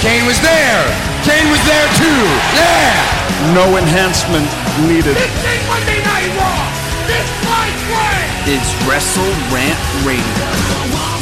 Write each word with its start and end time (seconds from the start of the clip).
Kane 0.00 0.24
was 0.24 0.40
there. 0.40 0.82
Kane 1.28 1.48
was 1.52 1.60
there 1.68 1.88
too. 2.00 2.22
Yeah. 2.56 3.52
No 3.52 3.76
enhancement 3.76 4.48
needed. 4.88 5.14
This 5.14 5.44
ain't 5.44 5.66
Monday 5.68 6.00
Night 6.00 6.32
Raw. 6.40 6.64
This 7.06 7.28
fight 7.44 7.76
way 7.92 8.56
is 8.56 8.64
Wrestle 8.88 9.28
Rant 9.52 9.78
Radio. 10.06 11.19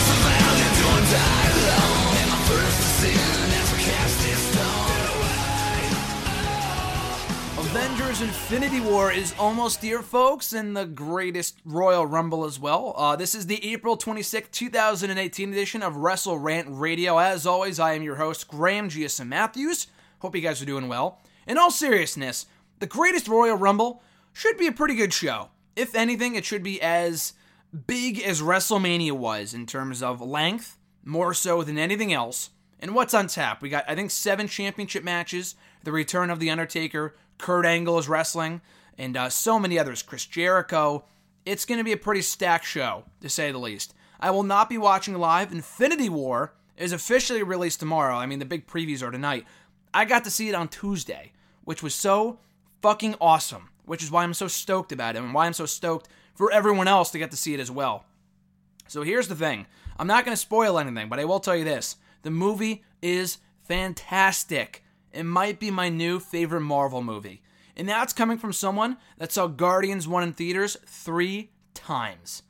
Avengers 8.18 8.36
Infinity 8.36 8.80
War 8.80 9.12
is 9.12 9.32
almost 9.38 9.80
here, 9.80 10.02
folks, 10.02 10.52
and 10.52 10.76
the 10.76 10.86
greatest 10.86 11.60
Royal 11.64 12.04
Rumble 12.04 12.44
as 12.44 12.58
well. 12.58 12.92
Uh, 12.96 13.14
this 13.14 13.32
is 13.32 13.46
the 13.46 13.64
April 13.72 13.96
26, 13.96 14.48
2018 14.50 15.52
edition 15.52 15.84
of 15.84 15.94
Wrestle 15.94 16.36
Rant 16.36 16.66
Radio. 16.68 17.18
As 17.18 17.46
always, 17.46 17.78
I 17.78 17.92
am 17.92 18.02
your 18.02 18.16
host, 18.16 18.48
Graham 18.48 18.88
GSM 18.88 19.28
Matthews. 19.28 19.86
Hope 20.18 20.34
you 20.34 20.42
guys 20.42 20.60
are 20.60 20.66
doing 20.66 20.88
well. 20.88 21.22
In 21.46 21.58
all 21.58 21.70
seriousness, 21.70 22.46
the 22.80 22.88
greatest 22.88 23.28
Royal 23.28 23.56
Rumble 23.56 24.02
should 24.32 24.58
be 24.58 24.66
a 24.66 24.72
pretty 24.72 24.96
good 24.96 25.12
show. 25.12 25.50
If 25.76 25.94
anything, 25.94 26.34
it 26.34 26.44
should 26.44 26.64
be 26.64 26.82
as 26.82 27.34
big 27.86 28.20
as 28.20 28.42
WrestleMania 28.42 29.12
was 29.12 29.54
in 29.54 29.64
terms 29.64 30.02
of 30.02 30.20
length, 30.20 30.76
more 31.04 31.34
so 31.34 31.62
than 31.62 31.78
anything 31.78 32.12
else. 32.12 32.50
And 32.80 32.96
what's 32.96 33.14
on 33.14 33.28
tap? 33.28 33.62
We 33.62 33.68
got, 33.68 33.84
I 33.86 33.94
think, 33.94 34.10
seven 34.10 34.48
championship 34.48 35.04
matches, 35.04 35.54
the 35.84 35.92
return 35.92 36.30
of 36.30 36.40
The 36.40 36.50
Undertaker, 36.50 37.14
Kurt 37.38 37.64
Angle 37.64 37.98
is 37.98 38.08
wrestling, 38.08 38.60
and 38.96 39.16
uh, 39.16 39.28
so 39.28 39.58
many 39.58 39.78
others. 39.78 40.02
Chris 40.02 40.26
Jericho. 40.26 41.04
It's 41.46 41.64
going 41.64 41.78
to 41.78 41.84
be 41.84 41.92
a 41.92 41.96
pretty 41.96 42.20
stacked 42.20 42.66
show, 42.66 43.04
to 43.22 43.28
say 43.28 43.50
the 43.50 43.58
least. 43.58 43.94
I 44.20 44.30
will 44.30 44.42
not 44.42 44.68
be 44.68 44.76
watching 44.76 45.14
live. 45.14 45.50
Infinity 45.50 46.10
War 46.10 46.52
is 46.76 46.92
officially 46.92 47.42
released 47.42 47.80
tomorrow. 47.80 48.16
I 48.16 48.26
mean, 48.26 48.38
the 48.38 48.44
big 48.44 48.66
previews 48.66 49.02
are 49.02 49.10
tonight. 49.10 49.46
I 49.94 50.04
got 50.04 50.24
to 50.24 50.30
see 50.30 50.48
it 50.48 50.54
on 50.54 50.68
Tuesday, 50.68 51.32
which 51.64 51.82
was 51.82 51.94
so 51.94 52.38
fucking 52.82 53.14
awesome, 53.20 53.70
which 53.84 54.02
is 54.02 54.10
why 54.10 54.24
I'm 54.24 54.34
so 54.34 54.48
stoked 54.48 54.92
about 54.92 55.16
it 55.16 55.22
and 55.22 55.32
why 55.32 55.46
I'm 55.46 55.54
so 55.54 55.66
stoked 55.66 56.08
for 56.34 56.52
everyone 56.52 56.88
else 56.88 57.10
to 57.10 57.18
get 57.18 57.30
to 57.30 57.36
see 57.36 57.54
it 57.54 57.60
as 57.60 57.70
well. 57.70 58.04
So 58.86 59.02
here's 59.02 59.28
the 59.28 59.34
thing 59.34 59.66
I'm 59.98 60.06
not 60.06 60.24
going 60.24 60.34
to 60.34 60.40
spoil 60.40 60.78
anything, 60.78 61.08
but 61.08 61.18
I 61.18 61.24
will 61.24 61.40
tell 61.40 61.56
you 61.56 61.64
this 61.64 61.96
the 62.22 62.30
movie 62.30 62.84
is 63.02 63.38
fantastic. 63.62 64.84
It 65.18 65.24
might 65.24 65.58
be 65.58 65.72
my 65.72 65.88
new 65.88 66.20
favorite 66.20 66.60
Marvel 66.60 67.02
movie. 67.02 67.42
And 67.76 67.88
that's 67.88 68.12
coming 68.12 68.38
from 68.38 68.52
someone 68.52 68.98
that 69.16 69.32
saw 69.32 69.48
Guardians 69.48 70.06
1 70.06 70.22
in 70.22 70.32
theaters 70.32 70.76
three 70.86 71.50
times. 71.74 72.44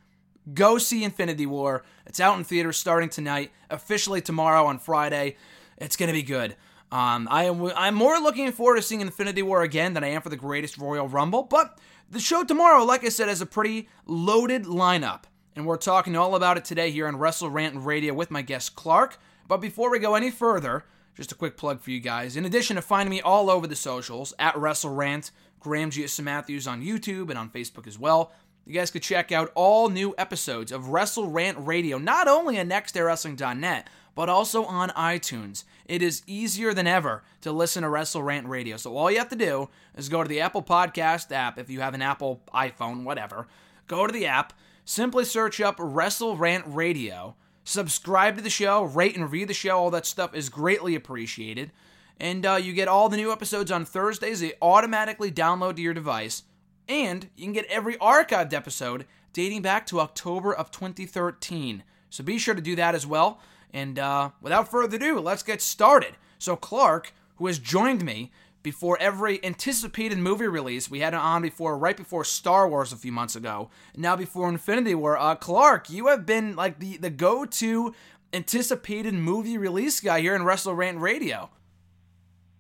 Go 0.53 0.77
see 0.77 1.03
Infinity 1.03 1.47
War. 1.47 1.83
It's 2.05 2.21
out 2.21 2.37
in 2.37 2.45
theaters 2.45 2.77
starting 2.77 3.09
tonight, 3.09 3.53
officially 3.71 4.21
tomorrow 4.21 4.67
on 4.67 4.79
Friday. 4.79 5.37
It's 5.79 5.97
going 5.97 6.09
to 6.09 6.13
be 6.13 6.23
good. 6.23 6.57
Um, 6.93 7.27
I 7.31 7.45
am 7.45 7.73
I'm 7.75 7.95
more 7.95 8.19
looking 8.19 8.53
forward 8.53 8.77
to 8.77 8.83
seeing 8.83 9.01
Infinity 9.01 9.43
War 9.43 9.63
again 9.63 9.95
than 9.95 10.05
I 10.05 10.09
am 10.09 10.21
for 10.21 10.29
the 10.29 10.37
greatest 10.37 10.77
Royal 10.77 11.09
Rumble. 11.09 11.45
But 11.45 11.79
the 12.11 12.21
show 12.21 12.45
tomorrow, 12.45 12.85
like 12.85 13.03
I 13.03 13.09
said, 13.09 13.29
has 13.29 13.41
a 13.41 13.47
pretty 13.47 13.89
loaded 14.05 14.65
lineup. 14.65 15.23
And 15.57 15.65
we're 15.65 15.79
talking 15.79 16.17
all 16.17 16.35
about 16.35 16.59
it 16.59 16.67
today 16.67 16.91
here 16.91 17.09
on 17.09 17.17
Wrestle 17.17 17.49
Rant 17.49 17.83
Radio 17.83 18.13
with 18.13 18.31
my 18.31 18.43
guest 18.43 18.77
Clark. 18.77 19.19
But 19.47 19.63
before 19.63 19.91
we 19.91 19.99
go 19.99 20.15
any 20.15 20.31
further, 20.31 20.85
just 21.19 21.33
a 21.33 21.35
quick 21.35 21.57
plug 21.57 21.81
for 21.81 21.91
you 21.91 21.99
guys. 21.99 22.37
In 22.37 22.45
addition 22.45 22.77
to 22.77 22.83
finding 22.83 23.11
me 23.11 23.21
all 23.21 23.51
over 23.51 23.67
the 23.67 23.75
socials 23.75 24.33
at 24.39 24.55
WrestleRant, 24.55 25.33
Graham 25.59 25.91
G. 25.91 26.07
Matthews 26.23 26.69
on 26.69 26.81
YouTube 26.81 27.29
and 27.29 27.37
on 27.37 27.51
Facebook 27.51 27.89
as 27.89 27.99
well. 27.99 28.31
You 28.65 28.73
guys 28.73 28.93
could 28.93 29.03
check 29.03 29.33
out 29.33 29.51
all 29.57 29.89
new 29.89 30.15
episodes 30.17 30.71
of 30.71 30.91
Wrestle 30.91 31.29
Rant 31.29 31.59
Radio, 31.59 31.99
not 31.99 32.29
only 32.29 32.61
on 32.61 32.69
nextairwrestling.net, 32.69 33.89
but 34.15 34.29
also 34.29 34.65
on 34.65 34.91
iTunes. 34.91 35.65
It 35.87 36.03
is 36.03 36.23
easier 36.29 36.73
than 36.73 36.87
ever 36.87 37.25
to 37.41 37.51
listen 37.51 37.83
to 37.83 37.89
Wrestle 37.89 38.23
Rant 38.23 38.47
Radio. 38.47 38.77
So 38.77 38.97
all 38.97 39.11
you 39.11 39.19
have 39.19 39.31
to 39.31 39.37
do 39.37 39.71
is 39.97 40.09
go 40.09 40.23
to 40.23 40.29
the 40.29 40.41
Apple 40.41 40.63
Podcast 40.63 41.33
app 41.33 41.59
if 41.59 41.69
you 41.69 41.81
have 41.81 41.95
an 41.95 42.03
Apple 42.03 42.43
iPhone, 42.55 43.03
whatever. 43.03 43.49
Go 43.89 44.07
to 44.07 44.13
the 44.13 44.27
app, 44.27 44.53
simply 44.85 45.25
search 45.25 45.61
up 45.61 45.75
Wrestle 45.81 46.37
Rant 46.37 46.65
Radio 46.69 47.35
subscribe 47.69 48.37
to 48.37 48.43
the 48.43 48.51
show, 48.51 48.83
rate 48.83 49.15
and 49.15 49.25
review 49.25 49.45
the 49.45 49.55
show. 49.55 49.79
All 49.79 49.91
that 49.91 50.07
stuff 50.07 50.35
is 50.35 50.49
greatly 50.49 50.95
appreciated. 50.95 51.71
And 52.19 52.45
uh, 52.45 52.55
you 52.55 52.73
get 52.73 52.89
all 52.89 53.09
the 53.09 53.17
new 53.17 53.31
episodes 53.31 53.71
on 53.71 53.85
Thursdays. 53.85 54.41
They 54.41 54.55
automatically 54.63 55.31
download 55.31 55.77
to 55.77 55.83
your 55.83 55.95
device. 55.95 56.45
And 56.89 57.29
you 57.37 57.45
can 57.45 57.53
get 57.53 57.67
every 57.67 57.97
archived 57.97 58.55
episode 58.55 59.05
dating 59.35 59.63
back 59.63 59.87
to 59.87 60.01
October 60.01 60.53
of 60.53 60.71
2013. 60.71 61.85
So 62.09 62.25
be 62.25 62.39
sure 62.39 62.55
to 62.55 62.63
do 62.63 62.75
that 62.77 62.95
as 62.95 63.07
well. 63.07 63.39
And 63.73 63.99
uh, 63.99 64.31
without 64.41 64.71
further 64.71 64.97
ado, 64.97 65.21
let's 65.21 65.43
get 65.43 65.61
started. 65.61 66.17
So, 66.39 66.57
Clark, 66.57 67.13
who 67.37 67.47
has 67.47 67.59
joined 67.59 68.03
me 68.03 68.33
before 68.69 68.99
every 69.01 69.43
anticipated 69.43 70.19
movie 70.19 70.47
release. 70.47 70.91
We 70.91 71.01
had 71.01 71.15
it 71.15 71.21
on 71.21 71.41
before, 71.41 71.79
right 71.79 71.97
before 71.97 72.23
Star 72.23 72.69
Wars 72.69 72.93
a 72.93 72.97
few 72.97 73.11
months 73.11 73.35
ago. 73.35 73.71
Now 73.97 74.15
before 74.15 74.47
Infinity 74.47 74.95
War. 74.95 75.17
Uh, 75.17 75.37
Clark, 75.37 75.89
you 75.89 76.09
have 76.09 76.27
been 76.27 76.55
like 76.55 76.79
the, 76.79 76.99
the 76.99 77.09
go-to 77.09 77.95
anticipated 78.35 79.15
movie 79.15 79.57
release 79.57 80.01
guy 80.01 80.21
here 80.21 80.35
in 80.35 80.43
Wrestle 80.43 80.75
Rant 80.75 80.99
Radio. 80.99 81.49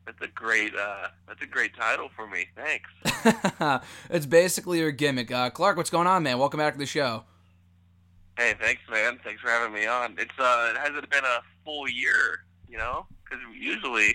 That's 0.06 0.22
a 0.22 0.28
great 0.28 0.74
uh, 0.74 1.08
that's 1.26 1.42
a 1.42 1.46
great 1.46 1.76
title 1.76 2.08
for 2.16 2.26
me. 2.26 2.46
Thanks. 2.56 3.84
it's 4.08 4.24
basically 4.24 4.78
your 4.78 4.90
gimmick. 4.90 5.30
Uh, 5.30 5.50
Clark, 5.50 5.76
what's 5.76 5.90
going 5.90 6.06
on, 6.06 6.22
man? 6.22 6.38
Welcome 6.38 6.56
back 6.56 6.72
to 6.72 6.78
the 6.78 6.86
show. 6.86 7.24
Hey, 8.38 8.54
thanks, 8.58 8.80
man. 8.90 9.18
Thanks 9.22 9.42
for 9.42 9.50
having 9.50 9.74
me 9.74 9.86
on. 9.86 10.14
It's 10.18 10.38
uh, 10.38 10.72
it 10.74 10.78
hasn't 10.78 11.10
been 11.10 11.24
a 11.24 11.42
full 11.66 11.86
year, 11.86 12.46
you 12.66 12.78
know, 12.78 13.04
because 13.24 13.44
usually 13.54 14.14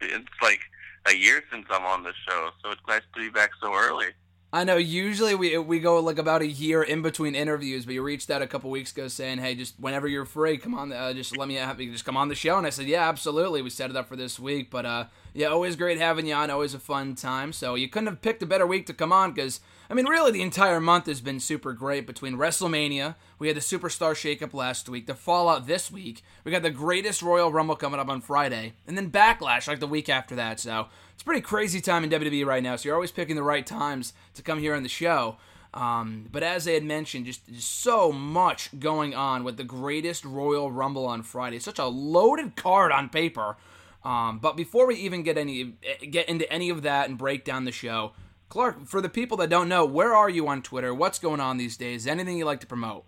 it's 0.00 0.28
like 0.40 0.60
a 1.06 1.14
year 1.14 1.42
since 1.50 1.66
I'm 1.70 1.84
on 1.84 2.02
the 2.02 2.12
show, 2.28 2.50
so 2.62 2.70
it's 2.70 2.80
nice 2.88 3.02
to 3.14 3.20
be 3.20 3.30
back 3.30 3.50
so 3.60 3.74
early. 3.74 4.08
I 4.54 4.64
know. 4.64 4.76
Usually 4.76 5.34
we 5.34 5.56
we 5.56 5.80
go 5.80 5.98
like 6.00 6.18
about 6.18 6.42
a 6.42 6.46
year 6.46 6.82
in 6.82 7.00
between 7.00 7.34
interviews, 7.34 7.86
but 7.86 7.94
you 7.94 8.02
reached 8.02 8.30
out 8.30 8.42
a 8.42 8.46
couple 8.46 8.68
weeks 8.68 8.92
ago 8.92 9.08
saying, 9.08 9.38
"Hey, 9.38 9.54
just 9.54 9.80
whenever 9.80 10.06
you're 10.06 10.26
free, 10.26 10.58
come 10.58 10.74
on, 10.74 10.92
uh, 10.92 11.14
just 11.14 11.36
let 11.38 11.48
me 11.48 11.54
have 11.54 11.78
just 11.78 12.04
come 12.04 12.18
on 12.18 12.28
the 12.28 12.34
show." 12.34 12.58
And 12.58 12.66
I 12.66 12.70
said, 12.70 12.86
"Yeah, 12.86 13.08
absolutely." 13.08 13.62
We 13.62 13.70
set 13.70 13.88
it 13.88 13.96
up 13.96 14.08
for 14.08 14.16
this 14.16 14.38
week, 14.38 14.70
but 14.70 14.84
uh, 14.84 15.04
yeah, 15.34 15.46
always 15.46 15.76
great 15.76 15.98
having 15.98 16.26
you 16.26 16.34
on. 16.34 16.50
Always 16.50 16.74
a 16.74 16.78
fun 16.78 17.14
time. 17.14 17.52
So 17.52 17.74
you 17.74 17.88
couldn't 17.88 18.08
have 18.08 18.22
picked 18.22 18.42
a 18.42 18.46
better 18.46 18.66
week 18.66 18.86
to 18.86 18.94
come 18.94 19.12
on 19.12 19.32
because 19.32 19.60
I 19.92 19.94
mean, 19.94 20.06
really, 20.06 20.32
the 20.32 20.40
entire 20.40 20.80
month 20.80 21.04
has 21.04 21.20
been 21.20 21.38
super 21.38 21.74
great 21.74 22.06
between 22.06 22.36
WrestleMania. 22.36 23.14
We 23.38 23.48
had 23.48 23.56
the 23.56 23.60
Superstar 23.60 24.14
Shakeup 24.14 24.54
last 24.54 24.88
week, 24.88 25.06
the 25.06 25.14
Fallout 25.14 25.66
this 25.66 25.90
week. 25.90 26.22
We 26.44 26.50
got 26.50 26.62
the 26.62 26.70
greatest 26.70 27.20
Royal 27.20 27.52
Rumble 27.52 27.76
coming 27.76 28.00
up 28.00 28.08
on 28.08 28.22
Friday, 28.22 28.72
and 28.86 28.96
then 28.96 29.10
Backlash 29.10 29.68
like 29.68 29.80
the 29.80 29.86
week 29.86 30.08
after 30.08 30.34
that. 30.34 30.60
So 30.60 30.86
it's 31.12 31.22
pretty 31.22 31.42
crazy 31.42 31.82
time 31.82 32.04
in 32.04 32.10
WWE 32.10 32.46
right 32.46 32.62
now. 32.62 32.76
So 32.76 32.88
you're 32.88 32.94
always 32.94 33.10
picking 33.10 33.36
the 33.36 33.42
right 33.42 33.66
times 33.66 34.14
to 34.32 34.42
come 34.42 34.60
here 34.60 34.74
on 34.74 34.82
the 34.82 34.88
show. 34.88 35.36
Um, 35.74 36.26
but 36.32 36.42
as 36.42 36.66
I 36.66 36.72
had 36.72 36.84
mentioned, 36.84 37.26
just, 37.26 37.46
just, 37.52 37.82
so 37.82 38.12
much 38.12 38.78
going 38.78 39.14
on 39.14 39.44
with 39.44 39.56
the 39.56 39.64
greatest 39.64 40.24
Royal 40.24 40.72
Rumble 40.72 41.06
on 41.06 41.22
Friday. 41.22 41.58
Such 41.58 41.78
a 41.78 41.86
loaded 41.86 42.56
card 42.56 42.92
on 42.92 43.08
paper. 43.08 43.56
Um, 44.04 44.38
but 44.38 44.56
before 44.56 44.86
we 44.86 44.96
even 44.96 45.22
get 45.22 45.38
any 45.38 45.74
get 46.10 46.28
into 46.28 46.50
any 46.52 46.70
of 46.70 46.82
that 46.82 47.08
and 47.08 47.16
break 47.16 47.44
down 47.44 47.64
the 47.64 47.72
show, 47.72 48.12
Clark, 48.48 48.86
for 48.86 49.00
the 49.00 49.08
people 49.08 49.36
that 49.38 49.48
don't 49.48 49.68
know, 49.68 49.84
where 49.84 50.14
are 50.14 50.28
you 50.28 50.48
on 50.48 50.60
Twitter? 50.62 50.92
What's 50.92 51.18
going 51.18 51.40
on 51.40 51.56
these 51.56 51.76
days? 51.76 52.06
Anything 52.06 52.36
you 52.36 52.44
like 52.44 52.60
to 52.60 52.66
promote? 52.66 53.04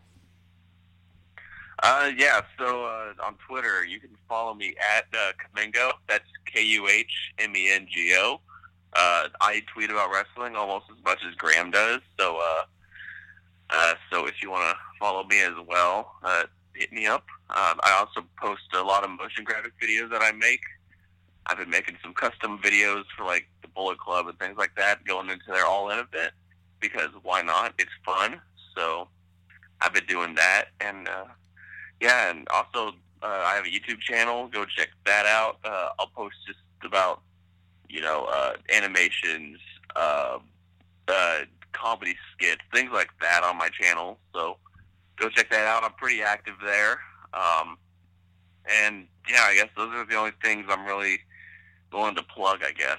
Uh, 1.82 2.10
yeah, 2.16 2.40
so 2.58 2.84
uh, 2.84 3.12
on 3.22 3.34
Twitter, 3.46 3.84
you 3.84 4.00
can 4.00 4.10
follow 4.28 4.54
me 4.54 4.74
at 4.96 5.04
uh, 5.12 5.32
Kuhmengo. 5.32 5.92
That's 6.08 6.24
K 6.46 6.62
U 6.62 6.88
H 6.88 7.32
M 7.38 7.54
E 7.56 7.70
N 7.70 7.86
G 7.92 8.14
O. 8.16 8.40
Uh, 8.94 9.28
I 9.40 9.62
tweet 9.72 9.90
about 9.90 10.10
wrestling 10.12 10.54
almost 10.54 10.86
as 10.90 11.02
much 11.04 11.18
as 11.28 11.34
Graham 11.34 11.70
does. 11.70 12.00
So, 12.18 12.38
uh, 12.40 12.64
uh, 13.70 13.94
so 14.10 14.26
if 14.26 14.40
you 14.40 14.50
want 14.50 14.70
to 14.70 14.76
follow 15.00 15.24
me 15.24 15.42
as 15.42 15.54
well, 15.66 16.12
uh, 16.22 16.44
hit 16.74 16.92
me 16.92 17.06
up. 17.06 17.24
Um, 17.50 17.80
I 17.84 17.92
also 17.98 18.26
post 18.40 18.62
a 18.74 18.82
lot 18.82 19.04
of 19.04 19.10
motion 19.10 19.44
graphic 19.44 19.72
videos 19.82 20.10
that 20.10 20.22
I 20.22 20.32
make. 20.32 20.60
I've 21.46 21.58
been 21.58 21.70
making 21.70 21.96
some 22.02 22.14
custom 22.14 22.58
videos 22.58 23.04
for 23.16 23.24
like 23.24 23.46
the 23.62 23.68
Bullet 23.68 23.98
Club 23.98 24.26
and 24.28 24.38
things 24.38 24.56
like 24.56 24.74
that, 24.76 25.04
going 25.04 25.28
into 25.30 25.46
their 25.48 25.66
all 25.66 25.90
in 25.90 25.98
a 25.98 26.04
bit 26.04 26.32
because 26.80 27.10
why 27.22 27.42
not? 27.42 27.74
It's 27.78 27.90
fun. 28.04 28.40
So 28.76 29.08
I've 29.80 29.92
been 29.94 30.06
doing 30.06 30.34
that, 30.36 30.66
and 30.80 31.08
uh, 31.08 31.26
yeah, 32.00 32.30
and 32.30 32.46
also 32.48 32.94
Uh, 33.24 33.42
I 33.50 33.54
have 33.54 33.64
a 33.64 33.68
YouTube 33.70 34.00
channel. 34.00 34.48
Go 34.48 34.66
check 34.66 34.90
that 35.06 35.24
out. 35.24 35.56
Uh, 35.64 35.88
I'll 35.98 36.12
post 36.14 36.36
just 36.46 36.58
about 36.84 37.22
you 37.88 38.02
know 38.02 38.26
uh, 38.26 38.54
animations, 38.68 39.58
uh, 39.96 40.38
uh, 41.08 41.38
comedy 41.72 42.16
skits, 42.32 42.60
things 42.72 42.90
like 42.92 43.08
that 43.22 43.42
on 43.42 43.56
my 43.56 43.70
channel. 43.70 44.18
So 44.34 44.58
go 45.16 45.30
check 45.30 45.48
that 45.50 45.66
out. 45.66 45.84
I'm 45.84 45.92
pretty 45.92 46.22
active 46.22 46.56
there. 46.62 47.00
Um, 47.32 47.78
and 48.66 49.06
yeah, 49.26 49.44
I 49.48 49.54
guess 49.54 49.70
those 49.74 49.90
are 49.94 50.04
the 50.04 50.16
only 50.16 50.32
things 50.42 50.66
I'm 50.68 50.84
really 50.84 51.20
willing 51.94 52.16
to 52.16 52.22
plug. 52.22 52.60
I 52.62 52.72
guess. 52.72 52.98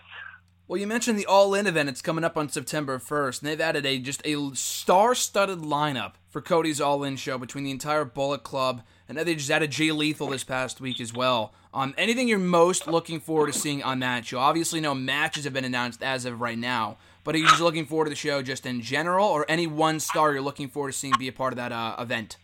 Well, 0.68 0.80
you 0.80 0.88
mentioned 0.88 1.20
the 1.20 1.28
All 1.28 1.54
In 1.54 1.68
event. 1.68 1.90
It's 1.90 2.02
coming 2.02 2.24
up 2.24 2.36
on 2.36 2.50
September 2.50 2.98
1st, 2.98 3.42
and 3.42 3.50
they've 3.50 3.62
added 3.62 3.86
a 3.86 4.00
just 4.00 4.26
a 4.26 4.50
star-studded 4.56 5.60
lineup 5.60 6.14
for 6.28 6.42
Cody's 6.42 6.82
All 6.82 7.04
In 7.04 7.18
show 7.18 7.38
between 7.38 7.64
the 7.64 7.72
entire 7.72 8.04
Bullet 8.04 8.42
Club, 8.42 8.82
and 9.08 9.16
they 9.16 9.36
just 9.36 9.52
added 9.52 9.70
Jay 9.70 9.92
Lethal 9.92 10.28
this 10.28 10.44
past 10.44 10.82
week 10.82 11.00
as 11.00 11.14
well. 11.14 11.54
Um, 11.72 11.94
anything 12.00 12.28
you're 12.28 12.40
most 12.40 12.88
looking 12.88 13.20
forward 13.20 13.54
to 13.54 13.60
seeing 13.60 13.84
on 13.84 14.00
that 14.00 14.26
show? 14.26 14.40
Obviously, 14.40 14.80
no 14.80 14.96
matches 14.96 15.44
have 15.44 15.54
been 15.54 15.66
announced 15.66 16.02
as 16.02 16.26
of 16.26 16.42
right 16.42 16.58
now, 16.58 16.98
but 17.24 17.36
are 17.36 17.38
you 17.38 17.48
just 17.48 17.62
looking 17.62 17.86
forward 17.86 18.06
to 18.06 18.10
the 18.10 18.16
show 18.16 18.42
just 18.42 18.66
in 18.66 18.82
general, 18.82 19.28
or 19.28 19.46
any 19.48 19.68
one 19.68 20.00
star 20.00 20.34
you're 20.34 20.42
looking 20.42 20.68
forward 20.68 20.94
to 20.94 20.98
seeing 20.98 21.14
be 21.20 21.28
a 21.28 21.32
part 21.32 21.54
of 21.54 21.58
that 21.58 21.72
uh, 21.72 21.96
event? 22.00 22.38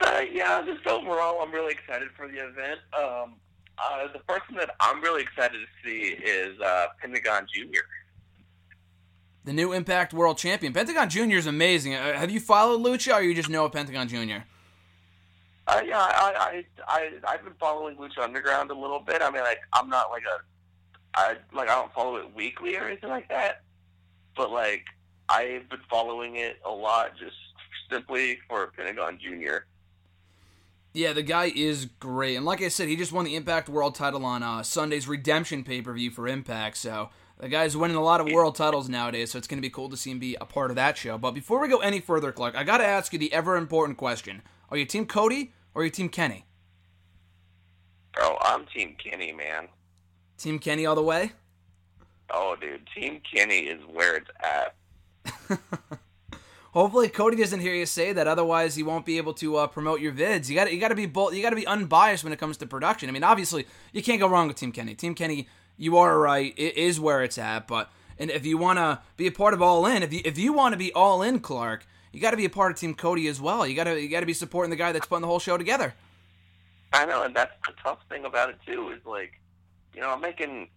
Uh, 0.00 0.22
yeah, 0.32 0.60
just 0.66 0.84
overall, 0.88 1.40
I'm 1.40 1.52
really 1.52 1.74
excited 1.74 2.08
for 2.16 2.26
the 2.26 2.38
event. 2.38 2.80
Um, 2.92 3.34
uh, 3.82 4.12
the 4.12 4.18
person 4.20 4.56
that 4.56 4.70
I'm 4.80 5.00
really 5.00 5.22
excited 5.22 5.58
to 5.58 5.66
see 5.84 6.14
is 6.22 6.60
uh, 6.60 6.86
Pentagon 7.00 7.46
Junior. 7.52 7.82
The 9.44 9.52
new 9.52 9.72
Impact 9.72 10.14
World 10.14 10.38
Champion. 10.38 10.72
Pentagon 10.72 11.08
Junior 11.08 11.36
is 11.36 11.46
amazing. 11.46 11.94
Uh, 11.94 12.14
have 12.14 12.30
you 12.30 12.38
followed 12.38 12.80
Lucha, 12.80 13.14
or 13.14 13.22
you 13.22 13.34
just 13.34 13.48
know 13.48 13.64
of 13.64 13.72
Pentagon 13.72 14.08
Junior? 14.08 14.44
Uh, 15.66 15.80
yeah, 15.84 15.98
I, 15.98 16.64
I, 16.88 16.88
I, 16.88 17.10
I've 17.26 17.44
been 17.44 17.54
following 17.58 17.96
Lucha 17.96 18.18
Underground 18.22 18.70
a 18.70 18.74
little 18.74 19.00
bit. 19.00 19.22
I 19.22 19.30
mean, 19.30 19.42
like, 19.42 19.60
I'm 19.72 19.88
not 19.88 20.10
like 20.10 20.22
a, 20.24 20.42
I 21.18 21.36
like 21.52 21.68
I 21.68 21.74
don't 21.74 21.92
follow 21.92 22.16
it 22.16 22.34
weekly 22.34 22.76
or 22.76 22.84
anything 22.84 23.10
like 23.10 23.28
that, 23.28 23.62
but 24.36 24.50
like 24.50 24.84
I've 25.28 25.68
been 25.68 25.80
following 25.90 26.36
it 26.36 26.58
a 26.64 26.70
lot 26.70 27.12
just 27.18 27.36
simply 27.90 28.38
for 28.48 28.72
Pentagon 28.76 29.18
Junior. 29.22 29.66
Yeah, 30.94 31.14
the 31.14 31.22
guy 31.22 31.50
is 31.54 31.86
great, 32.00 32.36
and 32.36 32.44
like 32.44 32.60
I 32.60 32.68
said, 32.68 32.88
he 32.88 32.96
just 32.96 33.12
won 33.12 33.24
the 33.24 33.34
Impact 33.34 33.70
World 33.70 33.94
Title 33.94 34.26
on 34.26 34.42
uh, 34.42 34.62
Sunday's 34.62 35.08
Redemption 35.08 35.64
pay 35.64 35.80
per 35.80 35.94
view 35.94 36.10
for 36.10 36.28
Impact. 36.28 36.76
So 36.76 37.08
the 37.38 37.48
guy's 37.48 37.74
winning 37.74 37.96
a 37.96 38.02
lot 38.02 38.20
of 38.20 38.30
world 38.30 38.56
titles 38.56 38.90
nowadays. 38.90 39.32
So 39.32 39.38
it's 39.38 39.46
going 39.48 39.56
to 39.56 39.66
be 39.66 39.70
cool 39.70 39.88
to 39.88 39.96
see 39.96 40.10
him 40.10 40.18
be 40.18 40.36
a 40.38 40.44
part 40.44 40.70
of 40.70 40.76
that 40.76 40.98
show. 40.98 41.16
But 41.16 41.30
before 41.30 41.60
we 41.60 41.68
go 41.68 41.78
any 41.78 42.00
further, 42.00 42.30
Clark, 42.30 42.54
I 42.54 42.62
got 42.62 42.78
to 42.78 42.86
ask 42.86 43.12
you 43.14 43.18
the 43.18 43.32
ever 43.32 43.56
important 43.56 43.96
question: 43.96 44.42
Are 44.68 44.76
you 44.76 44.84
Team 44.84 45.06
Cody 45.06 45.52
or 45.74 45.80
are 45.80 45.84
you 45.86 45.90
Team 45.90 46.10
Kenny? 46.10 46.44
Oh, 48.18 48.36
I'm 48.42 48.66
Team 48.66 48.94
Kenny, 49.02 49.32
man. 49.32 49.68
Team 50.36 50.58
Kenny 50.58 50.84
all 50.84 50.94
the 50.94 51.02
way. 51.02 51.32
Oh, 52.30 52.54
dude, 52.60 52.86
Team 52.94 53.20
Kenny 53.32 53.60
is 53.60 53.80
where 53.90 54.16
it's 54.16 54.30
at. 54.40 54.74
Hopefully, 56.72 57.08
Cody 57.10 57.36
doesn't 57.36 57.60
hear 57.60 57.74
you 57.74 57.84
say 57.84 58.14
that. 58.14 58.26
Otherwise, 58.26 58.76
he 58.76 58.82
won't 58.82 59.04
be 59.04 59.18
able 59.18 59.34
to 59.34 59.56
uh, 59.56 59.66
promote 59.66 60.00
your 60.00 60.12
vids. 60.12 60.48
You 60.48 60.54
got 60.54 60.72
you 60.72 60.80
got 60.80 60.88
to 60.88 60.94
be 60.94 61.04
bold. 61.04 61.34
You 61.34 61.42
got 61.42 61.50
to 61.50 61.56
be 61.56 61.66
unbiased 61.66 62.24
when 62.24 62.32
it 62.32 62.38
comes 62.38 62.56
to 62.58 62.66
production. 62.66 63.10
I 63.10 63.12
mean, 63.12 63.24
obviously, 63.24 63.66
you 63.92 64.02
can't 64.02 64.18
go 64.18 64.26
wrong 64.26 64.48
with 64.48 64.56
Team 64.56 64.72
Kenny. 64.72 64.94
Team 64.94 65.14
Kenny, 65.14 65.48
you 65.76 65.98
are 65.98 66.18
right. 66.18 66.54
It 66.56 66.78
is 66.78 66.98
where 66.98 67.22
it's 67.22 67.36
at. 67.36 67.68
But 67.68 67.90
and 68.18 68.30
if 68.30 68.46
you 68.46 68.56
want 68.56 68.78
to 68.78 69.00
be 69.18 69.26
a 69.26 69.32
part 69.32 69.52
of 69.52 69.60
All 69.60 69.84
In, 69.84 70.02
if 70.02 70.14
you 70.14 70.22
if 70.24 70.38
you 70.38 70.54
want 70.54 70.72
to 70.72 70.78
be 70.78 70.90
All 70.94 71.20
In, 71.20 71.40
Clark, 71.40 71.86
you 72.10 72.20
got 72.20 72.30
to 72.30 72.38
be 72.38 72.46
a 72.46 72.50
part 72.50 72.72
of 72.72 72.78
Team 72.78 72.94
Cody 72.94 73.28
as 73.28 73.38
well. 73.38 73.66
You 73.66 73.76
got 73.76 73.84
to 73.84 74.00
you 74.00 74.08
got 74.08 74.20
to 74.20 74.26
be 74.26 74.32
supporting 74.32 74.70
the 74.70 74.76
guy 74.76 74.92
that's 74.92 75.06
putting 75.06 75.22
the 75.22 75.28
whole 75.28 75.40
show 75.40 75.58
together. 75.58 75.92
I 76.94 77.04
know, 77.04 77.22
and 77.22 77.36
that's 77.36 77.52
the 77.66 77.74
tough 77.82 77.98
thing 78.08 78.24
about 78.24 78.48
it 78.48 78.56
too. 78.64 78.92
Is 78.92 79.04
like, 79.04 79.38
you 79.94 80.00
know, 80.00 80.08
I'm 80.08 80.22
making 80.22 80.68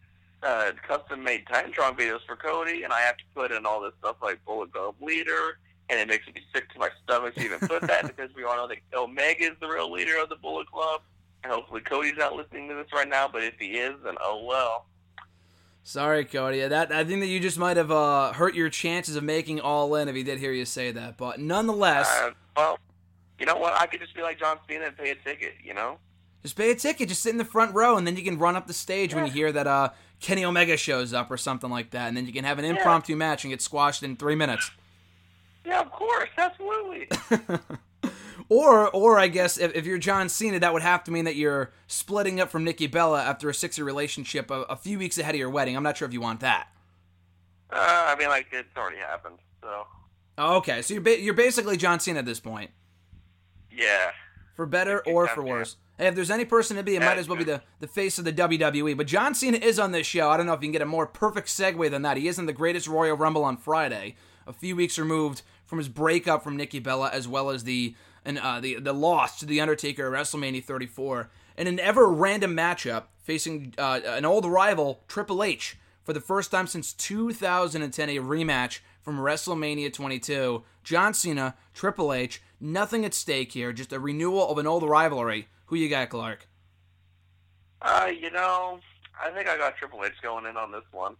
uh, 0.44 0.72
custom 0.86 1.24
made 1.24 1.46
Titantron 1.46 1.98
videos 1.98 2.26
for 2.26 2.36
Cody, 2.36 2.84
and 2.84 2.92
I 2.92 3.00
have 3.00 3.16
to 3.16 3.24
put 3.34 3.54
in 3.54 3.66
all 3.66 3.80
this 3.82 3.94
stuff 4.00 4.18
like 4.22 4.44
Bullet 4.44 4.74
Club 4.74 4.96
leader 5.00 5.58
and 5.90 6.00
it 6.00 6.08
makes 6.08 6.26
me 6.28 6.34
sick 6.54 6.72
to 6.74 6.80
my 6.80 6.90
stomach 7.04 7.36
to 7.36 7.44
even 7.44 7.60
put 7.60 7.82
that 7.84 8.04
because 8.16 8.34
we 8.36 8.44
all 8.44 8.56
know 8.56 8.68
that 8.68 8.78
Omega 8.98 9.44
is 9.44 9.58
the 9.60 9.68
real 9.68 9.92
leader 9.92 10.18
of 10.22 10.30
the 10.30 10.36
Bullet 10.36 10.70
Club, 10.72 11.02
and 11.44 11.52
hopefully 11.52 11.82
Cody's 11.82 12.18
not 12.18 12.36
listening 12.36 12.68
to 12.70 12.76
this 12.76 12.88
right 12.94 13.08
now. 13.08 13.28
But 13.28 13.44
if 13.44 13.56
he 13.60 13.78
is, 13.78 13.96
then 14.04 14.16
oh 14.22 14.44
well. 14.46 14.86
Sorry, 15.84 16.26
Cody. 16.26 16.68
That 16.68 16.92
I 16.92 17.04
think 17.04 17.20
that 17.20 17.28
you 17.28 17.40
just 17.40 17.60
might 17.60 17.78
have 17.78 17.92
uh, 17.92 18.34
hurt 18.34 18.56
your 18.56 18.70
chances 18.70 19.16
of 19.16 19.24
making 19.24 19.62
all 19.62 19.94
in 19.96 20.08
if 20.08 20.16
he 20.16 20.24
did 20.24 20.40
hear 20.40 20.52
you 20.52 20.66
say 20.66 20.92
that. 20.92 21.16
But 21.16 21.40
nonetheless, 21.40 22.10
uh, 22.10 22.32
well, 22.58 22.80
you 23.40 23.46
know 23.46 23.58
what? 23.58 23.80
I 23.80 23.86
could 23.86 24.00
just 24.00 24.16
be 24.16 24.24
like 24.24 24.40
John 24.40 24.58
Cena 24.68 24.86
and 24.86 24.98
pay 24.98 25.12
a 25.12 25.16
ticket. 25.16 25.54
You 25.64 25.76
know, 25.76 26.00
just 26.42 26.56
pay 26.56 26.72
a 26.72 26.76
ticket, 26.76 27.10
just 27.10 27.22
sit 27.22 27.30
in 27.30 27.38
the 27.38 27.46
front 27.46 27.76
row, 27.76 27.98
and 27.98 28.08
then 28.08 28.16
you 28.16 28.24
can 28.24 28.40
run 28.40 28.56
up 28.56 28.66
the 28.66 28.74
stage 28.74 29.12
yeah. 29.12 29.18
when 29.18 29.28
you 29.28 29.32
hear 29.32 29.52
that 29.52 29.68
uh, 29.68 29.90
Kenny 30.20 30.44
Omega 30.44 30.76
shows 30.76 31.14
up 31.14 31.30
or 31.30 31.38
something 31.38 31.70
like 31.70 31.92
that, 31.92 32.08
and 32.08 32.18
then 32.18 32.26
you 32.26 32.34
can 32.34 32.46
have 32.46 32.58
an 32.58 32.66
impromptu 32.66 33.14
yeah. 33.14 33.18
match 33.18 33.44
and 33.44 33.52
get 33.52 33.62
squashed 33.62 34.02
in 34.02 34.16
three 34.16 34.36
minutes. 34.36 34.72
Yeah, 35.66 35.82
of 35.82 35.92
course, 35.92 36.30
absolutely. 36.38 37.10
or, 38.50 38.90
or 38.90 39.18
I 39.18 39.28
guess 39.28 39.58
if, 39.58 39.74
if, 39.76 39.86
you're 39.86 39.98
John 39.98 40.30
Cena, 40.30 40.60
that 40.60 40.74
would 40.74 40.82
have 40.82 41.04
to 41.06 41.12
mean 41.12 41.26
that 41.26 41.36
you're 41.36 41.72
splitting 41.88 42.40
up 42.40 42.50
from 42.50 42.64
Nikki 42.64 42.88
Bella 42.88 43.24
after 43.24 43.50
a 43.50 43.54
six-year 43.54 43.86
relationship 43.86 44.52
a, 44.52 44.62
a, 44.64 44.76
few 44.76 45.00
weeks 45.00 45.18
ahead 45.18 45.34
of 45.34 45.40
your 45.40 45.50
wedding. 45.50 45.76
I'm 45.76 45.84
not 45.84 45.98
sure 45.98 46.08
if 46.08 46.14
you 46.14 46.22
want 46.22 46.42
that. 46.42 46.68
Uh, 47.72 48.06
I 48.10 48.16
mean, 48.18 48.30
like 48.30 48.48
it's 48.52 48.76
already 48.78 48.98
happened, 48.98 49.40
so. 49.62 49.88
Oh, 50.38 50.58
okay, 50.58 50.82
so 50.82 50.94
you're 50.94 51.02
ba- 51.02 51.20
you're 51.20 51.34
basically 51.34 51.78
John 51.78 52.00
Cena 52.00 52.20
at 52.20 52.26
this 52.26 52.40
point. 52.40 52.72
Yeah. 53.72 54.12
For 54.56 54.66
better 54.66 55.02
or 55.06 55.28
for 55.28 55.44
worse. 55.44 55.78
Hey, 55.98 56.08
if 56.08 56.16
there's 56.16 56.32
any 56.32 56.44
person 56.44 56.76
to 56.76 56.84
be, 56.84 56.96
it 56.96 57.02
might 57.02 57.18
as 57.18 57.30
well 57.30 57.38
be 57.38 57.46
the, 57.46 57.62
the 57.80 57.88
face 57.88 58.20
of 58.20 58.26
the 58.26 58.34
WWE. 58.34 58.98
But 58.98 59.08
John 59.08 59.34
Cena 59.34 59.58
is 59.58 59.80
on 59.80 59.92
this 59.94 60.06
show. 60.06 60.30
I 60.30 60.36
don't 60.36 60.46
know 60.46 60.54
if 60.54 60.62
you 60.62 60.68
can 60.68 60.74
get 60.74 60.82
a 60.82 60.86
more 60.86 61.08
perfect 61.08 61.48
segue 61.48 61.90
than 61.90 62.02
that. 62.02 62.18
He 62.18 62.28
is 62.28 62.38
in 62.38 62.48
the 62.48 62.54
greatest 62.54 62.88
Royal 62.88 63.16
Rumble 63.16 63.46
on 63.46 63.56
Friday, 63.56 64.16
a 64.46 64.52
few 64.52 64.76
weeks 64.76 65.00
removed 65.00 65.42
from 65.66 65.78
his 65.78 65.90
breakup 65.90 66.44
from 66.44 66.58
Nikki 66.58 66.80
Bella, 66.80 67.10
as 67.12 67.28
well 67.28 67.50
as 67.50 67.64
the 67.64 67.96
and 68.24 68.40
uh, 68.40 68.60
the 68.60 68.80
the 68.80 68.94
loss 68.94 69.40
to 69.40 69.46
the 69.46 69.62
Undertaker 69.62 70.14
at 70.14 70.22
WrestleMania 70.22 70.64
34, 70.64 71.30
in 71.58 71.68
an 71.68 71.80
ever 71.80 72.08
random 72.08 72.56
matchup 72.56 73.04
facing 73.22 73.74
uh, 73.78 74.02
an 74.06 74.26
old 74.26 74.46
rival 74.46 75.04
Triple 75.08 75.44
H 75.44 75.78
for 76.04 76.14
the 76.14 76.22
first 76.22 76.52
time 76.52 76.68
since 76.68 76.94
2010, 76.94 78.10
a 78.10 78.18
rematch 78.18 78.80
from 79.02 79.18
WrestleMania 79.18 79.92
22. 79.92 80.64
John 80.84 81.14
Cena, 81.14 81.56
Triple 81.74 82.14
H, 82.14 82.42
nothing 82.60 83.06
at 83.06 83.14
stake 83.14 83.52
here, 83.52 83.74
just 83.74 83.92
a 83.92 84.00
renewal 84.00 84.50
of 84.50 84.58
an 84.58 84.68
old 84.68 84.84
rivalry. 84.84 85.48
Who 85.68 85.76
you 85.76 85.90
got, 85.90 86.10
Clark? 86.10 86.48
Uh, 87.82 88.12
you 88.20 88.30
know, 88.32 88.80
I 89.22 89.32
think 89.32 89.48
I 89.48 89.58
got 89.58 89.78
Triple 89.78 90.04
H 90.06 90.14
going 90.22 90.46
in 90.46 90.58
on 90.58 90.72
this 90.72 90.84
one. 90.92 91.16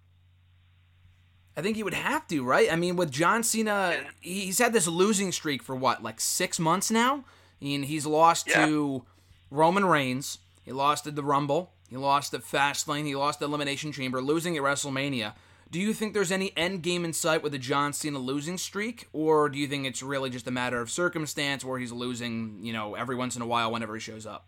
I 1.58 1.62
think 1.62 1.78
he 1.78 1.84
would 1.84 1.94
have 1.94 2.28
to, 2.28 2.44
right? 2.44 2.72
I 2.72 2.76
mean, 2.76 2.96
with 2.96 3.12
John 3.12 3.42
Cena, 3.44 3.98
he's 4.20 4.60
had 4.60 4.74
this 4.74 4.88
losing 4.88 5.32
streak 5.32 5.64
for 5.64 5.76
what, 5.76 6.04
like 6.04 6.20
six 6.20 6.60
months 6.60 6.92
now? 6.92 7.24
And 7.62 7.86
he's 7.86 8.06
lost 8.06 8.48
yeah. 8.48 8.66
to 8.66 9.06
Roman 9.50 9.86
Reigns. 9.86 10.40
He 10.64 10.72
lost 10.72 11.08
at 11.08 11.16
the 11.16 11.24
Rumble. 11.24 11.72
He 11.90 11.96
lost 11.96 12.34
at 12.34 12.42
Fastlane. 12.42 13.06
He 13.06 13.16
lost 13.16 13.42
at 13.42 13.46
Elimination 13.46 13.92
Chamber, 13.92 14.22
losing 14.22 14.58
at 14.58 14.64
WrestleMania. 14.64 15.34
Do 15.72 15.80
you 15.80 15.94
think 15.94 16.14
there's 16.14 16.32
any 16.32 16.56
end 16.58 16.84
game 16.84 17.06
in 17.06 17.14
sight 17.14 17.42
with 17.42 17.52
the 17.52 17.58
John 17.58 17.94
Cena 17.94 18.20
losing 18.20 18.58
streak, 18.58 19.08
or 19.14 19.50
do 19.50 19.58
you 19.58 19.68
think 19.68 19.86
it's 19.86 20.04
really 20.04 20.30
just 20.30 20.48
a 20.48 20.52
matter 20.52 20.80
of 20.80 20.92
circumstance 20.92 21.66
where 21.66 21.80
he's 21.80 21.92
losing, 21.92 22.60
you 22.62 22.74
know, 22.74 22.96
every 22.96 23.16
once 23.16 23.36
in 23.36 23.42
a 23.42 23.48
while 23.48 23.72
whenever 23.72 23.94
he 23.94 24.00
shows 24.00 24.26
up? 24.26 24.46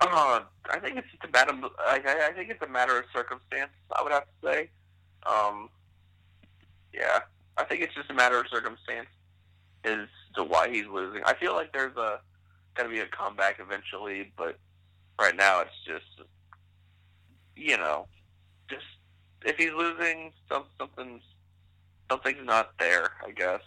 Uh, 0.00 0.40
I 0.70 0.78
think 0.78 0.96
it's 0.96 1.10
just 1.10 1.24
a 1.24 1.30
matter. 1.30 1.52
Of, 1.52 1.72
I, 1.78 2.28
I 2.28 2.32
think 2.32 2.50
it's 2.50 2.62
a 2.62 2.68
matter 2.68 2.98
of 2.98 3.04
circumstance. 3.12 3.70
I 3.92 4.02
would 4.02 4.12
have 4.12 4.24
to 4.24 4.48
say. 4.48 4.70
Um, 5.26 5.68
yeah, 6.92 7.20
I 7.56 7.64
think 7.64 7.82
it's 7.82 7.94
just 7.94 8.10
a 8.10 8.14
matter 8.14 8.38
of 8.40 8.46
circumstance 8.48 9.08
as 9.84 10.08
to 10.36 10.44
why 10.44 10.68
he's 10.68 10.86
losing. 10.86 11.22
I 11.24 11.34
feel 11.34 11.54
like 11.54 11.72
there's 11.72 11.96
a 11.96 12.20
to 12.76 12.88
be 12.88 13.00
a 13.00 13.06
comeback 13.06 13.58
eventually, 13.58 14.32
but 14.36 14.56
right 15.20 15.34
now 15.34 15.60
it's 15.60 15.70
just, 15.84 16.28
you 17.56 17.76
know, 17.76 18.06
just 18.70 18.84
if 19.44 19.56
he's 19.56 19.72
losing, 19.72 20.32
some, 20.48 20.64
something's 20.78 21.22
something's 22.10 22.44
not 22.44 22.78
there. 22.78 23.10
I 23.26 23.32
guess. 23.32 23.62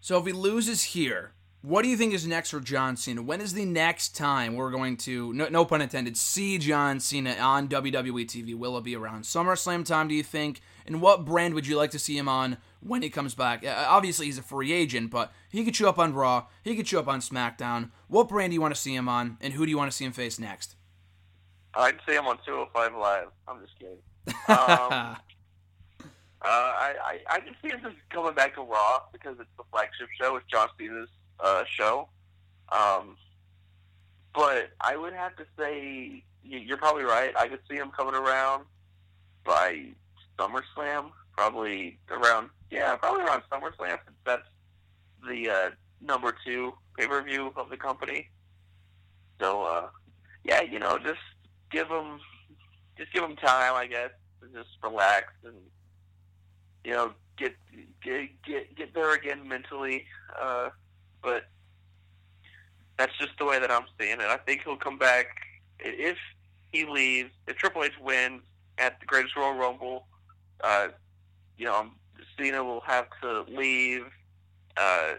So 0.00 0.18
if 0.18 0.26
he 0.26 0.32
loses 0.32 0.82
here, 0.82 1.32
what 1.62 1.82
do 1.82 1.88
you 1.88 1.96
think 1.96 2.14
is 2.14 2.26
next 2.26 2.50
for 2.50 2.60
John 2.60 2.96
Cena? 2.96 3.22
When 3.22 3.40
is 3.40 3.54
the 3.54 3.64
next 3.64 4.16
time 4.16 4.54
we're 4.54 4.70
going 4.70 4.96
to, 4.98 5.32
no, 5.32 5.48
no, 5.48 5.64
pun 5.64 5.82
intended, 5.82 6.16
see 6.16 6.58
John 6.58 7.00
Cena 7.00 7.34
on 7.34 7.68
WWE 7.68 8.24
TV? 8.24 8.54
Will 8.54 8.78
it 8.78 8.84
be 8.84 8.94
around 8.94 9.24
SummerSlam 9.24 9.84
time, 9.84 10.08
do 10.08 10.14
you 10.14 10.22
think? 10.22 10.60
And 10.86 11.00
what 11.00 11.24
brand 11.24 11.54
would 11.54 11.66
you 11.66 11.76
like 11.76 11.90
to 11.90 11.98
see 11.98 12.16
him 12.16 12.28
on 12.28 12.58
when 12.80 13.02
he 13.02 13.10
comes 13.10 13.34
back? 13.34 13.64
Uh, 13.64 13.86
obviously, 13.88 14.26
he's 14.26 14.38
a 14.38 14.42
free 14.42 14.72
agent, 14.72 15.10
but 15.10 15.32
he 15.50 15.64
could 15.64 15.74
show 15.74 15.88
up 15.88 15.98
on 15.98 16.14
Raw, 16.14 16.46
he 16.62 16.76
could 16.76 16.86
show 16.86 17.00
up 17.00 17.08
on 17.08 17.20
SmackDown. 17.20 17.90
What 18.08 18.28
brand 18.28 18.50
do 18.50 18.54
you 18.54 18.60
want 18.60 18.74
to 18.74 18.80
see 18.80 18.94
him 18.94 19.08
on, 19.08 19.36
and 19.40 19.52
who 19.52 19.64
do 19.64 19.70
you 19.70 19.78
want 19.78 19.90
to 19.90 19.96
see 19.96 20.04
him 20.04 20.12
face 20.12 20.38
next? 20.38 20.76
I'd 21.74 21.98
see 22.06 22.14
him 22.14 22.26
on 22.26 22.38
205 22.46 22.94
Live. 22.94 23.28
I'm 23.48 23.60
just 23.60 23.78
kidding. 23.78 23.98
Um, 24.48 25.16
uh, 26.42 26.48
I, 26.48 26.94
I, 27.04 27.36
I 27.36 27.40
can 27.40 27.56
see 27.60 27.68
him 27.68 27.80
just 27.82 27.96
coming 28.10 28.34
back 28.34 28.54
to 28.54 28.60
Raw 28.60 29.02
because 29.12 29.36
it's 29.40 29.50
the 29.56 29.64
flagship 29.72 30.08
show. 30.20 30.34
with 30.34 30.44
John 30.48 30.68
Cena's 30.78 31.08
uh, 31.40 31.64
show. 31.68 32.08
Um, 32.70 33.16
but 34.34 34.70
I 34.80 34.96
would 34.96 35.12
have 35.12 35.36
to 35.36 35.46
say 35.58 36.22
you're 36.44 36.76
probably 36.76 37.04
right. 37.04 37.32
I 37.36 37.48
could 37.48 37.60
see 37.68 37.76
him 37.76 37.90
coming 37.90 38.14
around 38.14 38.64
by 39.44 39.86
SummerSlam, 40.38 41.10
probably 41.36 41.98
around 42.10 42.50
yeah, 42.70 42.96
probably 42.96 43.22
around 43.22 43.42
SummerSlam 43.50 43.98
since 44.04 44.16
that's 44.24 44.48
the 45.26 45.50
uh, 45.50 45.70
number 46.00 46.34
two 46.44 46.74
pay 46.98 47.06
per 47.06 47.22
view 47.22 47.52
of 47.56 47.70
the 47.70 47.76
company. 47.76 48.28
So 49.40 49.62
uh, 49.62 49.88
yeah, 50.44 50.62
you 50.62 50.78
know, 50.78 50.98
just 50.98 51.20
give 51.70 51.88
him 51.88 52.20
just 52.98 53.12
give 53.12 53.22
him 53.22 53.36
time, 53.36 53.74
I 53.74 53.86
guess, 53.86 54.10
to 54.40 54.48
just 54.48 54.70
relax 54.82 55.32
and 55.44 55.56
you 56.84 56.92
know 56.92 57.12
get 57.36 57.54
get 58.02 58.30
get 58.42 58.76
get 58.76 58.94
there 58.94 59.14
again 59.14 59.46
mentally. 59.48 60.04
Uh, 60.40 60.70
but 61.26 61.42
that's 62.96 63.18
just 63.18 63.36
the 63.38 63.44
way 63.44 63.58
that 63.58 63.70
I'm 63.70 63.86
seeing 63.98 64.20
it. 64.20 64.28
I 64.36 64.36
think 64.36 64.62
he'll 64.62 64.76
come 64.76 64.96
back 64.96 65.26
if 65.80 66.16
he 66.70 66.86
leaves. 66.86 67.30
If 67.48 67.56
Triple 67.56 67.82
H 67.82 67.98
wins 68.00 68.42
at 68.78 69.00
the 69.00 69.06
Greatest 69.06 69.34
Royal 69.36 69.58
Rumble, 69.58 70.06
uh, 70.62 70.88
you 71.58 71.66
know, 71.66 71.88
Cena 72.38 72.62
will 72.62 72.82
have 72.82 73.08
to 73.22 73.44
leave, 73.48 74.04
uh, 74.76 75.14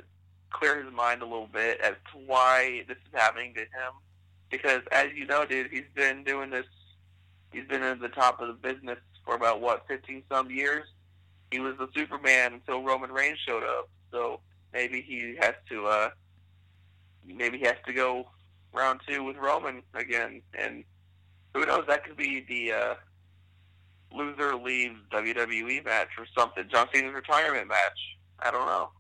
clear 0.50 0.82
his 0.82 0.94
mind 0.94 1.22
a 1.22 1.26
little 1.26 1.50
bit 1.52 1.82
as 1.82 1.96
to 2.14 2.20
why 2.26 2.86
this 2.88 2.98
is 2.98 3.14
happening 3.14 3.54
to 3.56 3.62
him. 3.62 3.94
Because 4.50 4.82
as 4.92 5.08
you 5.14 5.26
know, 5.26 5.46
dude, 5.46 5.70
he's 5.70 5.92
been 5.94 6.24
doing 6.24 6.50
this. 6.50 6.66
He's 7.52 7.68
been 7.68 7.84
at 7.84 8.00
the 8.00 8.10
top 8.10 8.40
of 8.40 8.48
the 8.48 8.54
business 8.54 9.00
for 9.26 9.36
about 9.36 9.60
what, 9.60 9.86
fifteen 9.88 10.24
some 10.32 10.50
years. 10.50 10.88
He 11.52 11.60
was 11.60 11.76
the 11.78 11.90
Superman 11.96 12.54
until 12.54 12.82
Roman 12.82 13.12
Reigns 13.12 13.40
showed 13.46 13.64
up. 13.64 13.90
So 14.12 14.40
maybe 14.74 15.02
he 15.02 15.38
has 15.40 15.56
to. 15.70 15.86
uh 15.86 16.10
Maybe 17.26 17.58
he 17.58 17.66
has 17.66 17.76
to 17.86 17.92
go 17.92 18.30
round 18.74 19.02
two 19.06 19.24
with 19.24 19.36
Roman 19.36 19.84
again, 19.94 20.42
and 20.58 20.86
who 21.54 21.66
knows? 21.66 21.84
That 21.88 22.06
could 22.06 22.16
be 22.16 22.46
the 22.48 22.72
uh, 22.72 22.96
loser 24.14 24.56
leaves 24.56 24.96
WWE 25.12 25.84
match 25.84 26.10
or 26.18 26.26
something. 26.38 26.64
John 26.72 26.88
Cena's 26.94 27.14
retirement 27.14 27.68
match. 27.68 28.00
I 28.40 28.52
don't 28.52 28.66
know. 28.66 28.92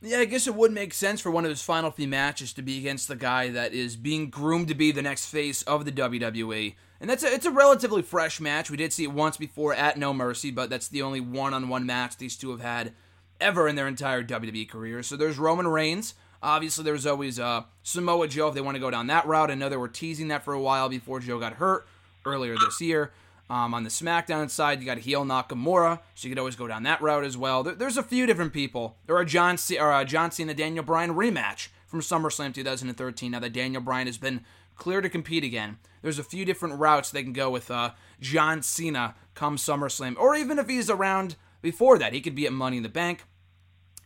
Yeah, 0.00 0.18
I 0.18 0.26
guess 0.26 0.46
it 0.46 0.54
would 0.54 0.70
make 0.72 0.94
sense 0.94 1.20
for 1.20 1.30
one 1.30 1.44
of 1.44 1.50
his 1.50 1.62
final 1.62 1.90
few 1.90 2.06
matches 2.06 2.52
to 2.52 2.62
be 2.62 2.78
against 2.78 3.08
the 3.08 3.16
guy 3.16 3.48
that 3.50 3.72
is 3.72 3.96
being 3.96 4.30
groomed 4.30 4.68
to 4.68 4.74
be 4.74 4.92
the 4.92 5.02
next 5.02 5.26
face 5.26 5.62
of 5.62 5.84
the 5.84 5.92
WWE. 5.92 6.74
And 7.00 7.10
that's 7.10 7.24
a, 7.24 7.32
it's 7.32 7.46
a 7.46 7.50
relatively 7.50 8.02
fresh 8.02 8.38
match. 8.38 8.70
We 8.70 8.76
did 8.76 8.92
see 8.92 9.04
it 9.04 9.12
once 9.12 9.36
before 9.36 9.74
at 9.74 9.96
No 9.96 10.12
Mercy, 10.12 10.50
but 10.50 10.70
that's 10.70 10.88
the 10.88 11.02
only 11.02 11.20
one-on-one 11.20 11.86
match 11.86 12.16
these 12.16 12.36
two 12.36 12.50
have 12.50 12.60
had 12.60 12.92
ever 13.40 13.68
in 13.68 13.76
their 13.76 13.88
entire 13.88 14.22
WWE 14.22 14.68
career. 14.68 15.02
So 15.02 15.16
there's 15.16 15.38
Roman 15.38 15.68
Reigns. 15.68 16.14
Obviously, 16.42 16.84
there's 16.84 17.06
always 17.06 17.40
uh, 17.40 17.64
Samoa 17.82 18.28
Joe 18.28 18.48
if 18.48 18.54
they 18.54 18.60
want 18.60 18.76
to 18.76 18.80
go 18.80 18.90
down 18.90 19.08
that 19.08 19.26
route. 19.26 19.50
I 19.50 19.54
know 19.54 19.68
they 19.68 19.76
were 19.76 19.88
teasing 19.88 20.28
that 20.28 20.44
for 20.44 20.54
a 20.54 20.60
while 20.60 20.88
before 20.88 21.20
Joe 21.20 21.40
got 21.40 21.54
hurt 21.54 21.86
earlier 22.24 22.54
this 22.54 22.80
year. 22.80 23.12
Um, 23.50 23.72
on 23.72 23.82
the 23.82 23.90
SmackDown 23.90 24.50
side, 24.50 24.80
you 24.80 24.86
got 24.86 24.98
heel 24.98 25.24
Nakamura, 25.24 26.00
so 26.14 26.28
you 26.28 26.34
could 26.34 26.38
always 26.38 26.54
go 26.54 26.68
down 26.68 26.82
that 26.82 27.00
route 27.00 27.24
as 27.24 27.36
well. 27.36 27.62
There, 27.62 27.74
there's 27.74 27.96
a 27.96 28.02
few 28.02 28.26
different 28.26 28.52
people. 28.52 28.98
There 29.06 29.16
are 29.16 29.24
John, 29.24 29.56
C- 29.56 29.78
or, 29.78 29.90
uh, 29.90 30.04
John 30.04 30.30
Cena 30.30 30.52
Daniel 30.52 30.84
Bryan 30.84 31.14
rematch 31.14 31.68
from 31.86 32.00
SummerSlam 32.00 32.52
2013. 32.52 33.30
Now 33.30 33.40
that 33.40 33.54
Daniel 33.54 33.80
Bryan 33.80 34.06
has 34.06 34.18
been 34.18 34.44
clear 34.76 35.00
to 35.00 35.08
compete 35.08 35.44
again, 35.44 35.78
there's 36.02 36.18
a 36.18 36.24
few 36.24 36.44
different 36.44 36.78
routes 36.78 37.10
they 37.10 37.22
can 37.22 37.32
go 37.32 37.48
with 37.50 37.70
uh, 37.70 37.92
John 38.20 38.62
Cena 38.62 39.14
come 39.34 39.56
SummerSlam, 39.56 40.16
or 40.18 40.34
even 40.34 40.58
if 40.58 40.68
he's 40.68 40.90
around 40.90 41.36
before 41.60 41.98
that, 41.98 42.12
he 42.12 42.20
could 42.20 42.34
be 42.34 42.46
at 42.46 42.52
Money 42.52 42.78
in 42.78 42.82
the 42.82 42.88
Bank, 42.88 43.24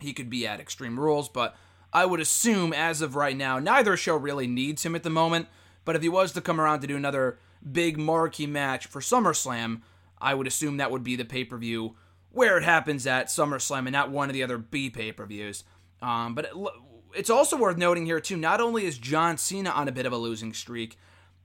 he 0.01 0.13
could 0.13 0.31
be 0.31 0.47
at 0.47 0.61
Extreme 0.61 0.99
Rules, 0.99 1.29
but 1.29 1.57
I 1.93 2.07
would 2.07 2.21
assume 2.21 2.73
as 2.73 3.03
of 3.03 3.17
right 3.17 3.37
now, 3.37 3.59
neither 3.59 3.97
show 3.97 4.17
really 4.17 4.47
needs 4.47 4.85
him 4.85 4.95
at 4.95 5.03
the 5.03 5.11
moment. 5.11 5.49
But 5.85 5.97
if 5.97 6.03
he 6.03 6.09
was 6.09 6.33
to 6.33 6.41
come 6.41 6.61
around 6.61 6.81
to 6.81 6.87
do 6.87 6.97
another 6.97 7.39
big 7.71 7.99
marquee 7.99 8.47
match 8.47 8.87
for 8.87 9.01
SummerSlam, 9.01 9.83
I 10.19 10.35
would 10.35 10.47
assume 10.47 10.77
that 10.77 10.91
would 10.91 11.05
be 11.05 11.17
the 11.17 11.25
pay 11.25 11.45
per 11.45 11.59
view 11.59 11.97
where 12.31 12.57
it 12.57 12.65
happens 12.65 13.07
at 13.07 13.27
SummerSlam 13.27 13.81
and 13.81 13.93
not 13.93 14.11
one 14.11 14.31
of 14.31 14.33
the 14.33 14.43
other 14.43 14.59
B 14.59 14.89
pay 14.91 15.13
per 15.13 15.27
views. 15.27 15.65
Um, 16.01 16.35
but 16.35 16.47
it, 16.47 16.53
it's 17.15 17.31
also 17.31 17.57
worth 17.57 17.77
noting 17.77 18.07
here, 18.07 18.21
too, 18.21 18.37
not 18.37 18.61
only 18.61 18.87
is 18.87 18.99
John 18.99 19.37
Cena 19.37 19.71
on 19.71 19.89
a 19.89 19.93
bit 19.93 20.07
of 20.07 20.13
a 20.13 20.17
losing 20.17 20.53
streak, 20.53 20.99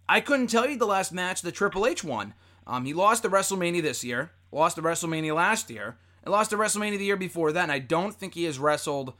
I 0.07 0.21
couldn't 0.21 0.47
tell 0.47 0.69
you 0.69 0.77
the 0.77 0.85
last 0.85 1.11
match 1.11 1.41
that 1.41 1.53
Triple 1.53 1.85
H 1.85 2.03
won. 2.03 2.33
Um, 2.65 2.85
he 2.85 2.93
lost 2.93 3.23
the 3.23 3.29
WrestleMania 3.29 3.81
this 3.81 4.03
year, 4.03 4.31
lost 4.51 4.75
the 4.75 4.81
WrestleMania 4.81 5.35
last 5.35 5.69
year, 5.69 5.97
and 6.23 6.31
lost 6.31 6.51
the 6.51 6.57
WrestleMania 6.57 6.97
the 6.97 7.05
year 7.05 7.17
before 7.17 7.51
that, 7.51 7.63
and 7.63 7.71
I 7.71 7.79
don't 7.79 8.13
think 8.13 8.33
he 8.33 8.45
has 8.45 8.59
wrestled 8.59 9.13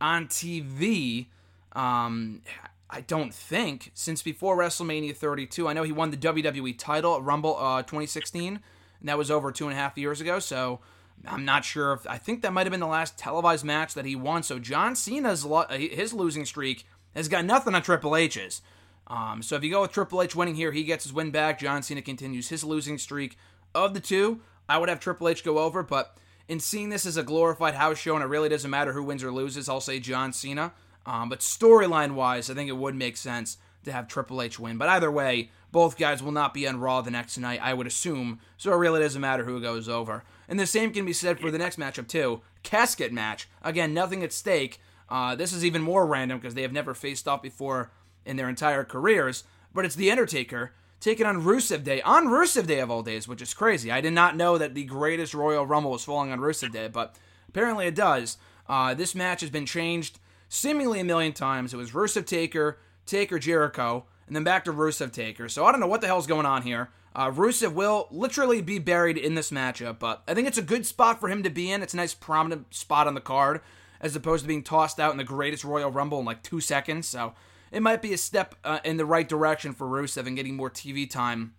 on 0.00 0.26
TV. 0.26 1.26
Um, 1.72 2.42
I 2.88 3.00
don't 3.02 3.32
think 3.32 3.92
since 3.94 4.22
before 4.22 4.56
WrestleMania 4.56 5.16
32. 5.16 5.68
I 5.68 5.72
know 5.72 5.84
he 5.84 5.92
won 5.92 6.10
the 6.10 6.16
WWE 6.16 6.76
title 6.76 7.16
at 7.16 7.22
Rumble 7.22 7.56
uh, 7.56 7.82
2016, 7.82 8.60
and 9.00 9.08
that 9.08 9.18
was 9.18 9.30
over 9.30 9.52
two 9.52 9.68
and 9.68 9.76
a 9.76 9.80
half 9.80 9.96
years 9.96 10.20
ago. 10.20 10.40
So 10.40 10.80
I'm 11.26 11.44
not 11.44 11.64
sure 11.64 11.92
if 11.92 12.06
I 12.06 12.18
think 12.18 12.42
that 12.42 12.52
might 12.52 12.66
have 12.66 12.72
been 12.72 12.80
the 12.80 12.86
last 12.86 13.16
televised 13.16 13.64
match 13.64 13.94
that 13.94 14.06
he 14.06 14.16
won. 14.16 14.42
So 14.42 14.58
John 14.58 14.96
Cena's 14.96 15.46
his 15.70 16.12
losing 16.12 16.44
streak 16.44 16.84
has 17.14 17.28
got 17.28 17.44
nothing 17.44 17.74
on 17.74 17.82
Triple 17.82 18.16
H's. 18.16 18.62
Um, 19.06 19.42
so 19.42 19.56
if 19.56 19.64
you 19.64 19.70
go 19.70 19.82
with 19.82 19.92
Triple 19.92 20.22
H 20.22 20.36
winning 20.36 20.54
here, 20.54 20.72
he 20.72 20.84
gets 20.84 21.04
his 21.04 21.12
win 21.12 21.30
back. 21.30 21.58
John 21.58 21.82
Cena 21.82 22.02
continues 22.02 22.48
his 22.48 22.64
losing 22.64 22.98
streak. 22.98 23.36
Of 23.72 23.94
the 23.94 24.00
two, 24.00 24.40
I 24.70 24.78
would 24.78 24.88
have 24.88 25.00
Triple 25.00 25.28
H 25.28 25.42
go 25.42 25.58
over, 25.58 25.82
but 25.82 26.16
in 26.48 26.60
seeing 26.60 26.90
this 26.90 27.04
as 27.04 27.16
a 27.16 27.24
glorified 27.24 27.74
house 27.74 27.98
show, 27.98 28.14
and 28.14 28.22
it 28.22 28.28
really 28.28 28.48
doesn't 28.48 28.70
matter 28.70 28.92
who 28.92 29.02
wins 29.02 29.24
or 29.24 29.32
loses, 29.32 29.68
I'll 29.68 29.80
say 29.80 29.98
John 29.98 30.32
Cena. 30.32 30.72
Um, 31.04 31.28
but 31.28 31.40
storyline 31.40 32.14
wise, 32.14 32.48
I 32.48 32.54
think 32.54 32.68
it 32.68 32.76
would 32.76 32.94
make 32.94 33.16
sense 33.16 33.56
to 33.84 33.90
have 33.90 34.06
Triple 34.06 34.40
H 34.40 34.60
win. 34.60 34.78
But 34.78 34.88
either 34.88 35.10
way, 35.10 35.50
both 35.72 35.98
guys 35.98 36.22
will 36.22 36.30
not 36.30 36.54
be 36.54 36.68
on 36.68 36.78
Raw 36.78 37.00
the 37.00 37.10
next 37.10 37.36
night, 37.36 37.60
I 37.60 37.74
would 37.74 37.88
assume. 37.88 38.38
So 38.56 38.72
it 38.72 38.76
really 38.76 39.00
doesn't 39.00 39.20
matter 39.20 39.44
who 39.44 39.60
goes 39.60 39.88
over. 39.88 40.22
And 40.48 40.58
the 40.58 40.66
same 40.66 40.92
can 40.92 41.04
be 41.04 41.12
said 41.12 41.40
for 41.40 41.50
the 41.50 41.58
next 41.58 41.78
matchup 41.78 42.06
too. 42.06 42.42
Casket 42.62 43.12
match. 43.12 43.48
Again, 43.62 43.92
nothing 43.92 44.22
at 44.22 44.32
stake. 44.32 44.80
Uh, 45.08 45.34
this 45.34 45.52
is 45.52 45.64
even 45.64 45.82
more 45.82 46.06
random 46.06 46.38
because 46.38 46.54
they 46.54 46.62
have 46.62 46.72
never 46.72 46.94
faced 46.94 47.26
off 47.26 47.42
before 47.42 47.90
in 48.24 48.36
their 48.36 48.48
entire 48.48 48.84
careers. 48.84 49.42
But 49.74 49.84
it's 49.84 49.96
The 49.96 50.10
Undertaker 50.10 50.72
taking 51.00 51.26
on 51.26 51.42
Rusev 51.42 51.82
Day 51.82 52.02
on 52.02 52.26
Rusev 52.26 52.66
Day 52.66 52.80
of 52.80 52.90
all 52.90 53.02
days, 53.02 53.26
which 53.26 53.42
is 53.42 53.54
crazy. 53.54 53.90
I 53.90 54.00
did 54.00 54.12
not 54.12 54.36
know 54.36 54.58
that 54.58 54.74
the 54.74 54.84
greatest 54.84 55.34
Royal 55.34 55.66
Rumble 55.66 55.90
was 55.90 56.04
falling 56.04 56.30
on 56.30 56.40
Rusev 56.40 56.72
Day, 56.72 56.88
but 56.88 57.16
apparently 57.48 57.86
it 57.86 57.94
does. 57.94 58.36
Uh, 58.68 58.94
this 58.94 59.14
match 59.14 59.40
has 59.40 59.50
been 59.50 59.66
changed 59.66 60.20
seemingly 60.48 61.00
a 61.00 61.04
million 61.04 61.32
times. 61.32 61.72
It 61.72 61.78
was 61.78 61.92
Rusev 61.92 62.26
Taker, 62.26 62.78
Taker 63.06 63.38
Jericho, 63.38 64.04
and 64.26 64.36
then 64.36 64.44
back 64.44 64.64
to 64.66 64.72
Rusev 64.72 65.10
Taker. 65.12 65.48
So 65.48 65.64
I 65.64 65.72
don't 65.72 65.80
know 65.80 65.86
what 65.86 66.02
the 66.02 66.06
hell's 66.06 66.26
going 66.26 66.46
on 66.46 66.62
here. 66.62 66.90
Uh, 67.14 67.30
Rusev 67.30 67.72
will 67.72 68.06
literally 68.12 68.62
be 68.62 68.78
buried 68.78 69.18
in 69.18 69.34
this 69.34 69.50
matchup, 69.50 69.98
but 69.98 70.22
I 70.28 70.34
think 70.34 70.46
it's 70.46 70.58
a 70.58 70.62
good 70.62 70.86
spot 70.86 71.18
for 71.18 71.28
him 71.28 71.42
to 71.42 71.50
be 71.50 71.72
in. 71.72 71.82
It's 71.82 71.94
a 71.94 71.96
nice 71.96 72.14
prominent 72.14 72.72
spot 72.72 73.08
on 73.08 73.14
the 73.14 73.20
card, 73.20 73.62
as 74.00 74.14
opposed 74.14 74.44
to 74.44 74.48
being 74.48 74.62
tossed 74.62 75.00
out 75.00 75.10
in 75.10 75.18
the 75.18 75.24
greatest 75.24 75.64
Royal 75.64 75.90
Rumble 75.90 76.20
in 76.20 76.24
like 76.24 76.44
two 76.44 76.60
seconds. 76.60 77.08
So 77.08 77.34
it 77.70 77.82
might 77.82 78.02
be 78.02 78.12
a 78.12 78.18
step 78.18 78.54
uh, 78.64 78.80
in 78.84 78.96
the 78.96 79.06
right 79.06 79.28
direction 79.28 79.72
for 79.72 79.86
Rusev 79.86 80.26
and 80.26 80.36
getting 80.36 80.56
more 80.56 80.70
TV 80.70 81.08
time 81.08 81.54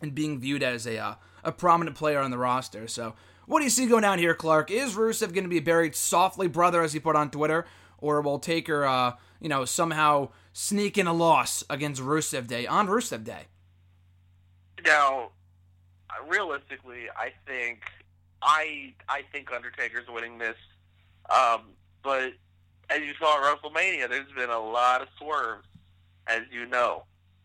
and 0.00 0.14
being 0.14 0.38
viewed 0.40 0.62
as 0.62 0.86
a 0.86 0.98
uh, 0.98 1.14
a 1.42 1.52
prominent 1.52 1.96
player 1.96 2.20
on 2.20 2.30
the 2.30 2.38
roster. 2.38 2.86
So, 2.86 3.14
what 3.46 3.58
do 3.58 3.64
you 3.64 3.70
see 3.70 3.86
going 3.86 4.02
down 4.02 4.18
here, 4.18 4.34
Clark? 4.34 4.70
Is 4.70 4.94
Rusev 4.94 5.32
going 5.32 5.44
to 5.44 5.50
be 5.50 5.60
buried 5.60 5.94
softly, 5.94 6.46
brother, 6.46 6.82
as 6.82 6.92
he 6.92 7.00
put 7.00 7.16
on 7.16 7.30
Twitter, 7.30 7.66
or 7.98 8.20
will 8.20 8.38
Taker, 8.38 8.84
uh, 8.84 9.14
you 9.40 9.48
know, 9.48 9.64
somehow 9.64 10.28
sneak 10.52 10.98
in 10.98 11.06
a 11.06 11.12
loss 11.12 11.64
against 11.70 12.00
Rusev 12.00 12.46
Day 12.46 12.66
on 12.66 12.88
Rusev 12.88 13.24
Day? 13.24 13.46
Now, 14.84 15.30
realistically, 16.28 17.08
I 17.16 17.32
think 17.46 17.82
I 18.42 18.94
I 19.08 19.22
think 19.32 19.52
Undertaker's 19.52 20.08
winning 20.08 20.38
this, 20.38 20.56
um, 21.30 21.62
but 22.02 22.32
as 22.90 23.00
you 23.00 23.14
saw 23.18 23.38
at 23.38 23.62
WrestleMania, 23.62 24.08
there's 24.08 24.32
been 24.36 24.50
a 24.50 24.58
lot 24.58 25.00
of 25.00 25.08
swerves, 25.18 25.66
as 26.26 26.42
you 26.50 26.66
know. 26.66 27.04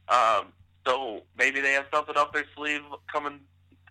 Um, 0.10 0.54
so 0.86 1.22
maybe 1.38 1.62
they 1.62 1.74
have 1.74 1.86
something 1.94 2.16
up 2.18 2.34
their 2.34 2.46
sleeve 2.56 2.82
coming 3.12 3.40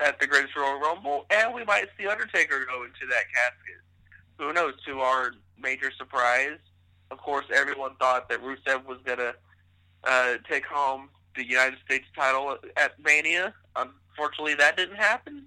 at 0.01 0.19
the 0.21 0.27
Greatest 0.27 0.57
Royal 0.57 0.81
Rumble, 0.81 1.27
and 1.31 1.55
we 1.55 1.65
might 1.65 1.87
see 1.97 2.07
Undertaker 2.07 2.67
go 2.67 2.83
into 2.83 3.07
that 3.09 3.25
casket. 3.33 3.81
Who 4.39 4.53
knows? 4.53 4.75
To 4.87 5.01
our 5.01 5.33
major 5.59 5.93
surprise, 5.97 6.59
of 7.11 7.19
course, 7.19 7.47
everyone 7.55 7.95
thought 8.01 8.29
that 8.29 8.41
Rusev 8.43 8.85
was 8.85 8.99
gonna 9.05 9.35
uh, 10.03 10.35
take 10.49 10.67
home 10.67 11.09
the 11.37 11.47
United 11.47 11.79
States 11.85 12.07
title 12.17 12.57
at 12.77 12.93
Mania. 13.03 13.55
Unfortunately, 13.77 14.55
that 14.55 14.77
didn't 14.77 14.97
happen. 14.97 15.47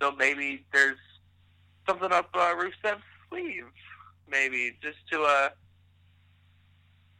So 0.00 0.10
maybe 0.12 0.64
there's 0.72 0.98
something 1.88 2.12
up 2.12 2.30
uh, 2.34 2.54
Rusev's 2.54 3.02
sleeve 3.28 3.66
maybe 4.30 4.76
just 4.82 4.98
to 5.10 5.22
uh 5.22 5.48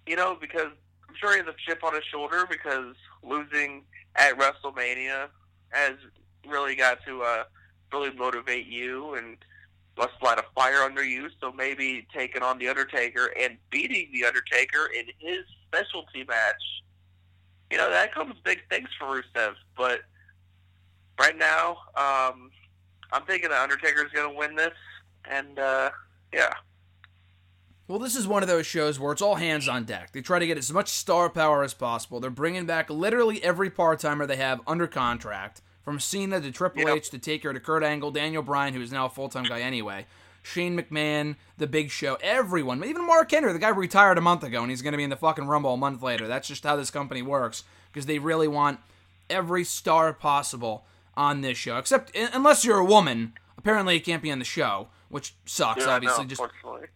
you 0.06 0.16
know 0.16 0.36
because 0.40 0.68
I'm 1.08 1.14
sure 1.16 1.32
he 1.32 1.38
has 1.38 1.46
a 1.46 1.54
chip 1.66 1.84
on 1.84 1.94
his 1.94 2.04
shoulder 2.04 2.46
because 2.48 2.94
losing 3.22 3.84
at 4.16 4.38
WrestleMania 4.38 5.28
has 5.70 5.94
really 6.46 6.74
got 6.74 6.98
to 7.06 7.22
uh 7.22 7.44
really 7.92 8.14
motivate 8.14 8.66
you 8.66 9.14
and 9.14 9.36
must 9.96 10.12
light 10.22 10.38
a 10.38 10.44
fire 10.54 10.82
under 10.82 11.04
you. 11.04 11.28
So 11.40 11.52
maybe 11.52 12.06
taking 12.14 12.42
on 12.42 12.58
the 12.58 12.68
Undertaker 12.68 13.30
and 13.38 13.56
beating 13.70 14.08
the 14.12 14.24
Undertaker 14.26 14.90
in 14.96 15.06
his 15.18 15.44
specialty 15.66 16.24
match, 16.24 16.62
you 17.70 17.78
know, 17.78 17.90
that 17.90 18.12
comes 18.14 18.34
big 18.44 18.60
things 18.68 18.88
for 18.98 19.22
Rusev. 19.22 19.54
But 19.76 20.00
right 21.18 21.36
now, 21.36 21.78
um, 21.96 22.50
I'm 23.12 23.22
thinking 23.26 23.50
the 23.50 23.60
Undertaker's 23.60 24.12
going 24.12 24.30
to 24.30 24.36
win 24.36 24.56
this, 24.56 24.74
and 25.30 25.58
uh, 25.58 25.90
yeah. 26.32 26.52
Well, 27.86 27.98
this 27.98 28.16
is 28.16 28.26
one 28.26 28.42
of 28.42 28.48
those 28.48 28.66
shows 28.66 28.98
where 28.98 29.12
it's 29.12 29.20
all 29.20 29.34
hands 29.34 29.68
on 29.68 29.84
deck. 29.84 30.12
They 30.12 30.22
try 30.22 30.38
to 30.38 30.46
get 30.46 30.56
as 30.56 30.72
much 30.72 30.88
star 30.88 31.28
power 31.28 31.62
as 31.62 31.74
possible. 31.74 32.18
They're 32.18 32.30
bringing 32.30 32.64
back 32.64 32.88
literally 32.88 33.44
every 33.44 33.68
part 33.68 34.00
timer 34.00 34.26
they 34.26 34.36
have 34.36 34.62
under 34.66 34.86
contract, 34.86 35.60
from 35.82 36.00
Cena 36.00 36.40
to 36.40 36.50
Triple 36.50 36.84
Yep. 36.84 36.96
H 36.96 37.10
to 37.10 37.18
Taker 37.18 37.52
to 37.52 37.60
Kurt 37.60 37.82
Angle, 37.82 38.10
Daniel 38.10 38.42
Bryan, 38.42 38.72
who 38.72 38.80
is 38.80 38.90
now 38.90 39.04
a 39.04 39.10
full 39.10 39.28
time 39.28 39.44
guy 39.44 39.60
anyway, 39.60 40.06
Shane 40.42 40.78
McMahon, 40.78 41.36
The 41.58 41.66
Big 41.66 41.90
Show, 41.90 42.16
everyone, 42.22 42.82
even 42.84 43.06
Mark 43.06 43.30
Henry, 43.30 43.52
the 43.52 43.58
guy 43.58 43.68
retired 43.68 44.16
a 44.16 44.22
month 44.22 44.42
ago, 44.44 44.62
and 44.62 44.70
he's 44.70 44.80
going 44.80 44.92
to 44.92 44.98
be 44.98 45.04
in 45.04 45.10
the 45.10 45.16
fucking 45.16 45.46
Rumble 45.46 45.74
a 45.74 45.76
month 45.76 46.02
later. 46.02 46.26
That's 46.26 46.48
just 46.48 46.64
how 46.64 46.76
this 46.76 46.90
company 46.90 47.20
works 47.20 47.64
because 47.92 48.06
they 48.06 48.18
really 48.18 48.48
want 48.48 48.80
every 49.28 49.62
star 49.62 50.14
possible 50.14 50.86
on 51.18 51.42
this 51.42 51.58
show. 51.58 51.76
Except 51.76 52.16
unless 52.16 52.64
you're 52.64 52.78
a 52.78 52.84
woman, 52.84 53.34
apparently 53.58 53.96
it 53.96 54.04
can't 54.06 54.22
be 54.22 54.32
on 54.32 54.38
the 54.38 54.44
show, 54.46 54.88
which 55.14 55.36
sucks. 55.44 55.84
Yeah, 55.84 55.92
obviously, 55.92 56.24
no, 56.24 56.28
just 56.28 56.42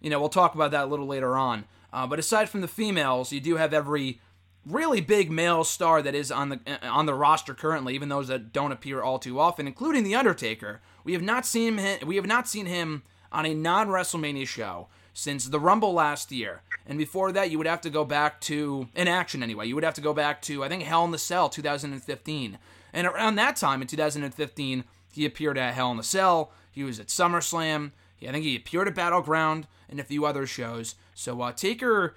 you 0.01 0.11
know, 0.11 0.19
we'll 0.19 0.29
talk 0.29 0.57
about 0.57 0.73
that 0.73 0.83
a 0.83 0.87
little 0.87 1.07
later 1.07 1.37
on. 1.37 1.67
Uh, 1.93 2.05
but 2.05 2.19
aside 2.19 2.49
from 2.49 2.63
the 2.63 2.69
females, 2.69 3.33
you 3.33 3.39
do 3.39 3.55
have 3.59 3.73
every 3.73 4.21
really 4.67 5.01
big 5.01 5.31
male 5.31 5.63
star 5.63 6.03
that 6.03 6.17
is 6.17 6.33
on 6.33 6.49
the 6.49 6.61
uh, 6.67 6.89
on 6.89 7.07
the 7.07 7.15
roster 7.15 7.55
currently, 7.55 7.95
even 7.95 8.09
those 8.09 8.27
that 8.27 8.53
don't 8.53 8.73
appear 8.73 9.01
all 9.03 9.21
too 9.21 9.39
often, 9.39 9.69
including 9.69 10.03
the 10.03 10.17
Undertaker. 10.17 10.81
We 11.05 11.13
have 11.13 11.23
not 11.23 11.47
seen 11.47 11.79
him. 11.79 12.09
We 12.09 12.17
have 12.17 12.27
not 12.27 12.49
seen 12.49 12.67
him 12.67 13.05
on 13.31 13.47
a 13.47 13.55
non 13.55 13.87
WrestleMania 13.87 14.49
show 14.49 14.89
since 15.15 15.47
the 15.47 15.61
Rumble 15.61 15.93
last 15.93 16.33
year, 16.33 16.63
and 16.89 16.99
before 16.99 17.31
that, 17.31 17.53
you 17.53 17.59
would 17.59 17.69
have 17.69 17.83
to 17.83 17.91
go 17.91 18.05
back 18.05 18.41
to 18.43 18.89
in 18.97 19.07
action 19.07 19.45
anyway. 19.45 19.69
You 19.69 19.77
would 19.77 19.85
have 19.85 19.95
to 19.95 20.01
go 20.01 20.13
back 20.13 20.43
to 20.43 20.65
I 20.65 20.69
think 20.69 20.83
Hell 20.83 21.05
in 21.05 21.13
the 21.13 21.19
Cell 21.19 21.49
2015, 21.49 22.59
and 22.93 23.07
around 23.07 23.37
that 23.37 23.55
time 23.55 23.81
in 23.81 23.87
2015, 23.87 24.83
he 25.13 25.25
appeared 25.25 25.57
at 25.57 25.75
Hell 25.75 25.93
in 25.93 25.97
the 25.99 26.03
Cell. 26.03 26.51
He 26.73 26.83
was 26.83 26.99
at 26.99 27.07
SummerSlam. 27.07 27.93
I 28.23 28.33
think 28.33 28.45
he 28.45 28.57
appeared 28.57 28.89
at 28.89 28.95
Battleground 28.95 29.67
and 29.89 30.01
a 30.01 30.05
few 30.05 30.25
other 30.25 30.47
shows. 30.47 30.95
So 31.15 31.41
uh, 31.41 31.53
Taker, 31.53 32.17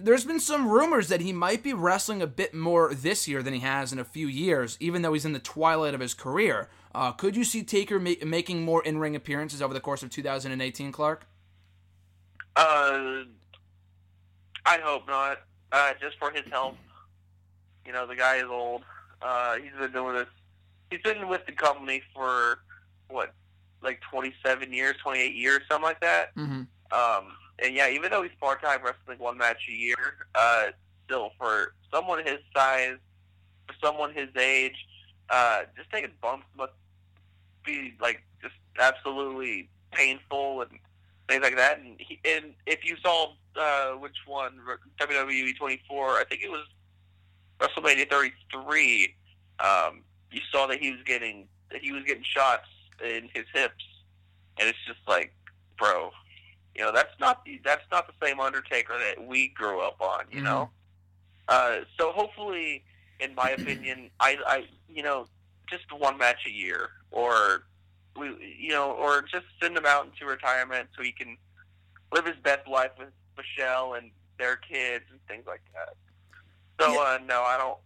there's 0.00 0.24
been 0.24 0.40
some 0.40 0.68
rumors 0.68 1.08
that 1.08 1.20
he 1.20 1.32
might 1.32 1.62
be 1.62 1.72
wrestling 1.72 2.20
a 2.20 2.26
bit 2.26 2.52
more 2.52 2.92
this 2.94 3.26
year 3.26 3.42
than 3.42 3.54
he 3.54 3.60
has 3.60 3.92
in 3.92 3.98
a 3.98 4.04
few 4.04 4.26
years, 4.26 4.76
even 4.80 5.02
though 5.02 5.12
he's 5.12 5.24
in 5.24 5.32
the 5.32 5.38
twilight 5.38 5.94
of 5.94 6.00
his 6.00 6.14
career. 6.14 6.68
Uh, 6.94 7.12
could 7.12 7.36
you 7.36 7.44
see 7.44 7.62
Taker 7.62 7.98
ma- 7.98 8.12
making 8.24 8.64
more 8.64 8.82
in-ring 8.82 9.16
appearances 9.16 9.62
over 9.62 9.72
the 9.72 9.80
course 9.80 10.02
of 10.02 10.10
2018, 10.10 10.92
Clark? 10.92 11.26
Uh, 12.56 13.22
I 14.66 14.78
hope 14.82 15.06
not. 15.06 15.38
Uh, 15.72 15.92
just 16.00 16.18
for 16.18 16.30
his 16.30 16.44
health. 16.50 16.76
You 17.86 17.92
know, 17.92 18.06
the 18.06 18.16
guy 18.16 18.36
is 18.36 18.44
old. 18.44 18.82
Uh, 19.22 19.56
he's 19.56 19.72
been 19.78 19.92
doing 19.92 20.14
this. 20.16 20.26
He's 20.90 21.00
been 21.02 21.28
with 21.28 21.46
the 21.46 21.52
company 21.52 22.02
for 22.12 22.58
what, 23.08 23.32
like 23.82 24.00
27 24.10 24.72
years, 24.72 24.96
28 25.02 25.34
years, 25.34 25.60
something 25.68 25.84
like 25.84 26.00
that. 26.00 26.34
Mm-hmm. 26.36 26.62
Um, 26.92 27.32
and 27.62 27.74
yeah, 27.74 27.88
even 27.88 28.10
though 28.10 28.22
he's 28.22 28.32
part 28.40 28.62
time 28.62 28.80
wrestling 28.84 29.18
one 29.18 29.38
match 29.38 29.66
a 29.68 29.72
year, 29.72 30.26
uh, 30.34 30.66
still 31.04 31.32
for 31.38 31.74
someone 31.92 32.24
his 32.24 32.38
size, 32.54 32.96
for 33.66 33.74
someone 33.84 34.14
his 34.14 34.28
age, 34.36 34.86
uh, 35.28 35.62
just 35.76 35.90
taking 35.90 36.10
bumps 36.20 36.46
must 36.56 36.72
be 37.64 37.94
like 38.00 38.22
just 38.42 38.54
absolutely 38.78 39.68
painful 39.92 40.62
and 40.62 40.70
things 41.28 41.42
like 41.42 41.56
that. 41.56 41.78
And 41.78 41.96
he, 41.98 42.18
and 42.24 42.54
if 42.66 42.84
you 42.84 42.96
saw 43.02 43.32
uh, 43.56 43.92
which 43.92 44.16
one 44.26 44.58
WWE 45.00 45.56
24, 45.56 46.08
I 46.16 46.24
think 46.24 46.42
it 46.42 46.50
was 46.50 46.66
WrestleMania 47.60 48.08
33. 48.10 49.14
Um, 49.60 50.02
you 50.30 50.40
saw 50.50 50.66
that 50.66 50.80
he 50.80 50.90
was 50.90 51.00
getting 51.04 51.46
that 51.70 51.82
he 51.82 51.92
was 51.92 52.04
getting 52.04 52.24
shots 52.24 52.66
in 53.02 53.28
his 53.32 53.46
hips, 53.52 53.84
and 54.58 54.68
it's 54.68 54.78
just 54.86 55.00
like, 55.08 55.32
bro, 55.78 56.10
you 56.74 56.82
know 56.82 56.92
that's 56.92 57.18
not 57.18 57.44
the 57.44 57.60
that's 57.64 57.84
not 57.90 58.06
the 58.06 58.26
same 58.26 58.40
Undertaker 58.40 58.94
that 58.98 59.26
we 59.26 59.48
grew 59.48 59.80
up 59.80 60.00
on, 60.00 60.24
you 60.30 60.42
know. 60.42 60.70
Uh, 61.48 61.80
so 61.98 62.12
hopefully, 62.12 62.84
in 63.18 63.34
my 63.34 63.50
opinion, 63.58 64.10
I, 64.20 64.36
I 64.46 64.64
you 64.88 65.02
know 65.02 65.26
just 65.68 65.84
one 65.96 66.18
match 66.18 66.46
a 66.46 66.50
year, 66.50 66.90
or 67.10 67.64
we 68.16 68.56
you 68.58 68.70
know, 68.70 68.92
or 68.92 69.22
just 69.22 69.46
send 69.62 69.76
him 69.76 69.86
out 69.86 70.06
into 70.06 70.26
retirement 70.26 70.88
so 70.96 71.02
he 71.02 71.12
can 71.12 71.36
live 72.12 72.26
his 72.26 72.36
best 72.42 72.68
life 72.68 72.90
with 72.98 73.08
Michelle 73.36 73.94
and 73.94 74.10
their 74.38 74.56
kids 74.56 75.04
and 75.10 75.20
things 75.28 75.44
like 75.46 75.62
that. 75.74 75.94
So 76.80 77.02
uh, 77.02 77.18
no, 77.26 77.42
I 77.42 77.56
don't. 77.58 77.78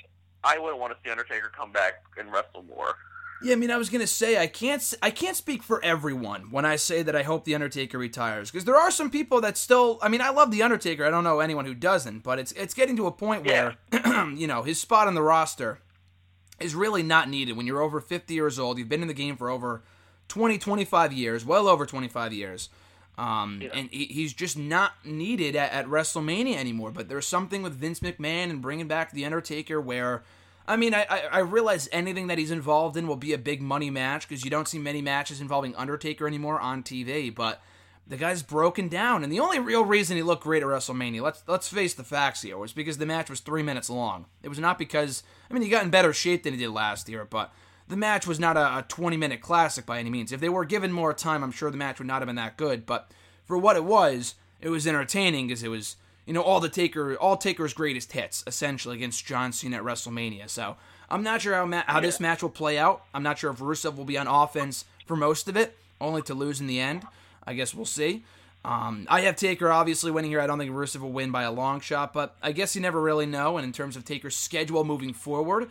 I 0.44 0.58
wouldn't 0.58 0.78
want 0.78 0.92
to 0.92 0.98
see 1.02 1.10
Undertaker 1.10 1.50
come 1.56 1.72
back 1.72 1.94
and 2.18 2.30
wrestle 2.30 2.62
more. 2.62 2.96
Yeah, 3.44 3.52
I 3.52 3.56
mean, 3.56 3.70
I 3.70 3.76
was 3.76 3.90
gonna 3.90 4.06
say 4.06 4.38
I 4.38 4.46
can't 4.46 4.94
I 5.02 5.10
can't 5.10 5.36
speak 5.36 5.62
for 5.62 5.84
everyone 5.84 6.50
when 6.50 6.64
I 6.64 6.76
say 6.76 7.02
that 7.02 7.14
I 7.14 7.22
hope 7.22 7.44
the 7.44 7.54
Undertaker 7.54 7.98
retires 7.98 8.50
because 8.50 8.64
there 8.64 8.76
are 8.76 8.90
some 8.90 9.10
people 9.10 9.40
that 9.42 9.56
still. 9.56 9.98
I 10.02 10.08
mean, 10.08 10.20
I 10.20 10.30
love 10.30 10.50
the 10.50 10.62
Undertaker. 10.62 11.04
I 11.04 11.10
don't 11.10 11.24
know 11.24 11.40
anyone 11.40 11.64
who 11.64 11.74
doesn't, 11.74 12.22
but 12.22 12.38
it's 12.38 12.52
it's 12.52 12.74
getting 12.74 12.96
to 12.96 13.06
a 13.06 13.12
point 13.12 13.46
where 13.46 13.76
you 14.34 14.46
know 14.46 14.62
his 14.62 14.80
spot 14.80 15.06
on 15.06 15.14
the 15.14 15.22
roster 15.22 15.78
is 16.60 16.74
really 16.74 17.02
not 17.02 17.28
needed 17.28 17.56
when 17.56 17.66
you're 17.66 17.82
over 17.82 18.00
50 18.00 18.32
years 18.32 18.58
old. 18.58 18.78
You've 18.78 18.88
been 18.88 19.02
in 19.02 19.08
the 19.08 19.14
game 19.14 19.36
for 19.36 19.50
over 19.50 19.82
20, 20.28 20.56
25 20.58 21.12
years, 21.12 21.44
well 21.44 21.68
over 21.68 21.84
25 21.84 22.32
years. 22.32 22.68
Um, 23.16 23.62
And 23.72 23.88
he, 23.90 24.06
he's 24.06 24.32
just 24.32 24.56
not 24.56 24.92
needed 25.04 25.54
at, 25.56 25.72
at 25.72 25.86
WrestleMania 25.86 26.56
anymore. 26.56 26.90
But 26.90 27.08
there's 27.08 27.26
something 27.26 27.62
with 27.62 27.74
Vince 27.74 28.00
McMahon 28.00 28.50
and 28.50 28.62
bringing 28.62 28.88
back 28.88 29.12
The 29.12 29.24
Undertaker 29.24 29.80
where, 29.80 30.22
I 30.66 30.76
mean, 30.76 30.94
I, 30.94 31.04
I, 31.30 31.38
realize 31.40 31.90
anything 31.92 32.28
that 32.28 32.38
he's 32.38 32.50
involved 32.50 32.96
in 32.96 33.06
will 33.06 33.16
be 33.16 33.34
a 33.34 33.38
big 33.38 33.60
money 33.60 33.90
match 33.90 34.26
because 34.26 34.44
you 34.44 34.50
don't 34.50 34.66
see 34.66 34.78
many 34.78 35.02
matches 35.02 35.40
involving 35.40 35.76
Undertaker 35.76 36.26
anymore 36.26 36.58
on 36.58 36.82
TV. 36.82 37.34
But 37.34 37.60
the 38.06 38.16
guy's 38.16 38.42
broken 38.42 38.88
down, 38.88 39.22
and 39.22 39.30
the 39.30 39.40
only 39.40 39.58
real 39.58 39.84
reason 39.84 40.16
he 40.16 40.22
looked 40.22 40.42
great 40.42 40.62
at 40.62 40.68
WrestleMania, 40.68 41.20
let's 41.20 41.42
let's 41.46 41.68
face 41.68 41.92
the 41.92 42.02
facts 42.02 42.42
here, 42.42 42.56
was 42.56 42.72
because 42.72 42.96
the 42.96 43.04
match 43.04 43.28
was 43.28 43.40
three 43.40 43.62
minutes 43.62 43.90
long. 43.90 44.24
It 44.42 44.48
was 44.48 44.58
not 44.58 44.78
because 44.78 45.22
I 45.50 45.54
mean 45.54 45.62
he 45.62 45.68
got 45.68 45.84
in 45.84 45.90
better 45.90 46.14
shape 46.14 46.44
than 46.44 46.54
he 46.54 46.58
did 46.58 46.70
last 46.70 47.10
year, 47.10 47.26
but 47.26 47.52
the 47.88 47.96
match 47.96 48.26
was 48.26 48.40
not 48.40 48.56
a, 48.56 48.78
a 48.78 48.84
20 48.88 49.16
minute 49.18 49.42
classic 49.42 49.84
by 49.84 49.98
any 49.98 50.08
means. 50.10 50.32
If 50.32 50.40
they 50.40 50.48
were 50.48 50.64
given 50.64 50.92
more 50.92 51.12
time, 51.12 51.44
I'm 51.44 51.52
sure 51.52 51.70
the 51.70 51.76
match 51.76 51.98
would 51.98 52.08
not 52.08 52.22
have 52.22 52.26
been 52.26 52.36
that 52.36 52.56
good. 52.56 52.86
But 52.86 53.10
for 53.44 53.58
what 53.58 53.76
it 53.76 53.84
was, 53.84 54.34
it 54.60 54.70
was 54.70 54.86
entertaining 54.86 55.48
because 55.48 55.62
it 55.62 55.68
was 55.68 55.96
you 56.26 56.32
know 56.32 56.42
all 56.42 56.60
the 56.60 56.68
Taker 56.68 57.16
all 57.16 57.36
Taker's 57.36 57.74
greatest 57.74 58.12
hits 58.12 58.44
essentially 58.46 58.96
against 58.96 59.24
John 59.26 59.52
Cena 59.52 59.78
at 59.78 59.82
WrestleMania. 59.82 60.48
So 60.48 60.76
I'm 61.10 61.22
not 61.22 61.42
sure 61.42 61.54
how 61.54 61.66
ma- 61.66 61.84
how 61.86 62.00
this 62.00 62.20
match 62.20 62.42
will 62.42 62.50
play 62.50 62.78
out. 62.78 63.04
I'm 63.12 63.22
not 63.22 63.38
sure 63.38 63.50
if 63.50 63.58
Rusev 63.58 63.96
will 63.96 64.04
be 64.04 64.18
on 64.18 64.26
offense 64.26 64.84
for 65.06 65.16
most 65.16 65.48
of 65.48 65.56
it, 65.56 65.76
only 66.00 66.22
to 66.22 66.34
lose 66.34 66.60
in 66.60 66.66
the 66.66 66.80
end. 66.80 67.06
I 67.46 67.54
guess 67.54 67.74
we'll 67.74 67.84
see. 67.84 68.24
Um, 68.64 69.06
I 69.10 69.20
have 69.22 69.36
Taker 69.36 69.70
obviously 69.70 70.10
winning 70.10 70.30
here. 70.30 70.40
I 70.40 70.46
don't 70.46 70.58
think 70.58 70.72
Rusev 70.72 71.00
will 71.00 71.12
win 71.12 71.30
by 71.30 71.42
a 71.42 71.52
long 71.52 71.80
shot, 71.80 72.14
but 72.14 72.34
I 72.42 72.52
guess 72.52 72.74
you 72.74 72.80
never 72.80 73.00
really 73.00 73.26
know. 73.26 73.58
And 73.58 73.64
in 73.64 73.72
terms 73.72 73.94
of 73.94 74.06
Taker's 74.06 74.34
schedule 74.34 74.84
moving 74.84 75.12
forward, 75.12 75.68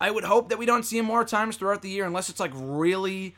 I 0.00 0.10
would 0.10 0.24
hope 0.24 0.48
that 0.48 0.58
we 0.58 0.64
don't 0.64 0.84
see 0.84 0.96
him 0.96 1.04
more 1.04 1.24
times 1.24 1.56
throughout 1.56 1.82
the 1.82 1.90
year 1.90 2.06
unless 2.06 2.30
it's 2.30 2.40
like 2.40 2.52
really 2.54 3.34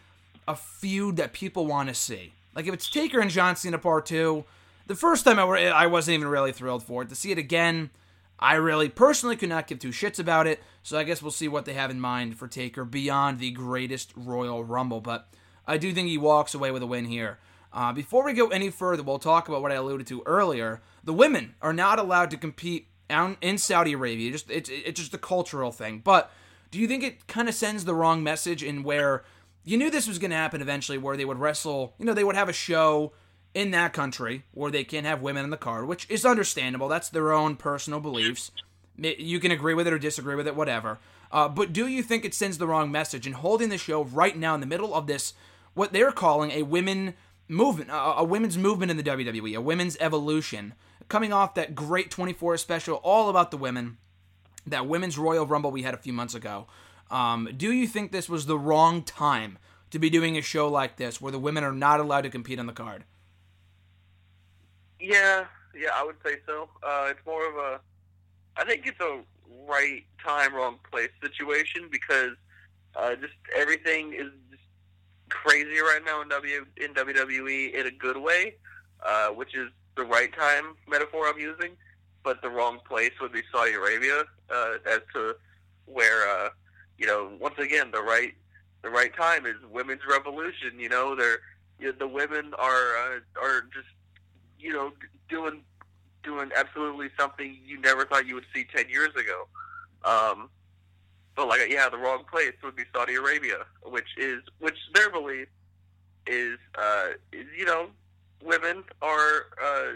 a 0.47 0.55
feud 0.55 1.17
that 1.17 1.33
people 1.33 1.67
want 1.67 1.89
to 1.89 1.95
see. 1.95 2.33
Like 2.55 2.69
if 2.69 2.75
it's 2.75 2.89
Taker 2.89 3.19
and 3.19 3.31
John 3.31 3.57
Cena 3.57 3.79
part 3.79 4.07
two, 4.07 4.45
the 4.93 4.99
first 4.99 5.25
time 5.25 5.39
I 5.39 5.45
were 5.47 5.57
I 5.57 5.87
wasn't 5.87 6.17
even 6.17 6.29
really 6.29 6.53
thrilled 6.53 6.83
for 6.83 7.03
it. 7.03 7.09
To 7.09 7.15
see 7.15 7.33
it 7.33 7.39
again, 7.39 7.91
I 8.39 8.57
really 8.57 8.91
personally 8.91 9.37
could 9.37 9.49
not 9.49 9.67
give 9.67 9.79
two 9.79 9.89
shits 9.89 10.19
about 10.19 10.47
it. 10.47 10.63
So 10.83 10.99
I 10.99 11.05
guess 11.05 11.23
we'll 11.23 11.31
see 11.31 11.49
what 11.49 11.65
they 11.65 11.73
have 11.73 11.91
in 11.91 11.99
mind 11.99 12.37
for 12.37 12.47
Taker 12.47 12.85
beyond 12.85 13.39
the 13.39 13.53
greatest 13.53 14.13
Royal 14.15 14.63
Rumble. 14.63 15.01
But 15.01 15.29
I 15.67 15.79
do 15.79 15.93
think 15.93 16.09
he 16.09 16.19
walks 16.19 16.53
away 16.53 16.71
with 16.71 16.83
a 16.83 16.87
win 16.87 17.07
here. 17.07 17.39
Uh, 17.73 17.93
before 17.93 18.23
we 18.23 18.35
go 18.35 18.49
any 18.49 18.69
further, 18.69 19.03
we'll 19.03 19.19
talk 19.19 19.49
about 19.49 19.63
what 19.63 19.73
I 19.73 19.77
alluded 19.77 20.07
to 20.09 20.23
earlier. 20.27 20.83
The 21.03 21.15
women 21.15 21.55
are 21.63 21.73
not 21.73 21.99
allowed 21.99 22.31
to 22.33 22.37
compete 22.37 22.89
in 23.09 23.57
Saudi 23.57 23.95
Arabia. 23.95 24.31
Just 24.31 24.51
it's 24.51 24.69
it's 24.69 25.01
just 25.01 25.15
a 25.15 25.19
cultural 25.19 25.73
thing. 25.73 26.01
But 26.05 26.31
do 26.71 26.79
you 26.79 26.87
think 26.87 27.03
it 27.03 27.27
kind 27.27 27.49
of 27.49 27.55
sends 27.55 27.87
the 27.87 27.95
wrong 27.95 28.23
message 28.23 28.63
in 28.63 28.83
where 28.83 29.25
you 29.65 29.79
knew 29.79 29.91
this 29.91 30.07
was 30.07 30.19
going 30.19 30.33
to 30.33 30.37
happen 30.37 30.61
eventually, 30.61 30.99
where 30.99 31.17
they 31.17 31.25
would 31.25 31.39
wrestle? 31.39 31.95
You 31.99 32.05
know, 32.05 32.13
they 32.13 32.25
would 32.25 32.37
have 32.37 32.51
a 32.51 32.53
show 32.53 33.13
in 33.55 33.71
that 33.73 33.93
country 33.93 34.45
where 34.53 34.71
they 34.71 34.85
can't 34.85 35.07
have 35.07 35.23
women 35.23 35.45
in 35.45 35.51
the 35.51 35.57
card, 35.57 35.87
which 35.87 36.09
is 36.09 36.25
understandable. 36.25 36.89
That's 36.89 37.09
their 37.09 37.33
own 37.33 37.57
personal 37.57 38.01
beliefs. 38.01 38.51
You 38.97 39.41
can 39.41 39.51
agree 39.51 39.75
with 39.75 39.87
it 39.87 39.93
or 39.93 39.99
disagree 39.99 40.35
with 40.35 40.47
it, 40.47 40.57
whatever. 40.57 40.99
Uh, 41.31 41.49
but 41.49 41.73
do 41.73 41.87
you 41.87 42.03
think 42.03 42.25
it 42.25 42.35
sends 42.35 42.59
the 42.59 42.67
wrong 42.67 42.91
message 42.91 43.27
in 43.27 43.33
holding 43.33 43.69
the 43.69 43.79
show 43.79 44.05
right 44.05 44.37
now 44.37 44.55
in 44.55 44.61
the 44.61 44.67
middle 44.67 44.95
of 44.95 45.07
this, 45.07 45.33
what 45.75 45.93
they're 45.93 46.13
calling 46.13 46.51
a 46.51 46.63
women 46.63 47.15
movement, 47.49 47.91
a, 47.91 48.19
a 48.19 48.25
women's 48.25 48.59
movement 48.59 48.91
in 48.91 48.97
the 48.97 49.03
WWE, 49.03 49.57
a 49.57 49.61
women's 49.61 49.97
evolution, 49.99 50.75
coming 51.09 51.33
off 51.33 51.55
that 51.55 51.75
great 51.75 52.11
24 52.11 52.59
special 52.59 52.97
all 52.97 53.31
about 53.31 53.51
the 53.51 53.57
women, 53.57 53.97
that 54.67 54.87
women's 54.87 55.19
Royal 55.19 55.47
Rumble 55.47 55.71
we 55.71 55.83
had 55.83 55.95
a 55.95 55.99
few 55.99 56.13
months 56.13 56.35
ago? 56.35 56.67
Um, 57.11 57.49
do 57.57 57.73
you 57.73 57.87
think 57.87 58.13
this 58.13 58.29
was 58.29 58.47
the 58.47 58.59
wrong 58.59 59.03
time 59.03 59.59
to 59.91 59.99
be 59.99 60.11
doing 60.11 60.37
a 60.37 60.43
show 60.43 60.69
like 60.69 60.97
this 60.97 61.21
where 61.21 61.33
the 61.33 61.39
women 61.39 61.65
are 61.65 61.73
not 61.73 62.01
allowed 62.01 62.23
to 62.23 62.31
compete 62.31 62.59
on 62.59 62.67
the 62.67 62.73
card? 62.73 63.05
Yeah, 65.03 65.47
yeah, 65.75 65.89
I 65.95 66.05
would 66.05 66.17
say 66.25 66.37
so. 66.47 66.69
Uh, 66.83 67.09
it's 67.11 67.27
more 67.27 67.49
of 67.49 67.57
a, 67.57 67.81
I 68.57 68.65
think 68.65 68.87
it's 68.87 69.01
a 69.01 69.21
right 69.69 70.05
time, 70.25 70.55
wrong 70.55 70.79
place 70.91 71.11
situation 71.21 71.89
because 71.91 72.37
uh, 72.95 73.17
just 73.17 73.35
everything 73.57 74.13
is 74.13 74.29
just 74.51 74.63
crazy 75.29 75.81
right 75.81 76.03
now 76.07 76.23
in 76.23 76.29
W 76.29 76.67
in 76.77 76.95
WWE 76.95 77.75
in 77.75 77.87
a 77.87 77.91
good 77.91 78.17
way, 78.17 78.55
uh, 79.05 79.31
which 79.31 79.57
is 79.57 79.71
the 79.97 80.05
right 80.05 80.33
time 80.39 80.77
metaphor 80.89 81.27
I'm 81.27 81.39
using, 81.41 81.73
but 82.23 82.41
the 82.41 82.49
wrong 82.49 82.79
place 82.89 83.13
would 83.21 83.33
be 83.33 83.43
Saudi 83.53 83.73
Arabia 83.73 84.23
uh, 84.51 84.75
as 84.87 85.01
to 85.15 85.35
where 85.87 86.29
uh, 86.29 86.51
you 86.97 87.07
know 87.07 87.33
once 87.41 87.59
again 87.59 87.91
the 87.91 88.03
right 88.03 88.35
the 88.83 88.91
right 88.91 89.15
time 89.17 89.47
is 89.47 89.57
women's 89.69 90.03
revolution. 90.09 90.79
You 90.79 90.91
know 90.91 91.17
they're 91.17 91.41
you 91.81 91.89
know, 91.89 91.95
the 91.99 92.09
women 92.09 92.55
are 92.57 92.97
uh, 92.97 93.21
are 93.43 93.63
just 93.75 93.89
you 94.63 94.73
know 94.73 94.93
doing 95.29 95.63
doing 96.23 96.51
absolutely 96.57 97.09
something 97.19 97.59
you 97.65 97.81
never 97.81 98.05
thought 98.05 98.27
you 98.27 98.35
would 98.35 98.47
see 98.55 98.65
ten 98.75 98.89
years 98.89 99.11
ago. 99.17 99.47
Um, 100.05 100.49
but 101.35 101.49
like, 101.49 101.61
yeah, 101.69 101.89
the 101.89 101.99
wrong 101.99 102.25
place 102.31 102.53
would 102.63 102.77
be 102.77 102.85
Saudi 102.95 103.15
Arabia, 103.15 103.65
which 103.85 104.09
is 104.17 104.43
which 104.59 104.77
their 104.95 105.11
belief 105.11 105.49
is, 106.27 106.59
uh, 106.77 107.09
is 107.33 107.47
you 107.57 107.65
know, 107.65 107.89
women 108.43 108.85
are 109.01 109.47
uh, 109.63 109.93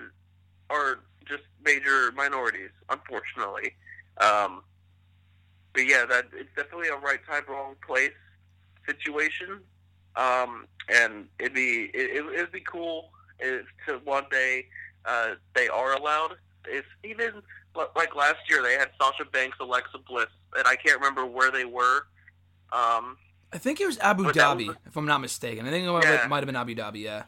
are 0.70 1.00
just 1.26 1.44
major 1.64 2.12
minorities, 2.12 2.70
unfortunately. 2.88 3.74
Um, 4.18 4.62
but 5.74 5.86
yeah, 5.86 6.06
that 6.06 6.26
it's 6.32 6.48
definitely 6.56 6.88
a 6.88 6.96
right 6.96 7.20
time, 7.26 7.42
wrong 7.48 7.74
place 7.86 8.12
situation. 8.86 9.60
Um, 10.16 10.66
and 10.88 11.26
it'd 11.38 11.52
be 11.52 11.90
it, 11.92 12.24
it'd 12.34 12.52
be 12.52 12.60
cool 12.60 13.10
if 13.38 13.66
to 13.86 14.00
one 14.04 14.24
day 14.30 14.66
uh, 15.04 15.34
they 15.54 15.68
are 15.68 15.94
allowed. 15.94 16.36
If 16.66 16.84
even 17.04 17.42
like 17.94 18.16
last 18.16 18.38
year, 18.48 18.62
they 18.62 18.74
had 18.74 18.90
Sasha 19.00 19.24
Banks, 19.24 19.56
Alexa 19.60 19.98
Bliss, 20.08 20.26
and 20.56 20.66
I 20.66 20.76
can't 20.76 20.96
remember 20.96 21.26
where 21.26 21.50
they 21.50 21.64
were. 21.64 22.06
Um, 22.72 23.16
I 23.52 23.58
think 23.58 23.80
it 23.80 23.86
was 23.86 23.98
Abu 23.98 24.24
Dhabi, 24.24 24.68
was, 24.68 24.76
if 24.86 24.96
I'm 24.96 25.06
not 25.06 25.20
mistaken. 25.20 25.66
I 25.66 25.70
think 25.70 25.86
it 25.86 25.90
might, 25.90 26.04
yeah. 26.04 26.26
might 26.26 26.38
have 26.38 26.46
been 26.46 26.56
Abu 26.56 26.74
Dhabi. 26.74 27.02
Yeah. 27.02 27.24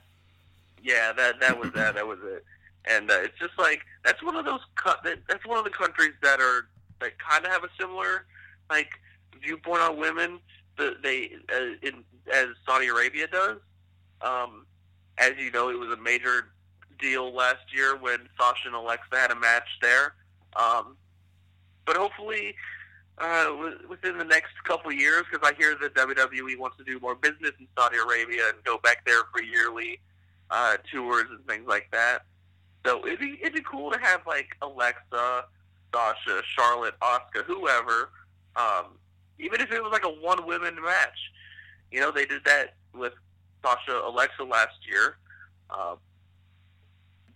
Yeah, 0.82 1.12
that 1.12 1.40
that 1.40 1.58
was 1.58 1.72
that. 1.72 1.94
That 1.94 2.06
was 2.06 2.18
it. 2.22 2.44
And 2.84 3.10
uh, 3.10 3.14
it's 3.20 3.38
just 3.38 3.58
like 3.58 3.80
that's 4.04 4.22
one 4.22 4.36
of 4.36 4.44
those. 4.44 4.60
That's 5.04 5.46
one 5.46 5.58
of 5.58 5.64
the 5.64 5.70
countries 5.70 6.14
that 6.22 6.40
are 6.40 6.68
that 7.00 7.18
kind 7.18 7.44
of 7.44 7.52
have 7.52 7.64
a 7.64 7.68
similar 7.78 8.26
like 8.70 8.88
viewpoint 9.42 9.82
on 9.82 9.98
women. 9.98 10.40
That 10.76 11.02
they 11.02 11.32
uh, 11.52 11.86
in 11.86 12.04
as 12.32 12.46
Saudi 12.66 12.86
Arabia 12.86 13.26
does. 13.26 13.58
Um, 14.22 14.66
as 15.18 15.32
you 15.38 15.50
know, 15.50 15.70
it 15.70 15.78
was 15.78 15.90
a 15.90 16.00
major 16.00 16.48
deal 16.98 17.32
last 17.34 17.72
year 17.74 17.96
when 17.96 18.28
Sasha 18.38 18.66
and 18.66 18.74
Alexa 18.74 19.16
had 19.16 19.30
a 19.30 19.36
match 19.36 19.68
there. 19.80 20.14
Um, 20.56 20.96
but 21.84 21.96
hopefully, 21.96 22.54
uh, 23.18 23.52
within 23.88 24.18
the 24.18 24.24
next 24.24 24.52
couple 24.64 24.90
of 24.90 24.96
years, 24.96 25.24
because 25.30 25.48
I 25.48 25.56
hear 25.56 25.76
that 25.80 25.94
WWE 25.94 26.58
wants 26.58 26.76
to 26.78 26.84
do 26.84 27.00
more 27.00 27.14
business 27.14 27.52
in 27.58 27.66
Saudi 27.76 27.96
Arabia 27.98 28.42
and 28.48 28.62
go 28.64 28.78
back 28.78 29.04
there 29.06 29.22
for 29.32 29.42
yearly 29.42 30.00
uh, 30.50 30.76
tours 30.92 31.26
and 31.30 31.44
things 31.46 31.66
like 31.66 31.88
that. 31.92 32.24
So 32.86 33.06
it'd 33.06 33.18
be 33.18 33.38
it'd 33.40 33.54
be 33.54 33.62
cool 33.62 33.90
to 33.90 33.98
have 33.98 34.20
like 34.26 34.56
Alexa, 34.62 35.44
Sasha, 35.92 36.42
Charlotte, 36.56 36.94
Asuka, 37.00 37.42
whoever. 37.44 38.10
Um, 38.56 38.98
even 39.38 39.60
if 39.60 39.72
it 39.72 39.82
was 39.82 39.92
like 39.92 40.04
a 40.04 40.08
one 40.08 40.46
women 40.46 40.74
match, 40.80 41.18
you 41.90 42.00
know, 42.00 42.10
they 42.10 42.24
did 42.24 42.44
that 42.44 42.74
with 42.94 43.14
Sasha 43.62 44.00
Alexa 44.04 44.44
last 44.44 44.76
year. 44.88 45.16
Uh, 45.70 45.96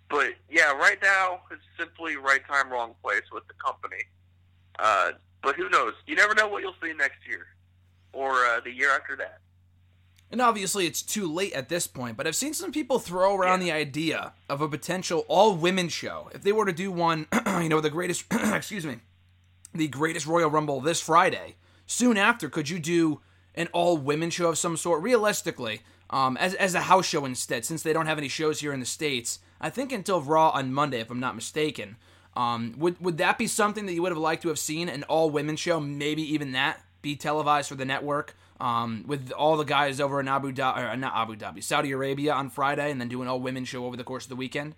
but 0.08 0.34
yeah, 0.50 0.72
right 0.72 0.98
now 1.02 1.40
it's 1.50 1.62
simply 1.78 2.16
right 2.16 2.46
time, 2.46 2.70
wrong 2.70 2.94
place 3.02 3.22
with 3.32 3.46
the 3.48 3.54
company. 3.54 4.02
Uh, 4.78 5.12
but 5.42 5.56
who 5.56 5.68
knows? 5.70 5.94
You 6.06 6.16
never 6.16 6.34
know 6.34 6.48
what 6.48 6.62
you'll 6.62 6.74
see 6.82 6.92
next 6.92 7.26
year 7.26 7.46
or 8.12 8.44
uh, 8.44 8.60
the 8.60 8.70
year 8.70 8.90
after 8.90 9.16
that. 9.16 9.38
And 10.30 10.40
obviously, 10.40 10.86
it's 10.86 11.02
too 11.02 11.30
late 11.30 11.52
at 11.52 11.68
this 11.68 11.86
point, 11.86 12.16
but 12.16 12.26
I've 12.26 12.36
seen 12.36 12.54
some 12.54 12.72
people 12.72 12.98
throw 12.98 13.36
around 13.36 13.60
yeah. 13.60 13.66
the 13.66 13.72
idea 13.72 14.32
of 14.48 14.62
a 14.62 14.68
potential 14.68 15.26
all 15.28 15.54
women 15.54 15.90
show. 15.90 16.30
If 16.34 16.42
they 16.42 16.52
were 16.52 16.64
to 16.64 16.72
do 16.72 16.90
one, 16.90 17.26
you 17.46 17.68
know, 17.68 17.82
the 17.82 17.90
greatest, 17.90 18.24
excuse 18.32 18.86
me, 18.86 18.96
the 19.74 19.88
greatest 19.88 20.26
Royal 20.26 20.48
Rumble 20.48 20.80
this 20.80 21.02
Friday, 21.02 21.56
soon 21.86 22.16
after, 22.16 22.48
could 22.48 22.70
you 22.70 22.78
do 22.78 23.20
an 23.54 23.68
all 23.74 23.98
women 23.98 24.30
show 24.30 24.48
of 24.48 24.56
some 24.56 24.78
sort? 24.78 25.02
Realistically, 25.02 25.82
um, 26.12 26.36
as, 26.36 26.54
as 26.54 26.74
a 26.74 26.82
house 26.82 27.06
show 27.06 27.24
instead, 27.24 27.64
since 27.64 27.82
they 27.82 27.92
don't 27.92 28.06
have 28.06 28.18
any 28.18 28.28
shows 28.28 28.60
here 28.60 28.72
in 28.72 28.80
the 28.80 28.86
States, 28.86 29.38
I 29.60 29.70
think 29.70 29.92
until 29.92 30.20
Raw 30.20 30.50
on 30.50 30.72
Monday, 30.72 31.00
if 31.00 31.10
I'm 31.10 31.20
not 31.20 31.34
mistaken. 31.34 31.96
Um, 32.34 32.74
would 32.78 33.00
would 33.00 33.18
that 33.18 33.36
be 33.36 33.46
something 33.46 33.86
that 33.86 33.92
you 33.92 34.02
would 34.02 34.12
have 34.12 34.18
liked 34.18 34.42
to 34.42 34.48
have 34.48 34.58
seen 34.58 34.88
an 34.88 35.02
all 35.04 35.30
women 35.30 35.56
show? 35.56 35.80
Maybe 35.80 36.22
even 36.32 36.52
that 36.52 36.80
be 37.02 37.16
televised 37.16 37.68
for 37.68 37.74
the 37.74 37.84
network 37.84 38.34
um, 38.60 39.04
with 39.06 39.32
all 39.32 39.56
the 39.56 39.64
guys 39.64 40.00
over 40.00 40.20
in 40.20 40.28
Abu 40.28 40.52
Dhabi, 40.52 40.92
or 40.92 40.96
not 40.96 41.12
Abu 41.14 41.36
Dhabi, 41.36 41.62
Saudi 41.62 41.90
Arabia 41.90 42.32
on 42.32 42.48
Friday, 42.48 42.90
and 42.90 43.00
then 43.00 43.08
do 43.08 43.20
an 43.20 43.28
all 43.28 43.40
women 43.40 43.64
show 43.64 43.84
over 43.84 43.96
the 43.96 44.04
course 44.04 44.24
of 44.24 44.28
the 44.30 44.36
weekend. 44.36 44.76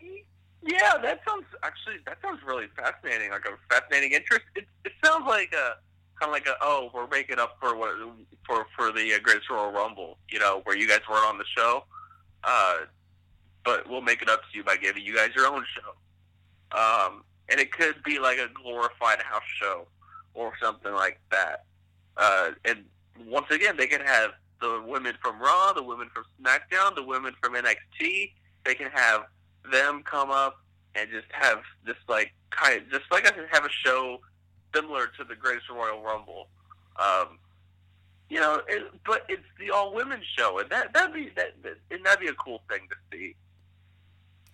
Yeah, 0.00 0.98
that 1.00 1.20
sounds 1.28 1.44
actually 1.62 1.96
that 2.06 2.18
sounds 2.22 2.40
really 2.44 2.66
fascinating. 2.74 3.30
Like 3.30 3.44
a 3.46 3.56
fascinating 3.72 4.12
interest. 4.12 4.46
It, 4.56 4.66
it 4.84 4.92
sounds 5.04 5.26
like 5.28 5.52
a 5.52 5.76
kind 6.18 6.30
of 6.30 6.32
like 6.32 6.46
a 6.46 6.54
oh 6.60 6.90
we're 6.94 7.06
making 7.08 7.38
up 7.38 7.56
for 7.60 7.76
what 7.76 7.90
for 8.46 8.66
for 8.76 8.92
the 8.92 9.14
uh, 9.14 9.18
Greatest 9.22 9.50
Royal 9.50 9.72
Rumble, 9.72 10.18
you 10.30 10.38
know, 10.38 10.60
where 10.64 10.76
you 10.76 10.88
guys 10.88 11.00
weren't 11.10 11.26
on 11.26 11.38
the 11.38 11.44
show. 11.56 11.84
Uh, 12.44 12.76
but 13.64 13.88
we'll 13.88 14.00
make 14.00 14.22
it 14.22 14.28
up 14.28 14.40
to 14.42 14.56
you 14.56 14.62
by 14.62 14.76
giving 14.76 15.04
you 15.04 15.14
guys 15.14 15.30
your 15.34 15.46
own 15.46 15.64
show. 15.74 16.78
Um, 16.78 17.24
and 17.48 17.60
it 17.60 17.72
could 17.72 18.02
be 18.04 18.18
like 18.18 18.38
a 18.38 18.48
glorified 18.54 19.20
house 19.22 19.42
show 19.60 19.86
or 20.34 20.52
something 20.62 20.92
like 20.92 21.20
that. 21.30 21.64
Uh, 22.16 22.50
and 22.64 22.84
once 23.26 23.46
again, 23.50 23.76
they 23.76 23.86
can 23.86 24.00
have 24.00 24.30
the 24.60 24.82
women 24.86 25.14
from 25.22 25.40
Raw, 25.40 25.72
the 25.72 25.82
women 25.82 26.08
from 26.14 26.24
SmackDown, 26.40 26.94
the 26.94 27.02
women 27.02 27.34
from 27.42 27.54
NXT. 27.54 28.32
They 28.64 28.74
can 28.74 28.90
have 28.92 29.24
them 29.70 30.02
come 30.04 30.30
up 30.30 30.58
and 30.94 31.10
just 31.10 31.26
have 31.32 31.58
this 31.84 31.96
like 32.08 32.32
kind 32.50 32.82
of 32.82 32.90
just 32.90 33.04
like 33.10 33.26
I 33.26 33.30
can 33.30 33.46
have 33.50 33.64
a 33.64 33.70
show 33.70 34.20
similar 34.76 35.06
to 35.18 35.24
the 35.24 35.34
Greatest 35.34 35.68
Royal 35.70 36.02
Rumble. 36.02 36.48
Um, 36.98 37.38
you 38.28 38.40
know, 38.40 38.60
it, 38.68 38.82
but 39.04 39.24
it's 39.28 39.42
the 39.58 39.70
all 39.70 39.94
women 39.94 40.20
show, 40.36 40.58
and 40.58 40.68
that 40.70 40.92
that'd 40.92 41.14
be 41.14 41.30
that, 41.36 41.62
that 41.62 41.76
and 41.90 42.04
that'd 42.04 42.20
be 42.20 42.26
a 42.26 42.34
cool 42.34 42.62
thing 42.68 42.80
to 42.88 42.96
see. 43.12 43.36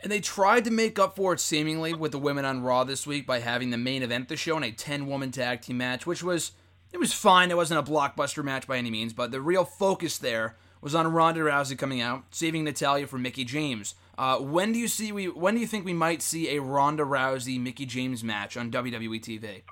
And 0.02 0.10
they 0.10 0.20
tried 0.20 0.64
to 0.64 0.70
make 0.70 0.98
up 0.98 1.14
for 1.14 1.32
it 1.32 1.40
seemingly 1.40 1.94
with 1.94 2.12
the 2.12 2.18
women 2.18 2.44
on 2.44 2.62
Raw 2.62 2.82
this 2.82 3.06
week 3.06 3.26
by 3.26 3.38
having 3.38 3.70
the 3.70 3.78
main 3.78 4.02
event 4.02 4.28
the 4.28 4.36
show 4.36 4.56
in 4.56 4.64
a 4.64 4.72
10 4.72 5.06
woman 5.06 5.30
tag 5.30 5.60
team 5.60 5.78
match, 5.78 6.06
which 6.06 6.24
was 6.24 6.52
it 6.92 6.98
was 6.98 7.12
fine. 7.12 7.50
It 7.50 7.56
wasn't 7.56 7.88
a 7.88 7.90
blockbuster 7.90 8.44
match 8.44 8.66
by 8.66 8.78
any 8.78 8.90
means, 8.90 9.12
but 9.12 9.30
the 9.30 9.40
real 9.40 9.64
focus 9.64 10.18
there 10.18 10.56
was 10.82 10.94
on 10.94 11.10
Ronda 11.10 11.40
Rousey 11.40 11.78
coming 11.78 12.00
out, 12.00 12.24
saving 12.32 12.64
Natalya 12.64 13.06
from 13.06 13.22
Mickie 13.22 13.44
James. 13.44 13.94
Uh, 14.18 14.38
when 14.38 14.72
do 14.72 14.78
you 14.78 14.88
see 14.88 15.12
we 15.12 15.28
when 15.28 15.54
do 15.54 15.60
you 15.60 15.66
think 15.66 15.84
we 15.84 15.94
might 15.94 16.20
see 16.20 16.54
a 16.54 16.60
Ronda 16.60 17.04
Rousey 17.04 17.58
Mickie 17.58 17.86
James 17.86 18.22
match 18.22 18.56
on 18.56 18.70
WWE 18.70 19.20
TV? 19.20 19.62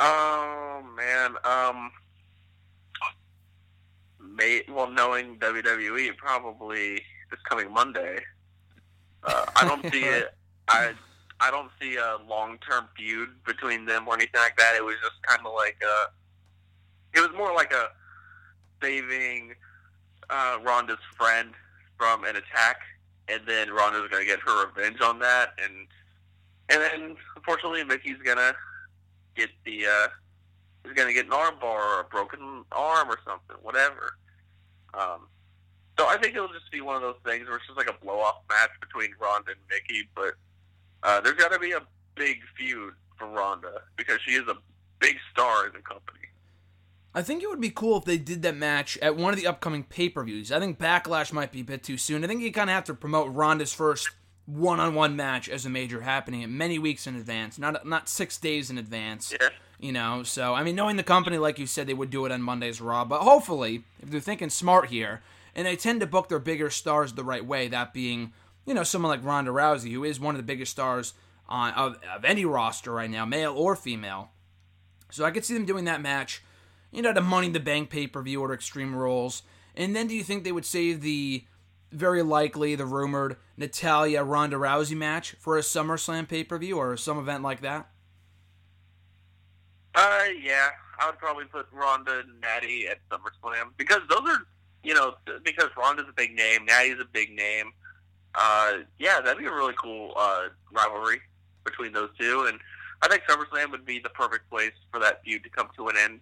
Oh 0.00 0.82
man, 0.96 1.34
um, 1.42 1.90
may, 4.36 4.62
well, 4.68 4.88
knowing 4.88 5.38
WWE, 5.38 6.16
probably 6.16 7.02
this 7.30 7.40
coming 7.48 7.72
Monday. 7.72 8.20
Uh, 9.24 9.46
I 9.56 9.66
don't 9.66 9.82
see 9.92 10.02
it. 10.04 10.34
I 10.68 10.92
I 11.40 11.50
don't 11.50 11.70
see 11.80 11.96
a 11.96 12.18
long 12.28 12.58
term 12.58 12.84
feud 12.96 13.30
between 13.44 13.86
them 13.86 14.06
or 14.06 14.14
anything 14.14 14.40
like 14.40 14.56
that. 14.56 14.74
It 14.76 14.84
was 14.84 14.94
just 15.02 15.20
kind 15.22 15.44
of 15.44 15.52
like 15.52 15.76
a. 15.82 17.18
It 17.18 17.20
was 17.20 17.36
more 17.36 17.52
like 17.52 17.72
a 17.72 17.88
saving 18.80 19.54
uh, 20.30 20.58
Ronda's 20.62 20.98
friend 21.16 21.50
from 21.96 22.22
an 22.22 22.36
attack, 22.36 22.76
and 23.26 23.40
then 23.48 23.70
Ronda's 23.70 24.08
gonna 24.12 24.24
get 24.24 24.38
her 24.46 24.66
revenge 24.66 25.00
on 25.00 25.18
that, 25.18 25.54
and 25.60 25.88
and 26.68 26.82
then 26.82 27.16
unfortunately 27.34 27.82
Mickie's 27.82 28.22
gonna 28.24 28.54
get 29.38 29.50
the 29.64 29.86
uh, 29.86 30.08
is 30.84 30.92
going 30.94 31.08
to 31.08 31.14
get 31.14 31.26
an 31.26 31.32
armbar 31.32 31.62
or 31.62 32.00
a 32.00 32.04
broken 32.04 32.64
arm 32.72 33.08
or 33.08 33.18
something, 33.24 33.56
whatever. 33.62 34.14
Um, 34.94 35.28
so 35.98 36.06
I 36.06 36.16
think 36.16 36.36
it'll 36.36 36.48
just 36.48 36.70
be 36.70 36.80
one 36.80 36.96
of 36.96 37.02
those 37.02 37.16
things 37.24 37.46
where 37.46 37.56
it's 37.56 37.66
just 37.66 37.76
like 37.76 37.90
a 37.90 38.04
blow 38.04 38.20
off 38.20 38.36
match 38.48 38.70
between 38.80 39.10
Ronda 39.20 39.52
and 39.52 39.60
Mickie, 39.68 40.08
but 40.14 40.34
uh, 41.02 41.20
there's 41.20 41.36
got 41.36 41.52
to 41.52 41.58
be 41.58 41.72
a 41.72 41.80
big 42.14 42.38
feud 42.56 42.94
for 43.16 43.28
Ronda 43.28 43.82
because 43.96 44.18
she 44.24 44.32
is 44.32 44.46
a 44.48 44.54
big 45.00 45.16
star 45.32 45.66
in 45.66 45.72
the 45.72 45.80
company. 45.80 46.18
I 47.14 47.22
think 47.22 47.42
it 47.42 47.48
would 47.48 47.60
be 47.60 47.70
cool 47.70 47.98
if 47.98 48.04
they 48.04 48.18
did 48.18 48.42
that 48.42 48.56
match 48.56 48.96
at 48.98 49.16
one 49.16 49.32
of 49.32 49.40
the 49.40 49.46
upcoming 49.46 49.82
pay 49.82 50.08
per 50.08 50.22
views. 50.24 50.52
I 50.52 50.60
think 50.60 50.78
Backlash 50.78 51.32
might 51.32 51.50
be 51.50 51.60
a 51.60 51.64
bit 51.64 51.82
too 51.82 51.96
soon. 51.96 52.22
I 52.22 52.28
think 52.28 52.42
you 52.42 52.52
kind 52.52 52.70
of 52.70 52.74
have 52.74 52.84
to 52.84 52.94
promote 52.94 53.34
Ronda's 53.34 53.72
first 53.72 54.10
one-on-one 54.48 55.14
match 55.14 55.48
as 55.48 55.66
a 55.66 55.70
major 55.70 56.00
happening 56.00 56.56
many 56.56 56.78
weeks 56.78 57.06
in 57.06 57.14
advance, 57.14 57.58
not 57.58 57.86
not 57.86 58.08
six 58.08 58.38
days 58.38 58.70
in 58.70 58.78
advance. 58.78 59.34
Yeah. 59.38 59.50
You 59.78 59.92
know, 59.92 60.22
so 60.24 60.54
I 60.54 60.64
mean, 60.64 60.74
knowing 60.74 60.96
the 60.96 61.04
company, 61.04 61.38
like 61.38 61.58
you 61.58 61.66
said, 61.66 61.86
they 61.86 61.94
would 61.94 62.10
do 62.10 62.24
it 62.24 62.32
on 62.32 62.42
Monday's 62.42 62.80
Raw, 62.80 63.04
but 63.04 63.20
hopefully, 63.20 63.84
if 64.02 64.10
they're 64.10 64.20
thinking 64.20 64.50
smart 64.50 64.88
here, 64.88 65.22
and 65.54 65.66
they 65.66 65.76
tend 65.76 66.00
to 66.00 66.06
book 66.06 66.28
their 66.28 66.40
bigger 66.40 66.70
stars 66.70 67.12
the 67.12 67.22
right 67.22 67.44
way, 67.44 67.68
that 67.68 67.92
being, 67.92 68.32
you 68.66 68.74
know, 68.74 68.82
someone 68.82 69.10
like 69.10 69.24
Ronda 69.24 69.52
Rousey, 69.52 69.92
who 69.92 70.02
is 70.02 70.18
one 70.18 70.34
of 70.34 70.38
the 70.38 70.46
biggest 70.46 70.72
stars 70.72 71.14
on 71.48 71.72
of, 71.74 71.96
of 72.12 72.24
any 72.24 72.44
roster 72.44 72.92
right 72.92 73.10
now, 73.10 73.24
male 73.24 73.54
or 73.54 73.76
female. 73.76 74.30
So 75.10 75.24
I 75.24 75.30
could 75.30 75.44
see 75.44 75.54
them 75.54 75.64
doing 75.64 75.84
that 75.84 76.02
match, 76.02 76.42
you 76.90 77.02
know, 77.02 77.12
the 77.12 77.20
Money 77.20 77.48
in 77.48 77.52
the 77.52 77.60
Bank 77.60 77.90
pay 77.90 78.06
per 78.06 78.22
view 78.22 78.42
or 78.42 78.52
Extreme 78.52 78.96
Rules. 78.96 79.42
And 79.76 79.94
then 79.94 80.08
do 80.08 80.16
you 80.16 80.24
think 80.24 80.42
they 80.42 80.52
would 80.52 80.66
save 80.66 81.02
the 81.02 81.44
very 81.90 82.22
likely 82.22 82.74
the 82.74 82.86
rumored 82.86 83.36
Natalya 83.56 84.22
Ronda 84.22 84.56
Rousey 84.56 84.96
match 84.96 85.36
for 85.38 85.56
a 85.56 85.62
SummerSlam 85.62 86.28
pay 86.28 86.44
per 86.44 86.58
view 86.58 86.76
or 86.76 86.96
some 86.96 87.18
event 87.18 87.42
like 87.42 87.60
that? 87.62 87.88
Uh, 89.94 90.24
yeah, 90.42 90.68
I 91.00 91.06
would 91.06 91.18
probably 91.18 91.44
put 91.46 91.66
Ronda 91.72 92.20
and 92.20 92.40
Natty 92.40 92.86
at 92.86 92.98
SummerSlam 93.10 93.70
because 93.76 94.02
those 94.08 94.28
are, 94.28 94.46
you 94.82 94.94
know, 94.94 95.14
because 95.42 95.68
Ronda's 95.76 96.06
a 96.08 96.12
big 96.12 96.34
name, 96.34 96.64
Natty's 96.64 97.00
a 97.00 97.06
big 97.10 97.32
name. 97.34 97.72
Uh, 98.34 98.78
yeah, 98.98 99.20
that'd 99.20 99.38
be 99.38 99.46
a 99.46 99.52
really 99.52 99.74
cool 99.80 100.12
uh, 100.16 100.48
rivalry 100.70 101.20
between 101.64 101.92
those 101.92 102.10
two, 102.18 102.46
and 102.48 102.60
I 103.02 103.08
think 103.08 103.22
SummerSlam 103.28 103.70
would 103.70 103.84
be 103.84 103.98
the 103.98 104.10
perfect 104.10 104.48
place 104.50 104.72
for 104.92 105.00
that 105.00 105.22
feud 105.24 105.42
to 105.44 105.50
come 105.50 105.68
to 105.76 105.88
an 105.88 105.96
end. 105.96 106.20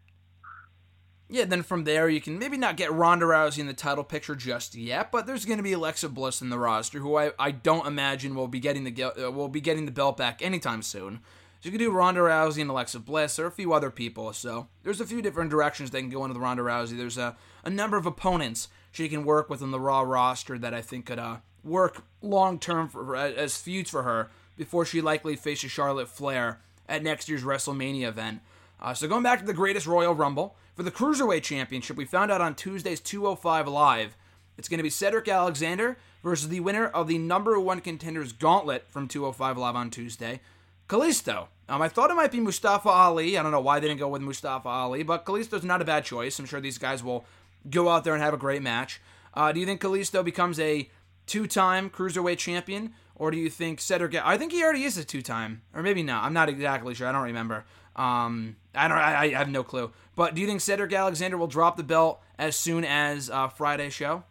Yeah, 1.28 1.44
then 1.44 1.62
from 1.62 1.84
there 1.84 2.08
you 2.08 2.20
can 2.20 2.38
maybe 2.38 2.56
not 2.56 2.76
get 2.76 2.92
Ronda 2.92 3.26
Rousey 3.26 3.58
in 3.58 3.66
the 3.66 3.74
title 3.74 4.04
picture 4.04 4.36
just 4.36 4.74
yet, 4.76 5.10
but 5.10 5.26
there's 5.26 5.44
going 5.44 5.56
to 5.56 5.62
be 5.62 5.72
Alexa 5.72 6.08
Bliss 6.08 6.40
in 6.40 6.50
the 6.50 6.58
roster, 6.58 7.00
who 7.00 7.16
I, 7.16 7.32
I 7.38 7.50
don't 7.50 7.86
imagine 7.86 8.34
will 8.34 8.46
be 8.46 8.60
getting 8.60 8.84
the 8.84 9.04
uh, 9.04 9.30
will 9.30 9.48
be 9.48 9.60
getting 9.60 9.86
the 9.86 9.92
belt 9.92 10.16
back 10.16 10.40
anytime 10.40 10.82
soon. 10.82 11.20
So 11.60 11.66
you 11.66 11.70
can 11.72 11.80
do 11.80 11.90
Ronda 11.90 12.20
Rousey 12.20 12.60
and 12.60 12.70
Alexa 12.70 13.00
Bliss, 13.00 13.38
or 13.38 13.46
a 13.46 13.50
few 13.50 13.72
other 13.72 13.90
people. 13.90 14.32
So 14.32 14.68
there's 14.84 15.00
a 15.00 15.06
few 15.06 15.20
different 15.20 15.50
directions 15.50 15.90
they 15.90 16.00
can 16.00 16.10
go 16.10 16.24
into 16.24 16.34
the 16.34 16.40
Ronda 16.40 16.62
Rousey. 16.62 16.96
There's 16.96 17.18
a, 17.18 17.36
a 17.64 17.70
number 17.70 17.96
of 17.96 18.06
opponents 18.06 18.68
she 18.92 19.08
can 19.08 19.24
work 19.24 19.50
with 19.50 19.62
on 19.62 19.72
the 19.72 19.80
Raw 19.80 20.02
roster 20.02 20.58
that 20.58 20.74
I 20.74 20.80
think 20.80 21.06
could 21.06 21.18
uh, 21.18 21.38
work 21.64 22.04
long 22.22 22.58
term 22.58 22.88
for 22.88 23.16
as 23.16 23.56
feuds 23.56 23.90
for 23.90 24.04
her 24.04 24.30
before 24.56 24.84
she 24.84 25.00
likely 25.00 25.34
faces 25.34 25.70
Charlotte 25.70 26.08
Flair 26.08 26.60
at 26.88 27.02
next 27.02 27.28
year's 27.28 27.42
WrestleMania 27.42 28.06
event. 28.06 28.40
Uh, 28.80 28.94
so 28.94 29.08
going 29.08 29.22
back 29.22 29.40
to 29.40 29.46
the 29.46 29.54
greatest 29.54 29.86
Royal 29.86 30.14
Rumble 30.14 30.56
for 30.74 30.82
the 30.82 30.90
Cruiserweight 30.90 31.42
Championship, 31.42 31.96
we 31.96 32.04
found 32.04 32.30
out 32.30 32.40
on 32.40 32.54
Tuesday's 32.54 33.00
205 33.00 33.68
Live. 33.68 34.16
It's 34.58 34.68
going 34.68 34.78
to 34.78 34.84
be 34.84 34.90
Cedric 34.90 35.28
Alexander 35.28 35.96
versus 36.22 36.48
the 36.48 36.60
winner 36.60 36.86
of 36.86 37.08
the 37.08 37.18
number 37.18 37.58
one 37.58 37.80
contenders 37.80 38.32
gauntlet 38.32 38.84
from 38.88 39.08
205 39.08 39.58
Live 39.58 39.76
on 39.76 39.90
Tuesday, 39.90 40.40
Kalisto. 40.88 41.48
Um, 41.68 41.82
I 41.82 41.88
thought 41.88 42.10
it 42.10 42.14
might 42.14 42.32
be 42.32 42.40
Mustafa 42.40 42.88
Ali. 42.88 43.36
I 43.36 43.42
don't 43.42 43.52
know 43.52 43.60
why 43.60 43.80
they 43.80 43.88
didn't 43.88 44.00
go 44.00 44.08
with 44.08 44.22
Mustafa 44.22 44.68
Ali, 44.68 45.02
but 45.02 45.24
Kalisto's 45.24 45.64
not 45.64 45.82
a 45.82 45.84
bad 45.84 46.04
choice. 46.04 46.38
I'm 46.38 46.46
sure 46.46 46.60
these 46.60 46.78
guys 46.78 47.02
will 47.02 47.24
go 47.68 47.88
out 47.88 48.04
there 48.04 48.14
and 48.14 48.22
have 48.22 48.34
a 48.34 48.38
great 48.38 48.62
match. 48.62 49.00
Uh, 49.34 49.52
do 49.52 49.60
you 49.60 49.66
think 49.66 49.80
Kalisto 49.80 50.24
becomes 50.24 50.60
a 50.60 50.88
two-time 51.26 51.90
cruiserweight 51.90 52.38
champion, 52.38 52.92
or 53.16 53.30
do 53.30 53.36
you 53.36 53.50
think 53.50 53.80
Cedric? 53.80 54.14
I 54.14 54.38
think 54.38 54.52
he 54.52 54.62
already 54.62 54.84
is 54.84 54.96
a 54.96 55.04
two-time, 55.04 55.62
or 55.74 55.82
maybe 55.82 56.02
not. 56.02 56.24
I'm 56.24 56.32
not 56.32 56.48
exactly 56.48 56.94
sure. 56.94 57.08
I 57.08 57.12
don't 57.12 57.22
remember. 57.22 57.64
Um, 57.96 58.56
I 58.76 58.88
don't. 58.88 58.98
I, 58.98 59.22
I, 59.22 59.28
have 59.30 59.48
no 59.48 59.64
clue. 59.64 59.90
But 60.14 60.34
do 60.34 60.40
you 60.40 60.46
think 60.46 60.60
Cedric 60.60 60.92
Alexander 60.92 61.36
will 61.36 61.46
drop 61.46 61.76
the 61.76 61.82
belt 61.82 62.22
as 62.38 62.56
soon 62.56 62.84
as 62.84 63.30
uh, 63.30 63.48
Friday's 63.48 63.92
show? 63.92 64.24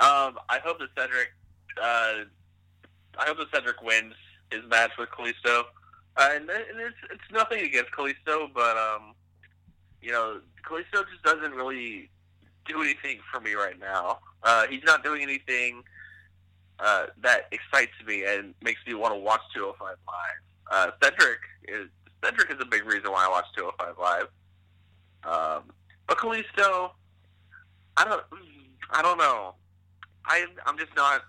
Um, 0.00 0.38
I 0.48 0.58
hope 0.64 0.78
that 0.78 0.88
Cedric. 0.96 1.28
Uh, 1.80 2.24
I 3.18 3.26
hope 3.26 3.38
that 3.38 3.48
Cedric 3.54 3.82
wins 3.82 4.14
his 4.50 4.62
match 4.68 4.92
with 4.98 5.08
Kalisto. 5.10 5.64
Uh, 6.16 6.30
and, 6.32 6.48
and 6.50 6.80
it's 6.80 6.96
it's 7.10 7.32
nothing 7.32 7.64
against 7.64 7.90
Kalisto, 7.92 8.48
but 8.52 8.76
um, 8.76 9.14
you 10.00 10.12
know, 10.12 10.40
Kalisto 10.64 11.04
just 11.10 11.22
doesn't 11.24 11.52
really 11.52 12.10
do 12.66 12.82
anything 12.82 13.18
for 13.32 13.40
me 13.40 13.54
right 13.54 13.78
now. 13.78 14.18
Uh, 14.42 14.66
he's 14.68 14.84
not 14.84 15.02
doing 15.02 15.22
anything 15.22 15.82
uh, 16.80 17.06
that 17.22 17.46
excites 17.50 17.92
me 18.06 18.24
and 18.24 18.54
makes 18.62 18.80
me 18.86 18.94
want 18.94 19.12
to 19.14 19.18
watch 19.18 19.40
205 19.54 19.96
Live. 20.06 20.16
Uh, 20.70 20.90
Cedric 21.02 21.40
is 21.66 21.88
Cedric 22.24 22.50
is 22.50 22.56
a 22.60 22.64
big 22.64 22.84
reason 22.84 23.10
why 23.10 23.26
I 23.26 23.28
watch 23.28 23.46
205 23.56 23.98
Live. 23.98 24.28
Um, 25.24 25.70
but 26.06 26.18
Kalisto, 26.18 26.90
I 27.96 28.04
don't, 28.04 28.22
I 28.90 29.02
don't 29.02 29.18
know. 29.18 29.54
I 30.24 30.46
I'm 30.66 30.78
just 30.78 30.94
not 30.96 31.22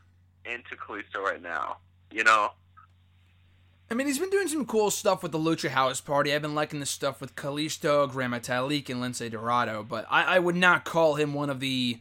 into 0.45 0.75
Kalisto 0.75 1.21
right 1.23 1.41
now. 1.41 1.77
You 2.11 2.23
know. 2.23 2.51
I 3.91 3.95
mean, 3.95 4.05
he's 4.05 4.19
been 4.19 4.29
doing 4.29 4.47
some 4.47 4.67
cool 4.67 4.91
stuff 4.91 5.23
with 5.23 5.31
the 5.31 5.39
Lucha 5.39 5.69
House 5.69 5.99
Party. 5.99 6.33
I've 6.33 6.43
been 6.43 6.53
liking 6.53 6.79
the 6.79 6.85
stuff 6.85 7.19
with 7.19 7.35
Kalisto, 7.35 8.09
Gran 8.09 8.29
Metalik, 8.29 8.87
and 8.87 9.01
Lince 9.01 9.31
Dorado, 9.31 9.83
but 9.83 10.05
I, 10.11 10.35
I 10.35 10.39
would 10.39 10.55
not 10.55 10.85
call 10.85 11.15
him 11.15 11.33
one 11.33 11.49
of 11.49 11.59
the 11.59 11.99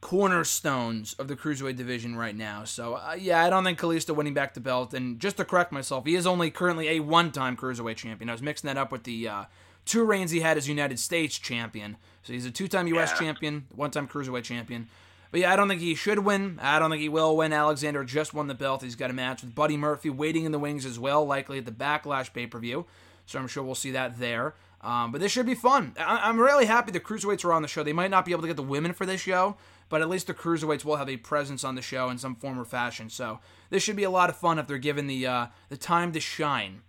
cornerstones 0.00 1.14
of 1.14 1.28
the 1.28 1.36
cruiserweight 1.36 1.76
division 1.76 2.16
right 2.16 2.36
now. 2.36 2.64
So 2.64 2.94
uh, 2.94 3.16
yeah, 3.18 3.44
I 3.44 3.50
don't 3.50 3.64
think 3.64 3.78
Kalisto 3.78 4.14
winning 4.14 4.34
back 4.34 4.54
the 4.54 4.60
belt. 4.60 4.94
And 4.94 5.18
just 5.18 5.36
to 5.38 5.44
correct 5.44 5.72
myself, 5.72 6.06
he 6.06 6.14
is 6.14 6.26
only 6.26 6.50
currently 6.50 6.88
a 6.88 7.00
one-time 7.00 7.56
cruiserweight 7.56 7.96
champion. 7.96 8.28
I 8.28 8.32
was 8.32 8.42
mixing 8.42 8.68
that 8.68 8.76
up 8.76 8.92
with 8.92 9.04
the 9.04 9.28
uh, 9.28 9.44
two 9.84 10.04
reigns 10.04 10.30
he 10.30 10.40
had 10.40 10.56
as 10.56 10.68
United 10.68 10.98
States 10.98 11.38
champion. 11.38 11.96
So 12.22 12.32
he's 12.32 12.46
a 12.46 12.50
two-time 12.50 12.86
U.S. 12.88 13.12
Yeah. 13.12 13.18
champion, 13.26 13.66
one-time 13.74 14.06
cruiserweight 14.06 14.44
champion. 14.44 14.88
But 15.30 15.40
yeah, 15.40 15.52
I 15.52 15.56
don't 15.56 15.68
think 15.68 15.80
he 15.80 15.94
should 15.94 16.20
win. 16.20 16.58
I 16.62 16.78
don't 16.78 16.90
think 16.90 17.02
he 17.02 17.08
will 17.08 17.36
win. 17.36 17.52
Alexander 17.52 18.02
just 18.04 18.32
won 18.32 18.46
the 18.46 18.54
belt. 18.54 18.82
He's 18.82 18.96
got 18.96 19.10
a 19.10 19.14
match 19.14 19.42
with 19.42 19.54
Buddy 19.54 19.76
Murphy 19.76 20.10
waiting 20.10 20.44
in 20.44 20.52
the 20.52 20.58
wings 20.58 20.86
as 20.86 20.98
well, 20.98 21.24
likely 21.26 21.58
at 21.58 21.66
the 21.66 21.72
Backlash 21.72 22.32
pay-per-view. 22.32 22.86
So 23.26 23.38
I'm 23.38 23.46
sure 23.46 23.62
we'll 23.62 23.74
see 23.74 23.90
that 23.90 24.18
there. 24.18 24.54
Um, 24.80 25.12
but 25.12 25.20
this 25.20 25.32
should 25.32 25.44
be 25.44 25.54
fun. 25.54 25.94
I- 25.98 26.28
am 26.28 26.38
really 26.38 26.64
happy 26.66 26.92
the 26.92 27.00
cruiserweights 27.00 27.44
are 27.44 27.52
on 27.52 27.62
the 27.62 27.68
show. 27.68 27.82
They 27.82 27.92
might 27.92 28.10
not 28.10 28.24
be 28.24 28.32
able 28.32 28.42
to 28.42 28.46
get 28.48 28.56
the 28.56 28.62
women 28.62 28.92
for 28.94 29.04
this 29.04 29.20
show, 29.20 29.56
but 29.88 30.00
at 30.00 30.08
least 30.08 30.26
the 30.26 30.34
cruiserweights 30.34 30.84
will 30.84 30.96
have 30.96 31.08
a 31.08 31.16
presence 31.16 31.64
on 31.64 31.74
the 31.74 31.82
show 31.82 32.08
in 32.10 32.18
some 32.18 32.34
form 32.34 32.58
or 32.58 32.64
fashion. 32.64 33.08
So 33.08 33.40
this 33.70 33.82
should 33.82 33.96
be 33.96 34.04
a 34.04 34.10
lot 34.10 34.30
of 34.30 34.36
fun 34.36 34.58
if 34.58 34.66
they're 34.66 34.78
given 34.78 35.06
the 35.06 35.26
uh, 35.26 35.46
the 35.68 35.76
time 35.76 36.12
to 36.12 36.20
shine. 36.20 36.82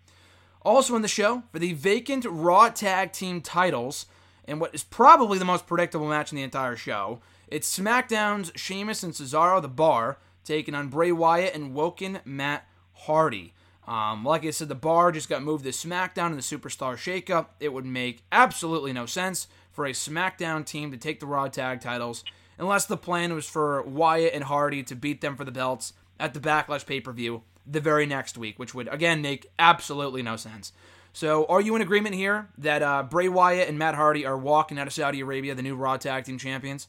Also 0.61 0.95
in 0.95 1.01
the 1.01 1.07
show 1.07 1.43
for 1.51 1.59
the 1.59 1.73
vacant 1.73 2.25
Raw 2.29 2.69
Tag 2.69 3.11
Team 3.11 3.41
titles, 3.41 4.05
and 4.45 4.59
what 4.59 4.75
is 4.75 4.83
probably 4.83 5.39
the 5.39 5.45
most 5.45 5.67
predictable 5.67 6.07
match 6.07 6.31
in 6.31 6.35
the 6.35 6.43
entire 6.43 6.75
show, 6.75 7.21
it's 7.47 7.77
SmackDown's 7.77 8.51
Sheamus 8.55 9.03
and 9.03 9.13
Cesaro 9.13 9.61
the 9.61 9.67
Bar 9.67 10.17
taking 10.43 10.75
on 10.75 10.89
Bray 10.89 11.11
Wyatt 11.11 11.55
and 11.55 11.73
Woken 11.73 12.19
Matt 12.25 12.67
Hardy. 12.93 13.53
Um, 13.87 14.23
like 14.23 14.45
I 14.45 14.51
said, 14.51 14.67
the 14.67 14.75
bar 14.75 15.11
just 15.11 15.29
got 15.29 15.41
moved 15.41 15.63
to 15.63 15.71
SmackDown 15.71 16.27
in 16.27 16.35
the 16.35 16.41
Superstar 16.43 16.95
Shakeup. 16.95 17.47
It 17.59 17.73
would 17.73 17.85
make 17.85 18.23
absolutely 18.31 18.93
no 18.93 19.07
sense 19.07 19.47
for 19.71 19.85
a 19.85 19.93
SmackDown 19.93 20.63
team 20.65 20.91
to 20.91 20.97
take 20.97 21.19
the 21.19 21.25
Raw 21.25 21.47
Tag 21.47 21.81
titles 21.81 22.23
unless 22.59 22.85
the 22.85 22.97
plan 22.97 23.33
was 23.33 23.47
for 23.47 23.81
Wyatt 23.81 24.33
and 24.33 24.43
Hardy 24.43 24.83
to 24.83 24.95
beat 24.95 25.21
them 25.21 25.35
for 25.35 25.45
the 25.45 25.51
belts 25.51 25.93
at 26.19 26.33
the 26.33 26.39
Backlash 26.39 26.85
pay 26.85 26.99
per 26.99 27.11
view 27.11 27.43
the 27.65 27.79
very 27.79 28.05
next 28.05 28.37
week, 28.37 28.59
which 28.59 28.75
would, 28.75 28.87
again, 28.89 29.21
make 29.21 29.47
absolutely 29.57 30.21
no 30.21 30.35
sense. 30.35 30.73
So, 31.13 31.45
are 31.45 31.61
you 31.61 31.75
in 31.75 31.81
agreement 31.81 32.15
here 32.15 32.49
that 32.57 32.83
uh, 32.83 33.03
Bray 33.03 33.29
Wyatt 33.29 33.67
and 33.67 33.79
Matt 33.79 33.95
Hardy 33.95 34.25
are 34.25 34.37
walking 34.37 34.77
out 34.77 34.87
of 34.87 34.93
Saudi 34.93 35.21
Arabia, 35.21 35.55
the 35.55 35.63
new 35.63 35.75
Raw 35.75 35.97
Tag 35.97 36.25
Team 36.25 36.37
Champions? 36.37 36.87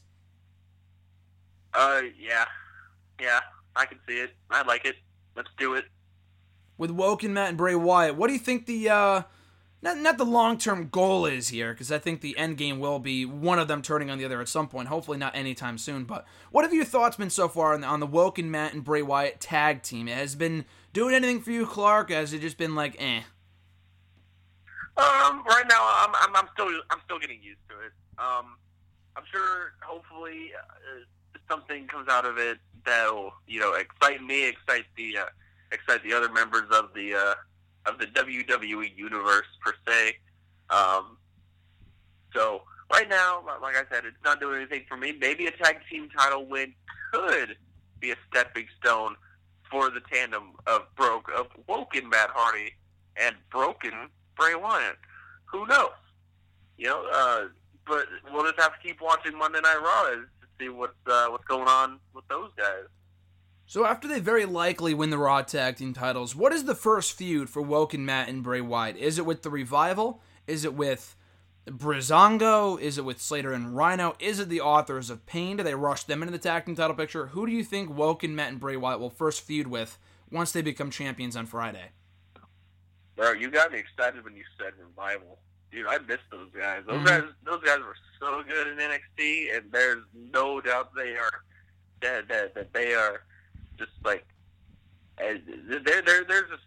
Uh, 1.73 2.01
yeah. 2.19 2.45
Yeah, 3.19 3.39
I 3.75 3.85
can 3.85 3.99
see 4.07 4.15
it. 4.15 4.31
I 4.49 4.63
like 4.63 4.85
it. 4.85 4.95
Let's 5.35 5.49
do 5.57 5.75
it. 5.75 5.85
With 6.77 6.91
Woken 6.91 7.33
Matt 7.33 7.49
and 7.49 7.57
Bray 7.57 7.75
Wyatt, 7.75 8.15
what 8.15 8.27
do 8.27 8.33
you 8.33 8.39
think 8.39 8.65
the 8.65 8.89
uh, 8.89 9.21
not 9.81 9.97
not 9.97 10.17
the 10.17 10.25
long 10.25 10.57
term 10.57 10.89
goal 10.89 11.25
is 11.25 11.49
here, 11.49 11.73
because 11.73 11.91
I 11.91 11.97
think 11.97 12.21
the 12.21 12.37
end 12.37 12.57
game 12.57 12.79
will 12.79 12.99
be 12.99 13.25
one 13.25 13.59
of 13.59 13.67
them 13.67 13.81
turning 13.81 14.09
on 14.09 14.17
the 14.17 14.25
other 14.25 14.39
at 14.41 14.47
some 14.47 14.67
point. 14.67 14.89
Hopefully 14.89 15.17
not 15.17 15.35
anytime 15.35 15.77
soon. 15.77 16.03
But 16.03 16.25
what 16.51 16.63
have 16.63 16.73
your 16.73 16.85
thoughts 16.85 17.17
been 17.17 17.29
so 17.29 17.47
far 17.47 17.73
on 17.73 17.81
the, 17.81 17.87
on 17.87 17.99
the 17.99 18.05
Woken 18.07 18.51
Matt 18.51 18.73
and 18.73 18.83
Bray 18.83 19.01
Wyatt 19.01 19.39
tag 19.39 19.81
team? 19.81 20.07
It 20.07 20.17
has 20.17 20.35
been 20.35 20.65
doing 20.93 21.15
anything 21.15 21.41
for 21.41 21.51
you, 21.51 21.65
Clark? 21.65 22.11
Has 22.11 22.31
it 22.31 22.41
just 22.41 22.57
been 22.57 22.75
like 22.75 22.95
eh? 22.99 23.21
Um, 24.97 25.43
right 25.47 25.65
now 25.67 25.81
I'm, 25.81 26.13
I'm, 26.15 26.35
I'm 26.35 26.49
still 26.53 26.67
I'm 26.89 26.99
still 27.05 27.17
getting 27.17 27.41
used 27.41 27.61
to 27.69 27.75
it. 27.79 27.91
Um, 28.19 28.57
I'm 29.15 29.23
sure 29.31 29.73
hopefully 29.81 30.51
uh, 30.55 30.99
something 31.49 31.87
comes 31.87 32.07
out 32.07 32.25
of 32.25 32.37
it 32.37 32.59
that'll 32.85 33.33
you 33.47 33.59
know 33.59 33.73
excite 33.73 34.21
me, 34.21 34.47
excite 34.47 34.85
the 34.95 35.17
uh, 35.17 35.25
excite 35.71 36.03
the 36.03 36.13
other 36.13 36.31
members 36.31 36.69
of 36.71 36.93
the 36.93 37.15
uh, 37.15 37.33
of 37.85 37.97
the 37.97 38.05
WWE 38.07 38.95
universe 38.95 39.47
per 39.63 39.73
se. 39.87 40.15
Um, 40.69 41.17
so 42.33 42.63
right 42.91 43.09
now, 43.09 43.43
like 43.61 43.75
I 43.75 43.83
said, 43.93 44.05
it's 44.05 44.17
not 44.23 44.39
doing 44.39 44.57
anything 44.57 44.83
for 44.87 44.97
me. 44.97 45.13
Maybe 45.19 45.47
a 45.47 45.51
tag 45.51 45.79
team 45.89 46.09
title 46.09 46.45
win 46.45 46.73
could 47.13 47.57
be 47.99 48.11
a 48.11 48.15
stepping 48.29 48.67
stone 48.79 49.15
for 49.69 49.89
the 49.89 50.01
tandem 50.11 50.51
of 50.67 50.83
broke 50.95 51.29
of 51.35 51.47
woken 51.67 52.09
Matt 52.09 52.29
Hardy 52.31 52.73
and 53.15 53.35
broken 53.49 53.91
Bray 54.37 54.55
Wyatt. 54.55 54.97
Who 55.45 55.65
knows? 55.67 55.89
You 56.77 56.87
know, 56.87 57.07
uh, 57.11 57.47
but 57.87 58.05
we'll 58.31 58.45
just 58.45 58.59
have 58.59 58.73
to 58.73 58.87
keep 58.87 59.01
watching 59.01 59.37
Monday 59.37 59.61
Night 59.61 59.79
Raw 59.81 60.11
to 60.11 60.25
see 60.59 60.69
what's 60.69 60.93
uh, 61.07 61.27
what's 61.29 61.45
going 61.45 61.67
on 61.67 61.99
with 62.13 62.27
those 62.27 62.51
guys. 62.57 62.85
So 63.71 63.85
after 63.85 64.05
they 64.05 64.19
very 64.19 64.45
likely 64.45 64.93
win 64.93 65.11
the 65.11 65.17
Raw 65.17 65.43
Tag 65.43 65.77
Team 65.77 65.93
titles, 65.93 66.35
what 66.35 66.51
is 66.51 66.65
the 66.65 66.75
first 66.75 67.13
feud 67.13 67.49
for 67.49 67.61
Woken 67.61 68.05
Matt 68.05 68.27
and 68.27 68.43
Bray 68.43 68.59
Wyatt? 68.59 68.97
Is 68.97 69.17
it 69.17 69.25
with 69.25 69.43
the 69.43 69.49
Revival? 69.49 70.21
Is 70.45 70.65
it 70.65 70.73
with 70.73 71.15
Breezango? 71.65 72.77
Is 72.81 72.97
it 72.97 73.05
with 73.05 73.21
Slater 73.21 73.53
and 73.53 73.77
Rhino? 73.77 74.17
Is 74.19 74.41
it 74.41 74.49
the 74.49 74.59
authors 74.59 75.09
of 75.09 75.25
Pain? 75.25 75.55
Do 75.55 75.63
they 75.63 75.73
rush 75.73 76.03
them 76.03 76.21
into 76.21 76.33
the 76.33 76.37
tag 76.37 76.65
team 76.65 76.75
title 76.75 76.97
picture? 76.97 77.27
Who 77.27 77.45
do 77.45 77.53
you 77.53 77.63
think 77.63 77.95
Woken 77.95 78.35
Matt 78.35 78.49
and 78.49 78.59
Bray 78.59 78.75
Wyatt 78.75 78.99
will 78.99 79.09
first 79.09 79.39
feud 79.39 79.67
with 79.67 79.97
once 80.29 80.51
they 80.51 80.61
become 80.61 80.91
champions 80.91 81.37
on 81.37 81.45
Friday? 81.45 81.91
Bro, 83.15 83.35
you 83.35 83.49
got 83.49 83.71
me 83.71 83.79
excited 83.79 84.25
when 84.25 84.35
you 84.35 84.43
said 84.59 84.73
revival. 84.77 85.39
Dude, 85.71 85.87
I 85.87 85.97
miss 85.99 86.19
those 86.29 86.49
guys. 86.53 86.83
Those 86.85 87.03
Mhm. 87.03 87.05
guys, 87.05 87.23
those 87.45 87.63
guys 87.63 87.79
were 87.79 87.95
so 88.19 88.43
good 88.43 88.67
in 88.67 88.81
NXT, 88.81 89.49
and 89.51 89.71
there's 89.71 90.03
no 90.13 90.59
doubt 90.59 90.93
they 90.93 91.15
are 91.15 91.45
that 92.01 92.27
that, 92.27 92.53
that 92.55 92.73
they 92.73 92.95
are 92.95 93.23
just 93.81 94.05
like 94.05 94.25
they're 95.17 96.01
they're 96.01 96.23
they're 96.23 96.47
just. 96.47 96.63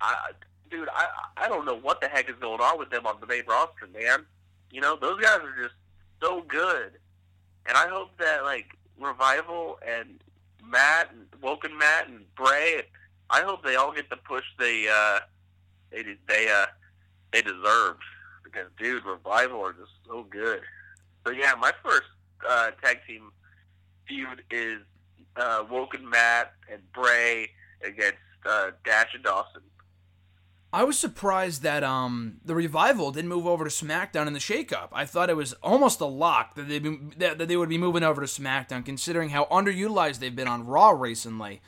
I, 0.00 0.30
dude, 0.70 0.88
I 0.92 1.06
I 1.36 1.48
don't 1.48 1.64
know 1.64 1.76
what 1.76 2.00
the 2.00 2.08
heck 2.08 2.28
is 2.28 2.36
going 2.40 2.60
on 2.60 2.78
with 2.78 2.90
them 2.90 3.06
on 3.06 3.16
the 3.20 3.26
main 3.26 3.44
roster, 3.46 3.86
man. 3.92 4.26
You 4.70 4.80
know, 4.80 4.96
those 5.00 5.20
guys 5.20 5.40
are 5.40 5.62
just 5.62 5.74
so 6.20 6.42
good, 6.42 6.92
and 7.66 7.76
I 7.76 7.88
hope 7.88 8.10
that 8.18 8.42
like 8.42 8.66
revival 9.00 9.78
and 9.86 10.20
Matt 10.64 11.12
and 11.12 11.26
Woken 11.42 11.76
Matt 11.78 12.08
and 12.08 12.24
Bray. 12.34 12.82
I 13.30 13.42
hope 13.42 13.64
they 13.64 13.76
all 13.76 13.92
get 13.92 14.10
the 14.10 14.16
push 14.16 14.44
they 14.58 14.86
uh, 14.88 15.20
they 15.90 16.02
they 16.28 16.48
uh, 16.48 16.66
they 17.32 17.42
deserved 17.42 18.02
because 18.44 18.68
dude, 18.78 19.04
revival 19.04 19.60
are 19.60 19.72
just 19.72 19.92
so 20.06 20.24
good. 20.30 20.60
So 21.26 21.32
yeah, 21.32 21.54
my 21.58 21.72
first 21.84 22.06
uh, 22.48 22.70
tag 22.82 22.98
team 23.06 23.32
feud 24.06 24.42
is 24.50 24.80
uh, 25.36 25.64
Woken 25.70 26.08
Matt 26.08 26.52
and 26.70 26.80
Bray 26.92 27.50
against 27.82 28.18
uh, 28.44 28.70
Dash 28.84 29.14
and 29.14 29.24
Dawson. 29.24 29.62
I 30.72 30.84
was 30.84 30.98
surprised 30.98 31.62
that 31.62 31.82
um 31.82 32.38
the 32.44 32.54
revival 32.54 33.10
didn't 33.10 33.30
move 33.30 33.46
over 33.46 33.64
to 33.64 33.70
SmackDown 33.70 34.26
in 34.26 34.34
the 34.34 34.38
shakeup. 34.38 34.88
I 34.92 35.06
thought 35.06 35.30
it 35.30 35.36
was 35.36 35.54
almost 35.62 36.00
a 36.00 36.06
lock 36.06 36.54
that 36.54 36.68
they 36.68 36.80
that, 37.16 37.38
that 37.38 37.48
they 37.48 37.56
would 37.56 37.68
be 37.68 37.78
moving 37.78 38.02
over 38.02 38.20
to 38.20 38.26
SmackDown, 38.26 38.84
considering 38.84 39.30
how 39.30 39.46
underutilized 39.46 40.18
they've 40.18 40.36
been 40.36 40.48
on 40.48 40.66
Raw 40.66 40.90
recently. 40.90 41.62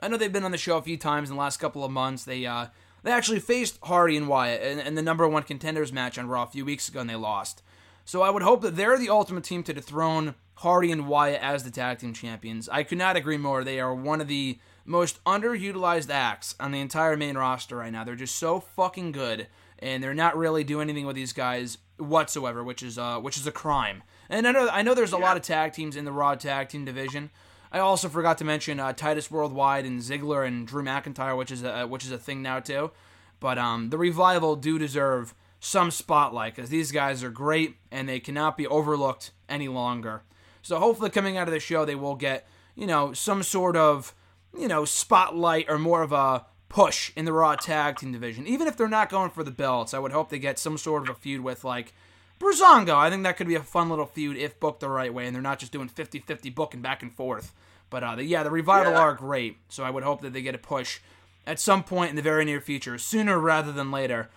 I 0.00 0.08
know 0.08 0.16
they've 0.16 0.32
been 0.32 0.44
on 0.44 0.50
the 0.50 0.56
show 0.56 0.78
a 0.78 0.82
few 0.82 0.96
times 0.96 1.28
in 1.28 1.36
the 1.36 1.40
last 1.40 1.58
couple 1.58 1.84
of 1.84 1.90
months. 1.90 2.24
They 2.24 2.46
uh 2.46 2.68
they 3.02 3.10
actually 3.10 3.40
faced 3.40 3.78
Hardy 3.82 4.16
and 4.16 4.28
Wyatt 4.28 4.62
in, 4.62 4.78
in 4.78 4.94
the 4.94 5.02
number 5.02 5.28
one 5.28 5.42
contenders 5.42 5.92
match 5.92 6.16
on 6.16 6.28
Raw 6.28 6.44
a 6.44 6.46
few 6.46 6.64
weeks 6.64 6.88
ago, 6.88 7.00
and 7.00 7.10
they 7.10 7.16
lost. 7.16 7.62
So 8.06 8.22
I 8.22 8.30
would 8.30 8.42
hope 8.42 8.62
that 8.62 8.76
they're 8.76 8.98
the 8.98 9.10
ultimate 9.10 9.44
team 9.44 9.62
to 9.64 9.74
dethrone 9.74 10.36
Hardy 10.56 10.92
and 10.92 11.08
Wyatt 11.08 11.42
as 11.42 11.64
the 11.64 11.70
tag 11.70 11.98
team 11.98 12.12
champions. 12.12 12.68
I 12.68 12.82
could 12.82 12.98
not 12.98 13.16
agree 13.16 13.36
more. 13.36 13.64
They 13.64 13.80
are 13.80 13.94
one 13.94 14.20
of 14.20 14.28
the 14.28 14.58
most 14.84 15.22
underutilized 15.24 16.10
acts 16.10 16.54
on 16.60 16.70
the 16.70 16.80
entire 16.80 17.16
main 17.16 17.36
roster 17.36 17.76
right 17.76 17.92
now. 17.92 18.04
They're 18.04 18.14
just 18.14 18.36
so 18.36 18.60
fucking 18.60 19.12
good, 19.12 19.48
and 19.78 20.02
they're 20.02 20.14
not 20.14 20.36
really 20.36 20.64
doing 20.64 20.88
anything 20.88 21.06
with 21.06 21.16
these 21.16 21.32
guys 21.32 21.78
whatsoever, 21.96 22.62
which 22.62 22.82
is 22.82 22.98
uh, 22.98 23.18
which 23.18 23.36
is 23.36 23.46
a 23.46 23.52
crime. 23.52 24.02
And 24.28 24.46
I 24.46 24.52
know 24.52 24.68
I 24.70 24.82
know 24.82 24.94
there's 24.94 25.12
a 25.12 25.18
lot 25.18 25.36
of 25.36 25.42
tag 25.42 25.72
teams 25.72 25.96
in 25.96 26.04
the 26.04 26.12
Raw 26.12 26.34
tag 26.34 26.68
team 26.68 26.84
division. 26.84 27.30
I 27.72 27.80
also 27.80 28.08
forgot 28.08 28.38
to 28.38 28.44
mention 28.44 28.78
uh, 28.78 28.92
Titus 28.92 29.30
Worldwide 29.30 29.84
and 29.84 30.00
Ziggler 30.00 30.46
and 30.46 30.66
Drew 30.66 30.84
McIntyre, 30.84 31.36
which 31.36 31.50
is 31.50 31.64
a 31.64 31.86
which 31.86 32.04
is 32.04 32.12
a 32.12 32.18
thing 32.18 32.40
now 32.42 32.60
too. 32.60 32.92
But 33.40 33.58
um, 33.58 33.90
the 33.90 33.98
revival 33.98 34.56
do 34.56 34.78
deserve 34.78 35.34
some 35.58 35.90
spotlight 35.90 36.54
because 36.54 36.70
these 36.70 36.92
guys 36.92 37.24
are 37.24 37.30
great 37.30 37.76
and 37.90 38.08
they 38.08 38.20
cannot 38.20 38.56
be 38.56 38.66
overlooked 38.66 39.32
any 39.48 39.66
longer. 39.66 40.22
So 40.64 40.80
hopefully, 40.80 41.10
coming 41.10 41.36
out 41.36 41.46
of 41.46 41.54
the 41.54 41.60
show, 41.60 41.84
they 41.84 41.94
will 41.94 42.16
get 42.16 42.48
you 42.74 42.86
know 42.88 43.12
some 43.12 43.42
sort 43.44 43.76
of 43.76 44.12
you 44.58 44.66
know 44.66 44.84
spotlight 44.84 45.66
or 45.68 45.78
more 45.78 46.02
of 46.02 46.10
a 46.12 46.46
push 46.68 47.12
in 47.14 47.24
the 47.24 47.32
Raw 47.32 47.54
tag 47.54 47.98
team 47.98 48.10
division. 48.10 48.48
Even 48.48 48.66
if 48.66 48.76
they're 48.76 48.88
not 48.88 49.08
going 49.10 49.30
for 49.30 49.44
the 49.44 49.52
belts, 49.52 49.94
I 49.94 50.00
would 50.00 50.10
hope 50.10 50.30
they 50.30 50.40
get 50.40 50.58
some 50.58 50.76
sort 50.76 51.04
of 51.04 51.08
a 51.10 51.14
feud 51.14 51.42
with 51.42 51.62
like 51.62 51.92
Breezango. 52.40 52.96
I 52.96 53.10
think 53.10 53.22
that 53.22 53.36
could 53.36 53.46
be 53.46 53.54
a 53.54 53.60
fun 53.62 53.88
little 53.88 54.06
feud 54.06 54.36
if 54.36 54.58
booked 54.58 54.80
the 54.80 54.88
right 54.88 55.14
way 55.14 55.26
and 55.26 55.34
they're 55.34 55.42
not 55.42 55.60
just 55.60 55.70
doing 55.70 55.88
50-50 55.88 56.52
booking 56.52 56.82
back 56.82 57.00
and 57.00 57.12
forth. 57.14 57.54
But 57.90 58.02
uh, 58.02 58.16
the, 58.16 58.24
yeah, 58.24 58.42
the 58.42 58.50
revival 58.50 58.92
Yeah. 58.94 58.98
are 58.98 59.14
great, 59.14 59.58
so 59.68 59.84
I 59.84 59.90
would 59.90 60.02
hope 60.02 60.20
that 60.22 60.32
they 60.32 60.42
get 60.42 60.56
a 60.56 60.58
push 60.58 60.98
at 61.46 61.60
some 61.60 61.84
point 61.84 62.10
in 62.10 62.16
the 62.16 62.22
very 62.22 62.44
near 62.44 62.60
future, 62.60 62.98
sooner 62.98 63.38
rather 63.38 63.70
than 63.70 63.92
later. 63.92 64.30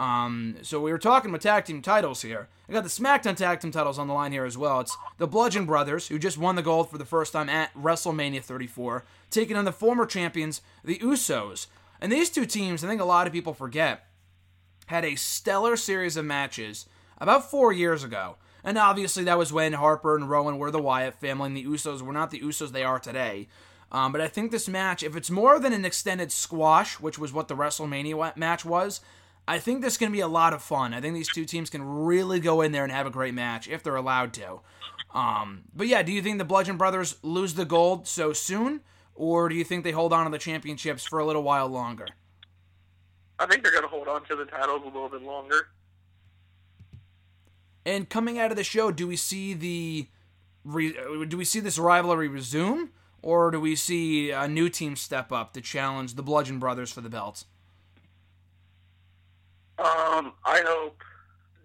Um, 0.00 0.56
so 0.62 0.80
we 0.80 0.92
were 0.92 0.98
talking 0.98 1.28
about 1.30 1.42
tag 1.42 1.66
team 1.66 1.82
titles 1.82 2.22
here. 2.22 2.48
I 2.66 2.72
got 2.72 2.84
the 2.84 2.88
SmackDown 2.88 3.36
tag 3.36 3.60
team 3.60 3.70
titles 3.70 3.98
on 3.98 4.08
the 4.08 4.14
line 4.14 4.32
here 4.32 4.46
as 4.46 4.56
well. 4.56 4.80
It's 4.80 4.96
the 5.18 5.26
Bludgeon 5.26 5.66
Brothers, 5.66 6.08
who 6.08 6.18
just 6.18 6.38
won 6.38 6.56
the 6.56 6.62
gold 6.62 6.90
for 6.90 6.96
the 6.96 7.04
first 7.04 7.34
time 7.34 7.50
at 7.50 7.74
WrestleMania 7.74 8.42
34, 8.42 9.04
taking 9.30 9.58
on 9.58 9.66
the 9.66 9.72
former 9.72 10.06
champions, 10.06 10.62
the 10.82 10.98
Usos. 11.00 11.66
And 12.00 12.10
these 12.10 12.30
two 12.30 12.46
teams, 12.46 12.82
I 12.82 12.88
think 12.88 13.02
a 13.02 13.04
lot 13.04 13.26
of 13.26 13.34
people 13.34 13.52
forget, 13.52 14.06
had 14.86 15.04
a 15.04 15.16
stellar 15.16 15.76
series 15.76 16.16
of 16.16 16.24
matches 16.24 16.86
about 17.18 17.50
four 17.50 17.70
years 17.70 18.02
ago. 18.02 18.36
And 18.64 18.78
obviously, 18.78 19.24
that 19.24 19.36
was 19.36 19.52
when 19.52 19.74
Harper 19.74 20.16
and 20.16 20.30
Rowan 20.30 20.56
were 20.56 20.70
the 20.70 20.80
Wyatt 20.80 21.20
family, 21.20 21.48
and 21.48 21.56
the 21.58 21.66
Usos 21.66 22.00
were 22.00 22.14
not 22.14 22.30
the 22.30 22.40
Usos 22.40 22.72
they 22.72 22.84
are 22.84 22.98
today. 22.98 23.48
Um, 23.92 24.12
but 24.12 24.22
I 24.22 24.28
think 24.28 24.50
this 24.50 24.68
match, 24.68 25.02
if 25.02 25.14
it's 25.14 25.30
more 25.30 25.58
than 25.58 25.74
an 25.74 25.84
extended 25.84 26.32
squash, 26.32 27.00
which 27.00 27.18
was 27.18 27.34
what 27.34 27.48
the 27.48 27.56
WrestleMania 27.56 28.34
match 28.36 28.64
was, 28.64 29.00
I 29.50 29.58
think 29.58 29.82
this 29.82 29.94
is 29.94 29.98
going 29.98 30.12
to 30.12 30.16
be 30.16 30.20
a 30.20 30.28
lot 30.28 30.52
of 30.52 30.62
fun. 30.62 30.94
I 30.94 31.00
think 31.00 31.16
these 31.16 31.28
two 31.28 31.44
teams 31.44 31.70
can 31.70 31.82
really 31.82 32.38
go 32.38 32.60
in 32.60 32.70
there 32.70 32.84
and 32.84 32.92
have 32.92 33.08
a 33.08 33.10
great 33.10 33.34
match 33.34 33.66
if 33.66 33.82
they're 33.82 33.96
allowed 33.96 34.32
to. 34.34 34.60
Um, 35.12 35.62
but 35.74 35.88
yeah, 35.88 36.04
do 36.04 36.12
you 36.12 36.22
think 36.22 36.38
the 36.38 36.44
Bludgeon 36.44 36.76
Brothers 36.76 37.16
lose 37.24 37.54
the 37.54 37.64
gold 37.64 38.06
so 38.06 38.32
soon, 38.32 38.82
or 39.12 39.48
do 39.48 39.56
you 39.56 39.64
think 39.64 39.82
they 39.82 39.90
hold 39.90 40.12
on 40.12 40.24
to 40.24 40.30
the 40.30 40.38
championships 40.38 41.04
for 41.04 41.18
a 41.18 41.24
little 41.26 41.42
while 41.42 41.66
longer? 41.66 42.06
I 43.40 43.46
think 43.46 43.64
they're 43.64 43.72
going 43.72 43.82
to 43.82 43.88
hold 43.88 44.06
on 44.06 44.24
to 44.26 44.36
the 44.36 44.44
titles 44.44 44.82
a 44.82 44.84
little 44.84 45.08
bit 45.08 45.22
longer. 45.22 45.66
And 47.84 48.08
coming 48.08 48.38
out 48.38 48.52
of 48.52 48.56
the 48.56 48.62
show, 48.62 48.92
do 48.92 49.08
we 49.08 49.16
see 49.16 49.52
the 49.52 50.06
re, 50.64 50.94
do 51.26 51.36
we 51.36 51.44
see 51.44 51.58
this 51.58 51.76
rivalry 51.76 52.28
resume, 52.28 52.90
or 53.20 53.50
do 53.50 53.60
we 53.60 53.74
see 53.74 54.30
a 54.30 54.46
new 54.46 54.68
team 54.68 54.94
step 54.94 55.32
up 55.32 55.54
to 55.54 55.60
challenge 55.60 56.14
the 56.14 56.22
Bludgeon 56.22 56.60
Brothers 56.60 56.92
for 56.92 57.00
the 57.00 57.10
belts? 57.10 57.46
I 60.50 60.62
hope 60.66 61.00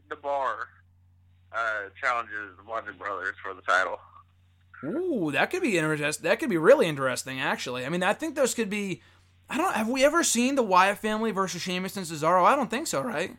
the 0.10 0.16
bar 0.16 0.68
uh, 1.52 1.90
challenges 2.00 2.56
the 2.56 2.64
Bludgeon 2.64 2.96
Brothers 3.00 3.36
for 3.42 3.56
the 3.56 3.62
title. 3.62 4.00
Ooh, 4.84 5.32
that 5.32 5.50
could 5.50 5.64
be 5.64 5.78
interesting. 5.78 6.24
That 6.24 6.40
could 6.40 6.50
be 6.50 6.58
really 6.58 6.86
interesting, 6.86 7.40
actually. 7.40 7.84
I 7.84 7.90
mean, 7.90 8.04
I 8.04 8.14
think 8.14 8.36
those 8.36 8.54
could 8.54 8.70
be. 8.70 9.02
I 9.50 9.58
don't. 9.58 9.74
Have 9.74 9.90
we 9.90 10.06
ever 10.06 10.24
seen 10.24 10.54
the 10.54 10.64
Wyatt 10.64 11.00
family 11.00 11.32
versus 11.32 11.64
Sheamus 11.64 11.98
and 11.98 12.06
Cesaro? 12.06 12.46
I 12.46 12.56
don't 12.56 12.70
think 12.70 12.86
so, 12.86 13.02
right? 13.02 13.32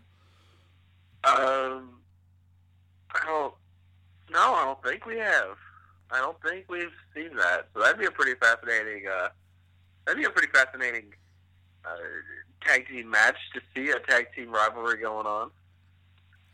Um, 1.23 2.01
I 3.15 3.25
don't. 3.25 3.55
No, 4.33 4.55
I 4.55 4.65
don't 4.65 4.83
think 4.83 5.07
we 5.07 5.19
have. 5.19 5.57
I 6.11 6.19
don't 6.19 6.41
think 6.43 6.65
we've 6.69 6.91
seen 7.15 7.37
that. 7.37 7.69
So 7.73 7.81
that'd 7.81 8.01
be 8.01 8.07
a 8.07 8.11
pretty 8.11 8.35
fascinating. 8.41 9.05
Uh, 9.07 9.29
that'd 10.05 10.21
be 10.21 10.27
a 10.27 10.31
pretty 10.31 10.49
fascinating 10.53 11.13
uh, 11.85 11.97
tag 12.67 12.89
team 12.89 13.11
match 13.11 13.37
to 13.55 13.61
see 13.75 13.91
a 13.91 13.99
tag 14.01 14.29
team 14.35 14.51
rivalry 14.51 14.99
going 15.01 15.27
on. 15.27 15.51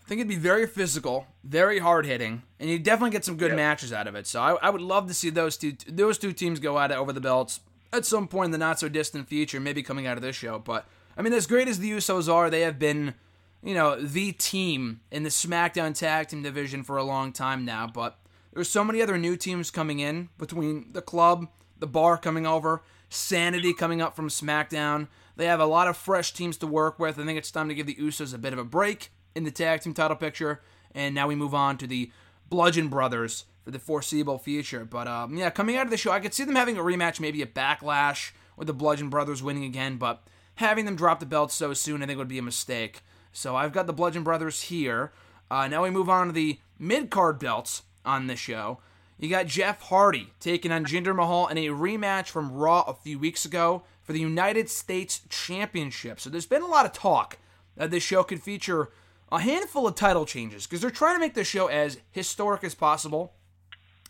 I 0.04 0.08
think 0.08 0.18
it'd 0.20 0.28
be 0.28 0.36
very 0.36 0.66
physical, 0.66 1.26
very 1.44 1.78
hard 1.78 2.06
hitting, 2.06 2.42
and 2.58 2.68
you'd 2.68 2.82
definitely 2.82 3.10
get 3.12 3.24
some 3.24 3.36
good 3.36 3.52
Yeah. 3.52 3.56
matches 3.56 3.92
out 3.92 4.06
of 4.06 4.14
it. 4.14 4.26
So 4.26 4.40
I, 4.40 4.54
I 4.54 4.70
would 4.70 4.80
love 4.80 5.06
to 5.08 5.14
see 5.14 5.30
those 5.30 5.56
two 5.56 5.74
those 5.86 6.18
two 6.18 6.32
teams 6.32 6.58
go 6.58 6.78
at 6.78 6.90
it 6.90 6.96
over 6.96 7.12
the 7.12 7.20
belts 7.20 7.60
at 7.92 8.04
some 8.04 8.26
point 8.26 8.46
in 8.46 8.50
the 8.52 8.58
not 8.58 8.80
so 8.80 8.88
distant 8.88 9.28
future, 9.28 9.60
maybe 9.60 9.82
coming 9.82 10.06
out 10.06 10.16
of 10.16 10.22
this 10.22 10.34
show. 10.36 10.58
But 10.58 10.86
I 11.16 11.22
mean, 11.22 11.32
as 11.32 11.46
great 11.46 11.68
as 11.68 11.78
the 11.78 11.90
Usos 11.92 12.32
are, 12.32 12.50
they 12.50 12.62
have 12.62 12.78
been, 12.78 13.14
you 13.62 13.74
know, 13.74 14.00
the 14.00 14.32
team 14.32 15.00
in 15.10 15.22
the 15.22 15.28
SmackDown 15.28 15.94
Tag 15.96 16.28
Team 16.28 16.42
division 16.42 16.82
for 16.82 16.96
a 16.96 17.04
long 17.04 17.32
time 17.32 17.64
now. 17.64 17.86
But 17.86 18.18
there's 18.52 18.68
so 18.70 18.82
many 18.82 19.00
other 19.02 19.16
new 19.18 19.36
teams 19.36 19.70
coming 19.70 20.00
in 20.00 20.30
between 20.38 20.92
the 20.92 21.02
club, 21.02 21.46
the 21.78 21.86
bar 21.86 22.16
coming 22.18 22.46
over, 22.46 22.82
Sanity 23.08 23.72
coming 23.74 24.00
up 24.02 24.16
from 24.16 24.28
SmackDown. 24.28 25.06
They 25.42 25.48
have 25.48 25.58
a 25.58 25.66
lot 25.66 25.88
of 25.88 25.96
fresh 25.96 26.32
teams 26.32 26.56
to 26.58 26.68
work 26.68 27.00
with. 27.00 27.18
I 27.18 27.24
think 27.24 27.36
it's 27.36 27.50
time 27.50 27.68
to 27.68 27.74
give 27.74 27.86
the 27.86 27.96
Usos 27.96 28.32
a 28.32 28.38
bit 28.38 28.52
of 28.52 28.60
a 28.60 28.64
break 28.64 29.10
in 29.34 29.42
the 29.42 29.50
tag 29.50 29.80
team 29.80 29.92
title 29.92 30.16
picture. 30.16 30.60
And 30.94 31.16
now 31.16 31.26
we 31.26 31.34
move 31.34 31.52
on 31.52 31.78
to 31.78 31.86
the 31.88 32.12
Bludgeon 32.48 32.86
Brothers 32.86 33.46
for 33.64 33.72
the 33.72 33.80
foreseeable 33.80 34.38
future. 34.38 34.84
But 34.84 35.08
um, 35.08 35.36
yeah, 35.36 35.50
coming 35.50 35.76
out 35.76 35.86
of 35.86 35.90
the 35.90 35.96
show, 35.96 36.12
I 36.12 36.20
could 36.20 36.32
see 36.32 36.44
them 36.44 36.54
having 36.54 36.78
a 36.78 36.80
rematch, 36.80 37.18
maybe 37.18 37.42
a 37.42 37.46
backlash 37.46 38.30
with 38.56 38.68
the 38.68 38.72
Bludgeon 38.72 39.10
Brothers 39.10 39.42
winning 39.42 39.64
again. 39.64 39.96
But 39.96 40.22
having 40.54 40.84
them 40.84 40.94
drop 40.94 41.18
the 41.18 41.26
belts 41.26 41.54
so 41.54 41.74
soon, 41.74 42.04
I 42.04 42.06
think 42.06 42.18
would 42.18 42.28
be 42.28 42.38
a 42.38 42.42
mistake. 42.42 43.02
So 43.32 43.56
I've 43.56 43.72
got 43.72 43.88
the 43.88 43.92
Bludgeon 43.92 44.22
Brothers 44.22 44.60
here. 44.60 45.10
Uh, 45.50 45.66
now 45.66 45.82
we 45.82 45.90
move 45.90 46.08
on 46.08 46.28
to 46.28 46.32
the 46.32 46.60
mid 46.78 47.10
card 47.10 47.40
belts 47.40 47.82
on 48.04 48.28
this 48.28 48.38
show. 48.38 48.78
You 49.18 49.28
got 49.28 49.46
Jeff 49.46 49.80
Hardy 49.80 50.34
taking 50.38 50.70
on 50.70 50.84
Jinder 50.84 51.16
Mahal 51.16 51.48
in 51.48 51.58
a 51.58 51.66
rematch 51.70 52.28
from 52.28 52.52
Raw 52.52 52.82
a 52.82 52.94
few 52.94 53.18
weeks 53.18 53.44
ago 53.44 53.82
for 54.02 54.12
the 54.12 54.20
United 54.20 54.68
States 54.68 55.20
Championship. 55.28 56.20
So 56.20 56.30
there's 56.30 56.46
been 56.46 56.62
a 56.62 56.66
lot 56.66 56.86
of 56.86 56.92
talk 56.92 57.38
that 57.76 57.90
this 57.90 58.02
show 58.02 58.22
could 58.22 58.42
feature 58.42 58.90
a 59.30 59.40
handful 59.40 59.86
of 59.86 59.94
title 59.94 60.26
changes 60.26 60.66
because 60.66 60.80
they're 60.80 60.90
trying 60.90 61.16
to 61.16 61.20
make 61.20 61.34
this 61.34 61.48
show 61.48 61.68
as 61.68 61.98
historic 62.10 62.62
as 62.64 62.74
possible, 62.74 63.32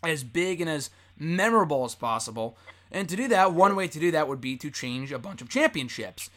as 0.02 0.24
big 0.24 0.60
and 0.60 0.68
as 0.68 0.90
memorable 1.18 1.84
as 1.84 1.94
possible. 1.94 2.56
And 2.90 3.08
to 3.08 3.16
do 3.16 3.28
that, 3.28 3.52
one 3.52 3.76
way 3.76 3.88
to 3.88 4.00
do 4.00 4.10
that 4.10 4.28
would 4.28 4.40
be 4.40 4.56
to 4.56 4.70
change 4.70 5.12
a 5.12 5.18
bunch 5.18 5.40
of 5.40 5.48
championships. 5.48 6.28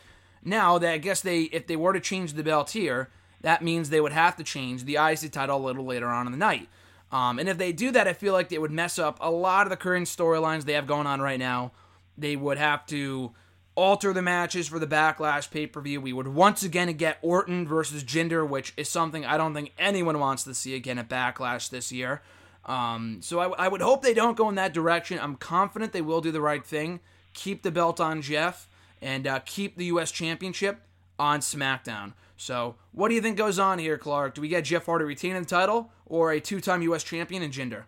Now, 0.43 0.77
that 0.77 0.91
I 0.91 0.97
guess 0.99 1.21
they 1.21 1.43
if 1.43 1.65
they 1.65 1.75
were 1.75 1.93
to 1.93 1.99
change 1.99 2.33
the 2.33 2.43
belt 2.43 2.71
here, 2.71 3.09
that 3.41 3.63
means 3.63 3.89
they 3.89 4.01
would 4.01 4.11
have 4.13 4.35
to 4.37 4.43
change 4.43 4.85
the 4.85 4.95
IC 4.95 5.31
title 5.31 5.57
a 5.57 5.65
little 5.65 5.85
later 5.85 6.07
on 6.07 6.27
in 6.27 6.31
the 6.31 6.37
night. 6.37 6.69
Um, 7.11 7.39
and 7.39 7.49
if 7.49 7.57
they 7.57 7.71
do 7.71 7.91
that, 7.91 8.07
I 8.07 8.13
feel 8.13 8.33
like 8.33 8.49
they 8.49 8.57
would 8.57 8.71
mess 8.71 8.99
up 8.99 9.17
a 9.21 9.31
lot 9.31 9.65
of 9.65 9.69
the 9.69 9.77
current 9.77 10.07
storylines 10.07 10.63
they 10.63 10.73
have 10.73 10.87
going 10.87 11.07
on 11.07 11.21
right 11.21 11.39
now. 11.39 11.71
They 12.17 12.35
would 12.35 12.57
have 12.57 12.85
to 12.87 13.33
alter 13.75 14.13
the 14.13 14.21
matches 14.21 14.67
for 14.67 14.79
the 14.79 14.87
Backlash 14.87 15.51
pay 15.51 15.67
per 15.67 15.81
view. 15.81 16.01
We 16.01 16.13
would 16.13 16.27
once 16.27 16.63
again 16.63 16.91
get 16.93 17.19
Orton 17.21 17.67
versus 17.67 18.03
Jinder, 18.03 18.47
which 18.47 18.73
is 18.77 18.89
something 18.89 19.25
I 19.25 19.37
don't 19.37 19.53
think 19.53 19.73
anyone 19.77 20.19
wants 20.19 20.43
to 20.45 20.53
see 20.53 20.75
again 20.75 20.97
at 20.97 21.09
Backlash 21.09 21.69
this 21.69 21.91
year. 21.91 22.21
Um, 22.65 23.19
so 23.21 23.39
I, 23.39 23.65
I 23.65 23.67
would 23.67 23.81
hope 23.81 24.01
they 24.01 24.13
don't 24.13 24.37
go 24.37 24.49
in 24.49 24.55
that 24.55 24.73
direction. 24.73 25.19
I'm 25.19 25.35
confident 25.35 25.93
they 25.93 26.01
will 26.01 26.21
do 26.21 26.31
the 26.31 26.41
right 26.41 26.65
thing. 26.65 26.99
Keep 27.33 27.61
the 27.61 27.71
belt 27.71 27.99
on 27.99 28.21
Jeff 28.21 28.67
and 29.01 29.27
uh, 29.27 29.39
keep 29.45 29.77
the 29.77 29.85
U.S. 29.85 30.11
Championship 30.11 30.81
on 31.19 31.41
SmackDown. 31.41 32.13
So, 32.37 32.75
what 32.91 33.09
do 33.09 33.15
you 33.15 33.21
think 33.21 33.37
goes 33.37 33.59
on 33.59 33.79
here, 33.79 33.97
Clark? 33.97 34.35
Do 34.35 34.41
we 34.41 34.47
get 34.47 34.65
Jeff 34.65 34.87
Hardy 34.87 35.05
retaining 35.05 35.43
the 35.43 35.47
title 35.47 35.91
or 36.05 36.31
a 36.31 36.39
two 36.39 36.59
time 36.59 36.81
U.S. 36.81 37.03
champion 37.03 37.43
in 37.43 37.51
Jinder? 37.51 37.83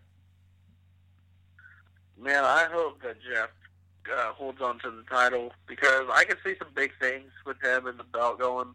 Man, 2.19 2.43
I 2.43 2.67
hope 2.71 3.01
that 3.03 3.17
Jeff 3.21 3.49
uh, 4.15 4.33
holds 4.33 4.61
on 4.61 4.79
to 4.79 4.91
the 4.91 5.03
title 5.03 5.51
because 5.67 6.05
I 6.11 6.23
can 6.23 6.37
see 6.43 6.55
some 6.57 6.69
big 6.75 6.91
things 6.99 7.31
with 7.45 7.61
him 7.63 7.87
and 7.87 7.99
the 7.99 8.03
belt 8.03 8.39
going 8.39 8.73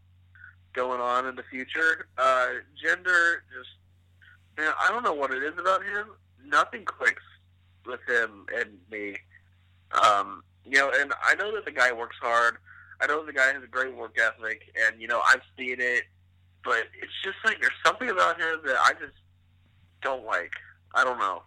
going 0.73 1.01
on 1.01 1.27
in 1.27 1.37
the 1.37 1.43
future. 1.51 2.07
Uh, 2.17 2.49
Jinder 2.83 3.41
just, 3.55 3.71
man, 4.57 4.73
I 4.81 4.89
don't 4.89 5.03
know 5.03 5.13
what 5.13 5.31
it 5.31 5.43
is 5.43 5.59
about 5.59 5.83
him. 5.85 6.07
Nothing 6.47 6.85
clicks 6.85 7.23
with 7.87 8.01
him 8.09 8.47
and 8.57 8.79
me. 8.91 9.17
Um, 10.03 10.43
you 10.65 10.79
know, 10.79 10.91
and 10.95 11.13
I 11.25 11.35
know 11.35 11.55
that 11.55 11.65
the 11.65 11.73
guy 11.73 11.93
works 11.93 12.17
hard. 12.21 12.57
I 13.01 13.07
know 13.07 13.25
the 13.27 13.33
guy 13.33 13.53
has 13.53 13.63
a 13.63 13.67
great 13.67 13.95
work 13.95 14.17
ethic, 14.19 14.63
and 14.87 15.01
you 15.01 15.09
know 15.09 15.21
I've 15.27 15.43
seen 15.59 15.77
it, 15.79 16.05
but 16.65 16.85
it's 17.01 17.13
just 17.25 17.37
like 17.45 17.61
there's 17.61 17.73
something 17.85 18.09
about 18.09 18.41
him 18.41 18.61
that 18.65 18.77
I 18.79 18.93
just 18.93 19.19
don't 20.03 20.25
like. 20.25 20.53
I 20.95 21.05
don't 21.05 21.19
know. 21.19 21.43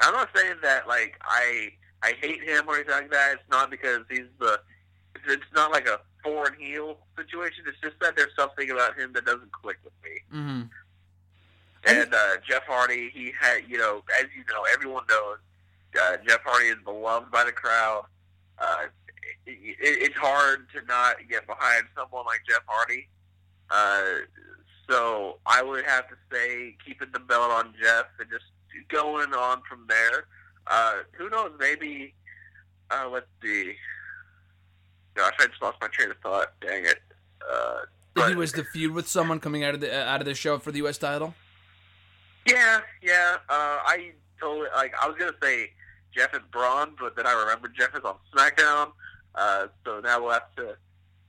I'm 0.00 0.12
not 0.12 0.28
saying 0.34 0.56
that 0.62 0.86
like 0.86 1.18
I 1.22 1.70
I 2.02 2.12
hate 2.20 2.42
him 2.42 2.64
or 2.66 2.76
anything 2.76 2.94
like 2.94 3.10
that. 3.10 3.34
It's 3.34 3.50
not 3.50 3.70
because 3.70 4.00
he's 4.10 4.26
the. 4.38 4.60
It's 5.28 5.42
not 5.54 5.70
like 5.72 5.86
a 5.86 6.00
foreign 6.22 6.54
heel 6.58 6.98
situation. 7.16 7.64
It's 7.66 7.80
just 7.82 7.98
that 8.00 8.16
there's 8.16 8.34
something 8.36 8.70
about 8.70 8.98
him 8.98 9.12
that 9.14 9.24
doesn't 9.24 9.52
click 9.52 9.78
with 9.84 9.92
me. 10.02 10.38
Mm-hmm. 10.38 10.62
And 11.86 12.14
uh, 12.14 12.36
Jeff 12.46 12.62
Hardy, 12.66 13.10
he 13.12 13.32
had, 13.38 13.62
you 13.68 13.78
know, 13.78 14.02
as 14.18 14.26
you 14.36 14.44
know, 14.52 14.64
everyone 14.72 15.04
knows, 15.08 15.38
uh, 16.00 16.16
Jeff 16.26 16.40
Hardy 16.44 16.68
is 16.68 16.76
beloved 16.84 17.30
by 17.30 17.44
the 17.44 17.52
crowd. 17.52 18.04
Uh, 18.58 18.86
it, 19.46 19.52
it, 19.80 20.02
it's 20.02 20.16
hard 20.16 20.68
to 20.74 20.82
not 20.86 21.16
get 21.28 21.46
behind 21.46 21.84
someone 21.96 22.24
like 22.26 22.40
Jeff 22.48 22.62
Hardy. 22.66 23.08
Uh, 23.70 24.26
so 24.88 25.38
I 25.46 25.62
would 25.62 25.84
have 25.84 26.08
to 26.08 26.14
say 26.32 26.76
keeping 26.84 27.08
the 27.12 27.20
belt 27.20 27.50
on 27.50 27.74
Jeff 27.80 28.06
and 28.18 28.28
just 28.30 28.44
going 28.88 29.32
on 29.32 29.62
from 29.68 29.86
there. 29.88 30.26
Uh, 30.66 30.98
who 31.12 31.28
knows? 31.30 31.52
Maybe 31.58 32.14
uh, 32.90 33.08
let's 33.10 33.26
see. 33.42 33.74
Gosh, 35.14 35.34
I 35.38 35.46
just 35.46 35.62
lost 35.62 35.78
my 35.80 35.88
train 35.88 36.10
of 36.10 36.16
thought. 36.18 36.52
Dang 36.60 36.84
it. 36.84 36.98
Uh, 37.50 37.80
if 38.16 38.28
he 38.28 38.34
was 38.34 38.52
the 38.52 38.64
feud 38.64 38.92
with 38.92 39.08
someone 39.08 39.40
coming 39.40 39.64
out 39.64 39.74
of 39.74 39.80
the 39.80 39.92
uh, 39.92 40.04
out 40.04 40.20
of 40.20 40.26
the 40.26 40.34
show 40.34 40.58
for 40.58 40.72
the 40.72 40.78
U.S. 40.78 40.98
title. 40.98 41.34
Yeah, 42.46 42.80
yeah. 43.02 43.36
Uh, 43.48 43.78
I 43.84 44.12
totally 44.40 44.68
like. 44.74 44.92
I 45.00 45.06
was 45.08 45.16
gonna 45.18 45.32
say 45.42 45.70
Jeff 46.14 46.34
and 46.34 46.48
Braun, 46.50 46.94
but 46.98 47.16
then 47.16 47.26
I 47.26 47.32
remembered 47.32 47.74
Jeff 47.78 47.94
is 47.94 48.04
on 48.04 48.16
SmackDown. 48.34 48.92
Uh, 49.34 49.68
so 49.84 50.00
now 50.00 50.20
we'll 50.20 50.32
have 50.32 50.54
to. 50.56 50.76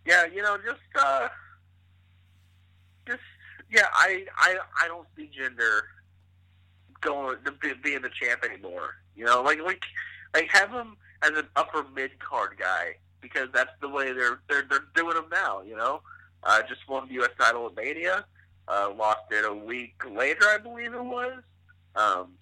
Yeah, 0.05 0.25
you 0.25 0.41
know, 0.41 0.57
just 0.57 0.79
uh, 0.99 1.27
just 3.07 3.21
yeah. 3.69 3.87
I 3.93 4.25
I 4.37 4.57
I 4.83 4.87
don't 4.87 5.07
see 5.15 5.29
Jinder 5.37 5.81
going 7.01 7.37
to 7.45 7.51
be, 7.51 7.73
being 7.83 8.01
the 8.01 8.09
champ 8.09 8.43
anymore. 8.43 8.95
You 9.15 9.25
know, 9.25 9.41
like 9.41 9.59
like 9.61 9.83
like 10.33 10.49
have 10.49 10.71
him 10.71 10.97
as 11.21 11.31
an 11.31 11.47
upper 11.55 11.85
mid 11.95 12.19
card 12.19 12.57
guy 12.57 12.95
because 13.21 13.49
that's 13.53 13.71
the 13.81 13.89
way 13.89 14.11
they're 14.13 14.41
they're 14.49 14.65
they're 14.69 14.85
doing 14.95 15.17
him 15.17 15.29
now. 15.31 15.61
You 15.61 15.75
know, 15.75 16.01
uh, 16.43 16.61
just 16.67 16.87
won 16.87 17.07
the 17.07 17.13
U.S. 17.15 17.31
title 17.39 17.67
at 17.67 17.75
Mania, 17.75 18.25
uh, 18.67 18.91
lost 18.95 19.31
it 19.31 19.45
a 19.45 19.53
week 19.53 20.01
later, 20.09 20.45
I 20.47 20.57
believe 20.57 20.93
it 20.93 21.03
was. 21.03 21.41
Um, 21.95 22.33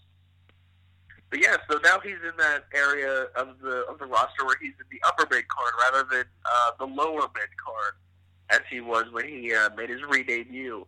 but 1.29 1.41
yeah, 1.41 1.57
so 1.69 1.79
now 1.83 1.99
he's 1.99 2.13
in 2.13 2.35
that 2.37 2.65
area 2.73 3.27
of 3.35 3.59
the 3.61 3.85
of 3.87 3.99
the 3.99 4.05
roster 4.05 4.45
where 4.45 4.57
he's 4.59 4.73
in 4.79 4.85
the 4.91 5.01
upper 5.07 5.27
mid 5.29 5.47
card 5.47 5.73
rather 5.79 6.07
than 6.09 6.25
uh, 6.45 6.71
the 6.79 6.85
lower 6.85 7.21
mid 7.35 7.49
card 7.63 7.93
as 8.49 8.61
he 8.69 8.81
was 8.81 9.05
when 9.11 9.27
he 9.27 9.53
uh, 9.53 9.69
made 9.75 9.89
his 9.89 10.01
re 10.09 10.23
debut. 10.23 10.85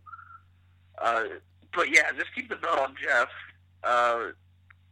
Uh, 1.00 1.24
but 1.74 1.94
yeah, 1.94 2.10
just 2.16 2.34
keep 2.34 2.48
the 2.48 2.56
belt 2.56 2.78
on 2.78 2.94
Jeff. 3.00 3.28
Uh, 3.84 4.32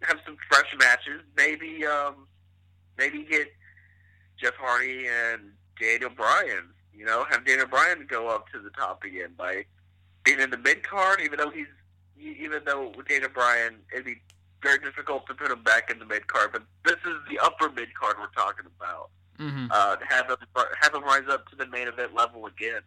have 0.02 0.18
some 0.24 0.36
fresh 0.48 0.74
matches. 0.78 1.22
Maybe 1.36 1.84
um, 1.86 2.26
maybe 2.96 3.24
get 3.24 3.48
Jeff 4.40 4.54
Hardy 4.56 5.06
and 5.06 5.52
Daniel 5.80 6.10
Bryan. 6.10 6.70
You 6.94 7.04
know, 7.04 7.24
have 7.30 7.46
Daniel 7.46 7.66
Bryan 7.66 8.06
go 8.08 8.28
up 8.28 8.48
to 8.50 8.60
the 8.60 8.70
top 8.70 9.04
again 9.04 9.32
by 9.36 9.64
being 10.24 10.40
in 10.40 10.50
the 10.50 10.58
mid 10.58 10.82
card. 10.82 11.20
Even 11.20 11.38
though 11.38 11.50
he's 11.50 11.66
even 12.18 12.62
though 12.64 12.92
with 12.96 13.08
Daniel 13.08 13.30
Bryan, 13.30 13.76
it'd 13.92 14.04
be 14.04 14.20
very 14.62 14.78
difficult 14.78 15.26
to 15.26 15.34
put 15.34 15.50
him 15.50 15.62
back 15.62 15.90
in 15.90 15.98
the 15.98 16.04
mid 16.04 16.26
card. 16.26 16.50
But 16.52 16.62
this 16.84 16.98
is 17.06 17.16
the 17.30 17.38
upper 17.38 17.70
mid 17.70 17.94
card 17.94 18.16
we're 18.18 18.28
talking 18.28 18.66
about. 18.76 19.10
Mm-hmm. 19.38 19.68
Uh, 19.70 19.96
have 20.06 20.28
him 20.28 20.36
have 20.80 20.94
him 20.94 21.02
rise 21.04 21.24
up 21.30 21.48
to 21.48 21.56
the 21.56 21.66
main 21.66 21.88
event 21.88 22.14
level 22.14 22.46
again. 22.46 22.82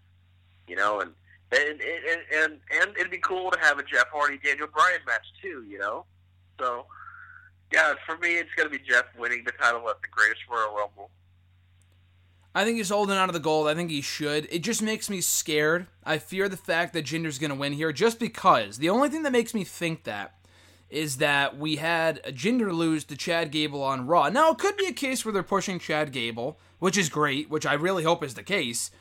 You 0.68 0.76
know, 0.76 1.02
and 1.02 1.12
and 1.52 1.82
and 1.82 2.22
and, 2.34 2.60
and 2.82 2.98
it'd 2.98 3.12
be 3.12 3.18
cool 3.18 3.52
to 3.52 3.60
have 3.60 3.80
a 3.80 3.84
Jeff 3.84 4.08
Hardy 4.14 4.38
Daniel 4.38 4.68
Bryan 4.68 5.00
match 5.08 5.26
too. 5.42 5.66
You 5.68 5.80
know, 5.80 6.06
so 6.60 6.86
yeah, 7.74 7.94
for 8.06 8.18
me, 8.18 8.36
it's 8.36 8.54
going 8.56 8.70
to 8.70 8.78
be 8.78 8.84
Jeff 8.84 9.06
winning 9.18 9.44
the 9.44 9.52
title 9.52 9.90
at 9.90 10.02
the 10.02 10.08
Greatest 10.08 10.42
Royal 10.50 10.76
Rumble. 10.76 11.10
I 12.56 12.64
think 12.64 12.78
he's 12.78 12.90
holding 12.90 13.18
on 13.18 13.30
to 13.30 13.34
the 13.34 13.40
gold. 13.40 13.68
I 13.68 13.74
think 13.74 13.90
he 13.90 14.02
should. 14.02 14.48
It 14.52 14.60
just 14.60 14.84
makes 14.84 15.10
me 15.10 15.22
scared. 15.22 15.88
I 16.04 16.20
fear 16.20 16.48
the 16.48 16.56
fact 16.56 16.94
that 16.94 17.06
Jinder's 17.06 17.40
going 17.40 17.50
to 17.50 17.56
win 17.56 17.74
here 17.74 17.92
just 17.92 18.20
because. 18.20 18.78
The 18.78 18.92
only 18.92 19.10
thing 19.10 19.24
that 19.24 19.32
makes 19.32 19.56
me 19.56 19.64
think 19.64 20.04
that 20.04 20.36
is 20.92 21.18
that 21.18 21.58
we 21.58 21.78
had 21.78 22.24
Jinder 22.26 22.72
lose 22.72 23.04
to 23.06 23.18
Chad 23.18 23.50
Gable 23.50 23.82
on 23.82 24.06
Raw. 24.06 24.30
Now, 24.30 24.52
it 24.52 24.60
could 24.60 24.78
be 24.78 24.86
a 24.86 24.94
case 24.94 25.26
where 25.26 25.34
they're 25.34 25.42
pushing 25.42 25.80
Chad 25.80 26.12
Gable, 26.12 26.60
which 26.78 26.96
is 26.96 27.10
great, 27.10 27.50
which 27.50 27.66
I 27.66 27.74
really 27.74 28.04
hope 28.04 28.24
is 28.24 28.36
the 28.36 28.44
case. 28.44 28.92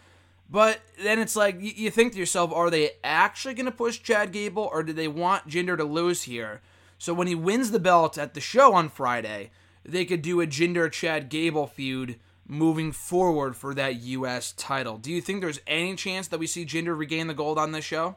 But 0.48 0.80
then 1.02 1.18
it's 1.18 1.36
like, 1.36 1.56
you 1.60 1.90
think 1.90 2.12
to 2.12 2.18
yourself, 2.18 2.50
are 2.52 2.70
they 2.70 2.92
actually 3.04 3.52
going 3.52 3.66
to 3.66 3.72
push 3.72 4.00
Chad 4.00 4.32
Gable, 4.32 4.70
or 4.72 4.82
do 4.82 4.94
they 4.94 5.08
want 5.08 5.48
Jinder 5.48 5.76
to 5.76 5.84
lose 5.84 6.22
here? 6.22 6.62
So 7.02 7.12
when 7.12 7.26
he 7.26 7.34
wins 7.34 7.72
the 7.72 7.80
belt 7.80 8.16
at 8.16 8.34
the 8.34 8.40
show 8.40 8.74
on 8.74 8.88
Friday, 8.88 9.50
they 9.84 10.04
could 10.04 10.22
do 10.22 10.40
a 10.40 10.46
Jinder 10.46 10.88
Chad 10.88 11.30
Gable 11.30 11.66
feud 11.66 12.20
moving 12.46 12.92
forward 12.92 13.56
for 13.56 13.74
that 13.74 13.96
U.S. 13.96 14.52
title. 14.52 14.98
Do 14.98 15.10
you 15.10 15.20
think 15.20 15.40
there's 15.40 15.58
any 15.66 15.96
chance 15.96 16.28
that 16.28 16.38
we 16.38 16.46
see 16.46 16.64
Jinder 16.64 16.96
regain 16.96 17.26
the 17.26 17.34
gold 17.34 17.58
on 17.58 17.72
this 17.72 17.84
show? 17.84 18.14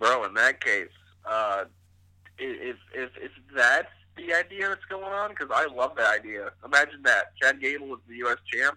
Bro, 0.00 0.24
in 0.24 0.34
that 0.34 0.60
case, 0.60 0.90
uh, 1.24 1.66
if 2.36 2.78
if 2.92 3.10
if 3.16 3.30
that's 3.54 3.86
the 4.16 4.34
idea 4.34 4.68
that's 4.68 4.84
going 4.86 5.04
on, 5.04 5.30
because 5.30 5.50
I 5.54 5.72
love 5.72 5.94
that 5.98 6.18
idea. 6.18 6.50
Imagine 6.64 7.00
that 7.04 7.26
Chad 7.40 7.60
Gable 7.60 7.94
is 7.94 8.00
the 8.08 8.16
U.S. 8.16 8.38
champ. 8.52 8.76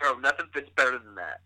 Bro, 0.00 0.18
nothing 0.18 0.46
fits 0.52 0.70
better 0.74 0.98
than 0.98 1.14
that. 1.14 1.38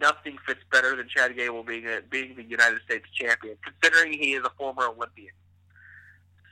Nothing 0.00 0.36
fits 0.46 0.60
better 0.70 0.96
than 0.96 1.08
Chad 1.08 1.36
Gable 1.36 1.62
being 1.62 1.86
a, 1.86 2.00
being 2.10 2.34
the 2.36 2.42
United 2.42 2.80
States 2.84 3.06
champion, 3.14 3.56
considering 3.64 4.12
he 4.12 4.32
is 4.34 4.44
a 4.44 4.50
former 4.58 4.88
Olympian. 4.88 5.32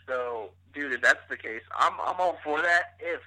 So, 0.06 0.50
dude, 0.74 0.92
if 0.92 1.02
that's 1.02 1.20
the 1.28 1.36
case, 1.36 1.62
I'm 1.76 1.92
I'm 2.00 2.16
all 2.18 2.38
for 2.44 2.60
that. 2.62 2.96
If 3.00 3.20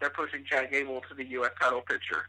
they're 0.00 0.10
pushing 0.10 0.44
Chad 0.44 0.70
Gable 0.70 1.02
to 1.08 1.14
the 1.14 1.24
U.S. 1.24 1.52
title 1.60 1.82
picture. 1.82 2.26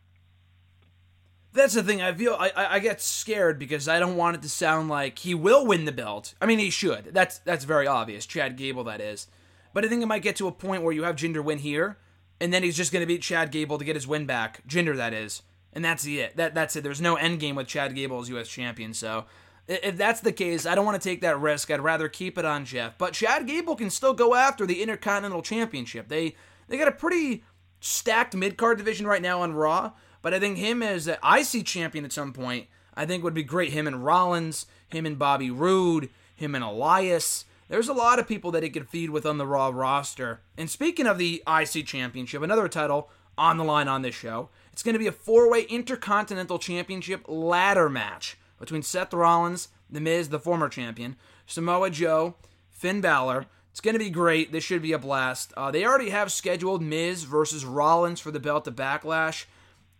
That's 1.54 1.74
the 1.74 1.84
thing. 1.84 2.02
I 2.02 2.14
feel 2.14 2.36
I, 2.40 2.52
I 2.56 2.80
get 2.80 3.02
scared 3.02 3.60
because 3.60 3.88
I 3.88 4.00
don't 4.00 4.16
want 4.16 4.38
it 4.38 4.42
to 4.44 4.50
sound 4.50 4.88
like 4.88 5.20
he 5.20 5.34
will 5.34 5.66
win 5.66 5.84
the 5.86 5.92
belt. 5.92 6.34
I 6.42 6.46
mean, 6.46 6.60
he 6.60 6.70
should. 6.70 7.14
That's 7.14 7.40
that's 7.40 7.66
very 7.66 7.88
obvious. 7.88 8.26
Chad 8.26 8.56
Gable, 8.56 8.86
that 8.86 9.02
is. 9.02 9.28
But 9.74 9.86
I 9.86 9.90
think 9.90 10.02
it 10.02 10.08
might 10.08 10.22
get 10.22 10.36
to 10.38 10.48
a 10.48 10.52
point 10.52 10.84
where 10.84 10.94
you 10.94 11.04
have 11.04 11.16
Jinder 11.16 11.44
win 11.44 11.60
here, 11.60 11.98
and 12.40 12.54
then 12.54 12.64
he's 12.64 12.78
just 12.78 12.92
going 12.92 13.02
to 13.02 13.08
beat 13.08 13.22
Chad 13.22 13.52
Gable 13.52 13.78
to 13.78 13.86
get 13.86 13.96
his 13.96 14.08
win 14.08 14.26
back. 14.26 14.66
Jinder, 14.68 14.96
that 14.96 15.14
is, 15.14 15.44
and 15.74 15.84
that's 15.84 16.06
it. 16.06 16.36
That 16.38 16.54
that's 16.54 16.76
it. 16.76 16.84
There's 16.84 17.02
no 17.02 17.16
end 17.16 17.40
game 17.40 17.56
with 17.56 17.68
Chad 17.68 17.96
Gable 17.96 18.20
as 18.20 18.30
U.S. 18.30 18.48
champion. 18.48 18.94
So 18.94 19.26
if 19.68 19.98
that's 19.98 20.22
the 20.22 20.32
case, 20.32 20.66
I 20.66 20.76
don't 20.76 20.86
want 20.86 21.02
to 21.02 21.10
take 21.10 21.22
that 21.22 21.40
risk. 21.40 21.72
I'd 21.72 21.82
rather 21.82 22.10
keep 22.10 22.38
it 22.38 22.46
on 22.46 22.66
Jeff. 22.66 22.98
But 22.98 23.14
Chad 23.14 23.48
Gable 23.48 23.76
can 23.76 23.90
still 23.90 24.14
go 24.14 24.36
after 24.36 24.66
the 24.66 24.82
Intercontinental 24.82 25.42
Championship. 25.42 26.08
They 26.08 26.36
they 26.68 26.78
got 26.78 26.88
a 26.88 26.94
pretty 26.94 27.44
stacked 27.80 28.36
mid 28.36 28.58
card 28.58 28.78
division 28.78 29.08
right 29.08 29.22
now 29.22 29.42
on 29.42 29.54
Raw. 29.54 29.92
But 30.22 30.34
I 30.34 30.40
think 30.40 30.58
him 30.58 30.84
as 30.84 31.08
an 31.08 31.18
IC 31.24 31.66
champion 31.66 32.06
at 32.06 32.12
some 32.12 32.32
point, 32.32 32.68
I 32.94 33.06
think 33.06 33.24
would 33.24 33.34
be 33.34 33.44
great. 33.44 33.72
Him 33.72 33.88
and 33.88 34.06
Rollins, 34.06 34.68
him 34.88 35.06
and 35.06 35.18
Bobby 35.18 35.50
Roode, 35.50 36.10
him 36.36 36.54
and 36.54 36.64
Elias. 36.64 37.46
there's 37.70 37.88
a 37.88 37.94
lot 37.94 38.20
of 38.20 38.28
people 38.28 38.52
that 38.52 38.64
he 38.64 38.70
could 38.70 38.90
feed 38.90 39.10
with 39.10 39.26
on 39.26 39.38
the 39.38 39.48
Raw 39.48 39.72
roster. 39.74 40.42
And 40.58 40.70
speaking 40.70 41.08
of 41.08 41.18
the 41.18 41.44
IC 41.48 41.86
Championship, 41.88 42.42
another 42.42 42.68
title 42.68 43.10
on 43.38 43.58
the 43.58 43.64
line 43.64 43.88
on 43.88 44.02
this 44.02 44.14
show, 44.14 44.50
it's 44.72 44.84
going 44.84 44.94
to 44.94 45.00
be 45.00 45.08
a 45.08 45.12
four 45.12 45.50
way 45.50 45.64
Intercontinental 45.64 46.60
Championship 46.60 47.26
ladder 47.28 47.90
match 47.90 48.38
between 48.60 48.84
Seth 48.84 49.14
Rollins, 49.14 49.70
The 49.90 50.00
Miz, 50.00 50.30
the 50.30 50.40
former 50.40 50.70
champion, 50.70 51.16
Samoa 51.46 51.90
Joe, 51.90 52.36
Finn 52.70 53.02
Balor. 53.02 53.48
It's 53.72 53.82
going 53.82 53.96
to 53.96 54.00
be 54.00 54.10
great. 54.10 54.52
This 54.52 54.64
should 54.64 54.82
be 54.82 54.92
a 54.92 55.00
blast. 55.00 55.54
Uh, 55.56 55.72
they 55.72 55.86
already 55.86 56.10
have 56.10 56.32
scheduled 56.32 56.82
Miz 56.82 57.24
versus 57.24 57.64
Rollins 57.64 58.20
for 58.20 58.32
the 58.32 58.40
belt 58.40 58.66
to 58.66 58.72
Backlash, 58.72 59.46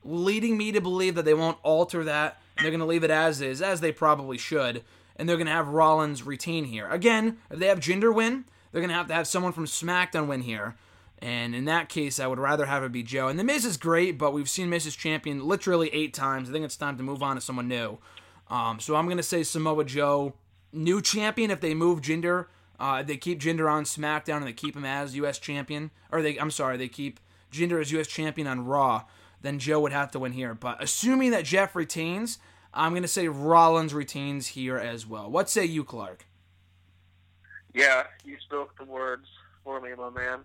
leading 0.04 0.58
me 0.58 0.72
to 0.72 0.82
believe 0.82 1.16
that 1.16 1.26
they 1.26 1.34
won't 1.34 1.58
alter 1.64 2.04
that. 2.04 2.42
They're 2.58 2.70
going 2.70 2.82
to 2.82 2.86
leave 2.86 3.04
it 3.04 3.12
as 3.12 3.42
is, 3.42 3.62
as 3.62 3.80
they 3.80 3.92
probably 3.92 4.38
should 4.38 4.84
and 5.22 5.30
they're 5.30 5.38
going 5.38 5.46
to 5.46 5.54
have 5.54 5.68
Rollins 5.68 6.24
retain 6.24 6.66
here. 6.66 6.90
Again, 6.90 7.38
if 7.52 7.60
they 7.60 7.68
have 7.68 7.80
Jinder 7.80 8.12
win, 8.12 8.46
they're 8.72 8.82
going 8.82 8.90
to 8.90 8.96
have 8.96 9.08
to 9.08 9.14
have 9.14 9.28
someone 9.28 9.52
from 9.52 9.66
SmackDown 9.66 10.26
win 10.26 10.42
here. 10.42 10.76
And 11.22 11.54
in 11.54 11.66
that 11.66 11.88
case, 11.88 12.20
I 12.20 12.26
would 12.26 12.40
rather 12.40 12.66
have 12.66 12.84
it 12.84 12.92
be 12.92 13.04
Joe. 13.04 13.28
And 13.28 13.38
The 13.38 13.44
Miz 13.44 13.64
is 13.64 13.78
great, 13.78 14.18
but 14.18 14.34
we've 14.34 14.50
seen 14.50 14.70
Miz's 14.70 14.96
champion 14.96 15.46
literally 15.46 15.90
eight 15.94 16.14
times. 16.16 16.50
I 16.50 16.52
think 16.52 16.66
it's 16.66 16.76
time 16.76 16.98
to 16.98 17.04
move 17.04 17.22
on 17.22 17.36
to 17.36 17.42
someone 17.42 17.68
new. 17.68 18.00
Um, 18.50 18.80
so 18.80 18.96
I'm 18.96 19.06
going 19.06 19.18
to 19.18 19.24
say 19.24 19.44
Samoa 19.44 19.86
Joe, 19.86 20.34
new 20.74 21.02
champion 21.02 21.52
if 21.52 21.62
they 21.62 21.76
move 21.76 22.02
Jinder. 22.02 22.48
Uh, 22.80 23.04
they 23.04 23.18
keep 23.18 23.40
Jinder 23.40 23.72
on 23.72 23.84
SmackDown 23.84 24.38
and 24.38 24.48
they 24.48 24.54
keep 24.54 24.76
him 24.76 24.84
as 24.84 25.16
U.S. 25.16 25.38
champion. 25.38 25.92
Or 26.12 26.24
they, 26.24 26.38
I'm 26.38 26.50
sorry, 26.50 26.78
they 26.78 26.88
keep 26.88 27.20
Jinder 27.52 27.80
as 27.80 27.92
U.S. 27.92 28.08
champion 28.08 28.48
on 28.48 28.66
Raw. 28.66 29.04
Then 29.42 29.60
Joe 29.60 29.80
would 29.82 29.92
have 29.92 30.10
to 30.12 30.20
win 30.20 30.32
here. 30.32 30.56
But 30.56 30.82
assuming 30.82 31.30
that 31.32 31.46
Jeff 31.46 31.76
retains, 31.76 32.40
I'm 32.74 32.94
going 32.94 33.04
to 33.04 33.08
say 33.08 33.28
Rollins 33.28 33.94
retains 33.94 34.48
here 34.48 34.78
as 34.78 35.06
well. 35.06 35.30
What 35.30 35.50
say 35.50 35.66
you, 35.66 35.84
Clark? 35.84 36.26
Yeah, 37.74 38.04
you 38.26 38.38
spoke 38.40 38.76
the 38.78 38.86
words 38.86 39.28
for 39.64 39.80
me, 39.80 39.92
my 39.96 40.10
man. 40.10 40.40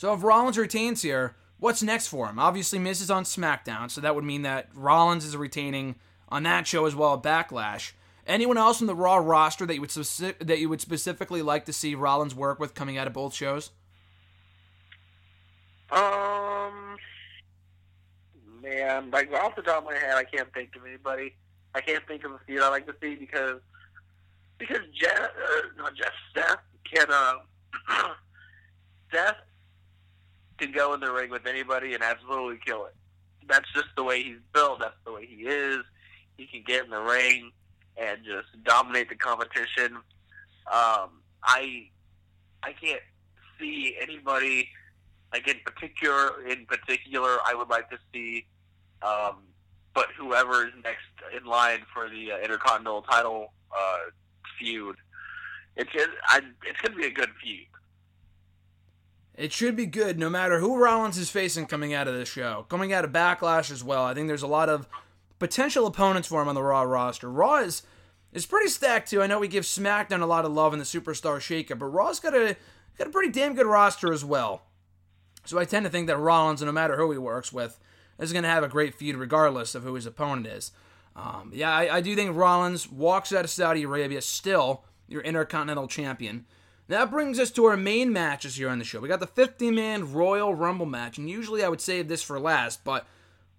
So 0.00 0.14
if 0.14 0.22
Rollins 0.22 0.56
retains 0.56 1.02
here, 1.02 1.36
what's 1.58 1.82
next 1.82 2.06
for 2.06 2.26
him? 2.26 2.38
Obviously, 2.38 2.78
Miz 2.78 3.02
is 3.02 3.10
on 3.10 3.24
SmackDown, 3.24 3.90
so 3.90 4.00
that 4.00 4.14
would 4.14 4.24
mean 4.24 4.40
that 4.40 4.70
Rollins 4.74 5.26
is 5.26 5.36
retaining 5.36 5.96
on 6.30 6.42
that 6.44 6.66
show 6.66 6.86
as 6.86 6.94
well 6.96 7.20
Backlash. 7.20 7.92
Anyone 8.26 8.56
else 8.56 8.78
from 8.78 8.86
the 8.86 8.94
Raw 8.94 9.16
roster 9.16 9.66
that 9.66 9.74
you 9.74 9.82
would 9.82 9.90
that 9.90 10.58
you 10.58 10.70
would 10.70 10.80
specifically 10.80 11.42
like 11.42 11.66
to 11.66 11.74
see 11.74 11.94
Rollins 11.94 12.34
work 12.34 12.58
with 12.58 12.74
coming 12.74 12.96
out 12.96 13.08
of 13.08 13.12
both 13.12 13.34
shows? 13.34 13.72
Um, 15.92 16.96
man, 18.62 19.10
like 19.10 19.30
off 19.34 19.54
the 19.54 19.60
top 19.60 19.82
of 19.82 19.84
my 19.84 19.98
head, 19.98 20.14
I 20.14 20.24
can't 20.24 20.50
think 20.54 20.74
of 20.76 20.86
anybody. 20.86 21.34
I 21.74 21.82
can't 21.82 22.06
think 22.06 22.24
of 22.24 22.32
a 22.32 22.40
feud 22.46 22.62
I 22.62 22.70
like 22.70 22.86
to 22.86 22.94
see 23.02 23.16
because 23.16 23.60
because 24.56 24.80
Jeff, 24.98 25.20
uh, 25.20 25.60
not 25.76 25.94
Jeff, 25.94 26.12
Seth 26.34 26.60
can 26.90 27.06
uh, 27.10 27.34
Seth 29.12 29.36
can 30.60 30.72
go 30.72 30.94
in 30.94 31.00
the 31.00 31.10
ring 31.10 31.30
with 31.30 31.46
anybody 31.46 31.94
and 31.94 32.02
absolutely 32.02 32.58
kill 32.64 32.84
it. 32.86 32.94
That's 33.48 33.70
just 33.72 33.88
the 33.96 34.04
way 34.04 34.22
he's 34.22 34.38
built. 34.52 34.80
That's 34.80 34.94
the 35.04 35.12
way 35.12 35.26
he 35.26 35.46
is. 35.46 35.78
He 36.36 36.46
can 36.46 36.62
get 36.66 36.84
in 36.84 36.90
the 36.90 37.00
ring 37.00 37.50
and 37.96 38.18
just 38.24 38.48
dominate 38.64 39.08
the 39.08 39.16
competition. 39.16 39.96
Um, 40.66 41.22
I 41.42 41.88
I 42.62 42.72
can't 42.80 43.00
see 43.58 43.96
anybody 44.00 44.68
like 45.32 45.48
in 45.48 45.56
particular, 45.64 46.44
in 46.46 46.66
particular, 46.66 47.38
I 47.46 47.54
would 47.54 47.68
like 47.68 47.88
to 47.90 47.98
see, 48.12 48.46
um, 49.02 49.36
but 49.94 50.08
whoever 50.18 50.66
is 50.66 50.72
next 50.82 51.04
in 51.36 51.48
line 51.48 51.80
for 51.92 52.08
the 52.08 52.32
uh, 52.32 52.38
Intercontinental 52.38 53.02
title 53.02 53.52
uh, 53.76 53.98
feud, 54.58 54.96
it's 55.76 55.90
I, 56.26 56.40
it's 56.66 56.80
going 56.80 56.92
to 56.92 56.98
be 56.98 57.06
a 57.06 57.12
good 57.12 57.30
feud. 57.42 57.66
It 59.40 59.54
should 59.54 59.74
be 59.74 59.86
good 59.86 60.18
no 60.18 60.28
matter 60.28 60.60
who 60.60 60.76
Rollins 60.76 61.16
is 61.16 61.30
facing 61.30 61.64
coming 61.64 61.94
out 61.94 62.06
of 62.06 62.12
this 62.12 62.28
show. 62.28 62.66
Coming 62.68 62.92
out 62.92 63.06
of 63.06 63.10
Backlash 63.10 63.70
as 63.70 63.82
well. 63.82 64.04
I 64.04 64.12
think 64.12 64.28
there's 64.28 64.42
a 64.42 64.46
lot 64.46 64.68
of 64.68 64.86
potential 65.38 65.86
opponents 65.86 66.28
for 66.28 66.42
him 66.42 66.48
on 66.48 66.54
the 66.54 66.62
Raw 66.62 66.82
roster. 66.82 67.30
Raw 67.30 67.56
is 67.56 67.82
is 68.34 68.44
pretty 68.44 68.68
stacked 68.68 69.08
too. 69.08 69.22
I 69.22 69.26
know 69.26 69.38
we 69.38 69.48
give 69.48 69.64
SmackDown 69.64 70.20
a 70.20 70.26
lot 70.26 70.44
of 70.44 70.52
love 70.52 70.74
in 70.74 70.78
the 70.78 70.84
Superstar 70.84 71.40
Shaker, 71.40 71.74
but 71.74 71.86
Raw's 71.86 72.20
got 72.20 72.34
a 72.34 72.54
got 72.98 73.06
a 73.06 73.10
pretty 73.10 73.32
damn 73.32 73.54
good 73.54 73.64
roster 73.64 74.12
as 74.12 74.22
well. 74.22 74.60
So 75.46 75.58
I 75.58 75.64
tend 75.64 75.86
to 75.86 75.90
think 75.90 76.06
that 76.08 76.18
Rollins, 76.18 76.60
no 76.60 76.70
matter 76.70 76.98
who 76.98 77.10
he 77.10 77.16
works 77.16 77.50
with, 77.50 77.78
is 78.18 78.34
going 78.34 78.42
to 78.42 78.50
have 78.50 78.62
a 78.62 78.68
great 78.68 78.94
feud 78.94 79.16
regardless 79.16 79.74
of 79.74 79.84
who 79.84 79.94
his 79.94 80.04
opponent 80.04 80.48
is. 80.48 80.70
Um, 81.16 81.50
yeah, 81.54 81.74
I, 81.74 81.96
I, 81.96 82.00
do 82.02 82.14
think 82.14 82.36
Rollins 82.36 82.90
walks 82.90 83.32
out 83.32 83.44
of 83.44 83.50
Saudi 83.50 83.84
Arabia 83.84 84.20
still 84.20 84.84
your 85.08 85.22
Intercontinental 85.22 85.88
Champion. 85.88 86.44
That 86.90 87.08
brings 87.08 87.38
us 87.38 87.52
to 87.52 87.66
our 87.66 87.76
main 87.76 88.12
matches 88.12 88.56
here 88.56 88.68
on 88.68 88.80
the 88.80 88.84
show. 88.84 88.98
We 88.98 89.06
got 89.06 89.20
the 89.20 89.26
50 89.28 89.70
man 89.70 90.12
Royal 90.12 90.52
Rumble 90.52 90.86
match, 90.86 91.18
and 91.18 91.30
usually 91.30 91.62
I 91.62 91.68
would 91.68 91.80
save 91.80 92.08
this 92.08 92.20
for 92.20 92.40
last, 92.40 92.82
but 92.82 93.06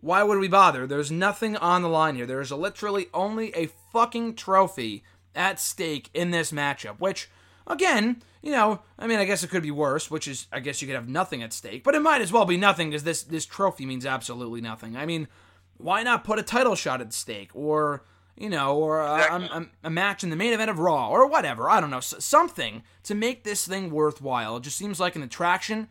why 0.01 0.21
would 0.21 0.37
we 0.37 0.49
bother? 0.49 0.85
There's 0.85 1.13
nothing 1.13 1.55
on 1.55 1.81
the 1.81 1.87
line 1.87 2.17
here. 2.17 2.25
There 2.25 2.41
is 2.41 2.51
literally 2.51 3.07
only 3.13 3.55
a 3.55 3.69
fucking 3.93 4.35
trophy 4.35 5.05
at 5.33 5.61
stake 5.61 6.09
in 6.13 6.31
this 6.31 6.51
matchup, 6.51 6.99
which, 6.99 7.29
again, 7.65 8.21
you 8.41 8.51
know, 8.51 8.81
I 8.99 9.07
mean, 9.07 9.19
I 9.19 9.23
guess 9.23 9.45
it 9.45 9.49
could 9.49 9.63
be 9.63 9.71
worse, 9.71 10.11
which 10.11 10.27
is, 10.27 10.47
I 10.51 10.59
guess 10.59 10.81
you 10.81 10.87
could 10.89 10.95
have 10.95 11.07
nothing 11.07 11.41
at 11.41 11.53
stake, 11.53 11.85
but 11.85 11.95
it 11.95 12.01
might 12.01 12.19
as 12.19 12.33
well 12.33 12.43
be 12.43 12.57
nothing 12.57 12.89
because 12.89 13.05
this 13.05 13.23
this 13.23 13.45
trophy 13.45 13.85
means 13.85 14.05
absolutely 14.05 14.59
nothing. 14.59 14.97
I 14.97 15.05
mean, 15.05 15.29
why 15.77 16.03
not 16.03 16.25
put 16.25 16.37
a 16.37 16.43
title 16.43 16.75
shot 16.75 16.99
at 16.99 17.13
stake, 17.13 17.51
or 17.53 18.03
you 18.37 18.49
know, 18.49 18.75
or 18.75 19.01
a, 19.01 19.39
a, 19.41 19.67
a 19.83 19.89
match 19.89 20.23
in 20.23 20.29
the 20.29 20.35
main 20.35 20.53
event 20.53 20.69
of 20.69 20.79
Raw, 20.79 21.09
or 21.09 21.27
whatever? 21.27 21.69
I 21.69 21.79
don't 21.79 21.89
know, 21.89 21.99
something 21.99 22.83
to 23.03 23.15
make 23.15 23.43
this 23.43 23.67
thing 23.67 23.91
worthwhile. 23.91 24.57
It 24.57 24.63
just 24.63 24.77
seems 24.77 24.99
like 24.99 25.15
an 25.15 25.23
attraction 25.23 25.87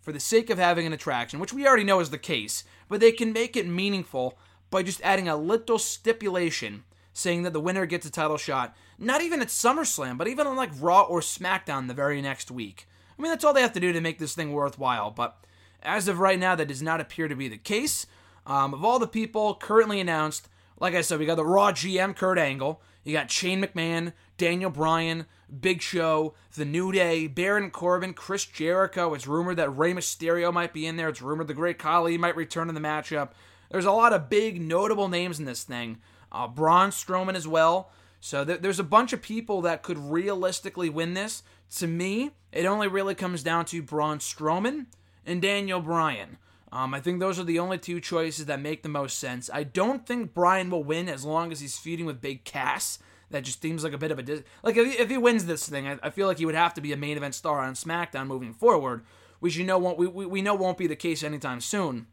for 0.00 0.12
the 0.12 0.20
sake 0.20 0.50
of 0.50 0.58
having 0.58 0.86
an 0.86 0.92
attraction, 0.92 1.38
which 1.38 1.52
we 1.52 1.66
already 1.66 1.84
know 1.84 2.00
is 2.00 2.10
the 2.10 2.18
case, 2.18 2.64
but 2.88 3.00
they 3.00 3.12
can 3.12 3.32
make 3.32 3.56
it 3.56 3.66
meaningful 3.66 4.36
by 4.70 4.82
just 4.82 5.00
adding 5.02 5.28
a 5.28 5.36
little 5.36 5.78
stipulation 5.78 6.84
saying 7.12 7.42
that 7.42 7.52
the 7.52 7.60
winner 7.60 7.86
gets 7.86 8.06
a 8.06 8.10
title 8.10 8.38
shot, 8.38 8.74
not 8.98 9.22
even 9.22 9.40
at 9.42 9.48
SummerSlam, 9.48 10.16
but 10.16 10.26
even 10.28 10.46
on 10.46 10.56
like 10.56 10.70
Raw 10.80 11.02
or 11.02 11.20
SmackDown 11.20 11.86
the 11.86 11.94
very 11.94 12.22
next 12.22 12.50
week. 12.50 12.88
I 13.16 13.22
mean, 13.22 13.30
that's 13.30 13.44
all 13.44 13.52
they 13.52 13.60
have 13.60 13.74
to 13.74 13.80
do 13.80 13.92
to 13.92 14.00
make 14.00 14.18
this 14.18 14.34
thing 14.34 14.52
worthwhile, 14.52 15.10
but 15.10 15.44
as 15.82 16.08
of 16.08 16.20
right 16.20 16.38
now, 16.38 16.54
that 16.54 16.68
does 16.68 16.82
not 16.82 17.00
appear 17.00 17.28
to 17.28 17.36
be 17.36 17.48
the 17.48 17.58
case. 17.58 18.06
Um, 18.46 18.74
of 18.74 18.84
all 18.84 18.98
the 18.98 19.06
people 19.06 19.54
currently 19.54 20.00
announced, 20.00 20.48
like 20.82 20.96
I 20.96 21.00
said, 21.00 21.20
we 21.20 21.26
got 21.26 21.36
the 21.36 21.44
Raw 21.44 21.70
GM 21.70 22.16
Kurt 22.16 22.38
Angle, 22.38 22.82
you 23.04 23.12
got 23.12 23.30
Shane 23.30 23.62
McMahon, 23.62 24.12
Daniel 24.36 24.68
Bryan, 24.68 25.26
Big 25.60 25.80
Show, 25.80 26.34
The 26.56 26.64
New 26.64 26.90
Day, 26.90 27.28
Baron 27.28 27.70
Corbin, 27.70 28.14
Chris 28.14 28.44
Jericho. 28.44 29.14
It's 29.14 29.28
rumored 29.28 29.58
that 29.58 29.70
Rey 29.70 29.92
Mysterio 29.94 30.52
might 30.52 30.72
be 30.72 30.84
in 30.84 30.96
there. 30.96 31.08
It's 31.08 31.22
rumored 31.22 31.46
the 31.46 31.54
Great 31.54 31.78
Khali 31.78 32.18
might 32.18 32.34
return 32.34 32.68
in 32.68 32.74
the 32.74 32.80
matchup. 32.80 33.30
There's 33.70 33.84
a 33.84 33.92
lot 33.92 34.12
of 34.12 34.28
big, 34.28 34.60
notable 34.60 35.08
names 35.08 35.38
in 35.38 35.44
this 35.44 35.62
thing 35.62 36.00
uh, 36.32 36.48
Braun 36.48 36.90
Strowman 36.90 37.36
as 37.36 37.46
well. 37.46 37.92
So 38.18 38.44
th- 38.44 38.60
there's 38.60 38.80
a 38.80 38.84
bunch 38.84 39.12
of 39.12 39.22
people 39.22 39.60
that 39.62 39.84
could 39.84 39.98
realistically 39.98 40.90
win 40.90 41.14
this. 41.14 41.44
To 41.76 41.86
me, 41.86 42.32
it 42.50 42.66
only 42.66 42.88
really 42.88 43.14
comes 43.14 43.44
down 43.44 43.66
to 43.66 43.82
Braun 43.82 44.18
Strowman 44.18 44.86
and 45.24 45.40
Daniel 45.40 45.80
Bryan. 45.80 46.38
Um, 46.72 46.94
I 46.94 47.00
think 47.00 47.20
those 47.20 47.38
are 47.38 47.44
the 47.44 47.58
only 47.58 47.76
two 47.76 48.00
choices 48.00 48.46
that 48.46 48.58
make 48.58 48.82
the 48.82 48.88
most 48.88 49.18
sense. 49.18 49.50
I 49.52 49.62
don't 49.62 50.06
think 50.06 50.32
Bryan 50.32 50.70
will 50.70 50.82
win 50.82 51.06
as 51.06 51.22
long 51.22 51.52
as 51.52 51.60
he's 51.60 51.78
feuding 51.78 52.06
with 52.06 52.22
Big 52.22 52.44
Cass. 52.44 52.98
That 53.30 53.44
just 53.44 53.60
seems 53.60 53.84
like 53.84 53.92
a 53.92 53.98
bit 53.98 54.10
of 54.10 54.18
a 54.18 54.22
dis- 54.22 54.42
like 54.62 54.76
if 54.78 54.86
he, 54.86 54.92
if 54.98 55.10
he 55.10 55.18
wins 55.18 55.44
this 55.44 55.68
thing, 55.68 55.86
I, 55.86 55.98
I, 56.02 56.10
feel 56.10 56.26
like 56.26 56.38
he 56.38 56.46
would 56.46 56.54
have 56.54 56.72
to 56.74 56.80
be 56.80 56.92
a 56.92 56.96
main 56.96 57.18
event 57.18 57.34
star 57.34 57.60
on 57.60 57.74
SmackDown 57.74 58.26
moving 58.26 58.54
forward, 58.54 59.04
which 59.38 59.56
you 59.56 59.64
know 59.64 59.78
won't 59.78 59.98
we, 59.98 60.06
we, 60.06 60.24
we 60.24 60.42
know 60.42 60.54
won't 60.54 60.78
be 60.78 60.86
the 60.86 60.96
case 60.96 61.22
anytime 61.22 61.60
soon. 61.60 62.06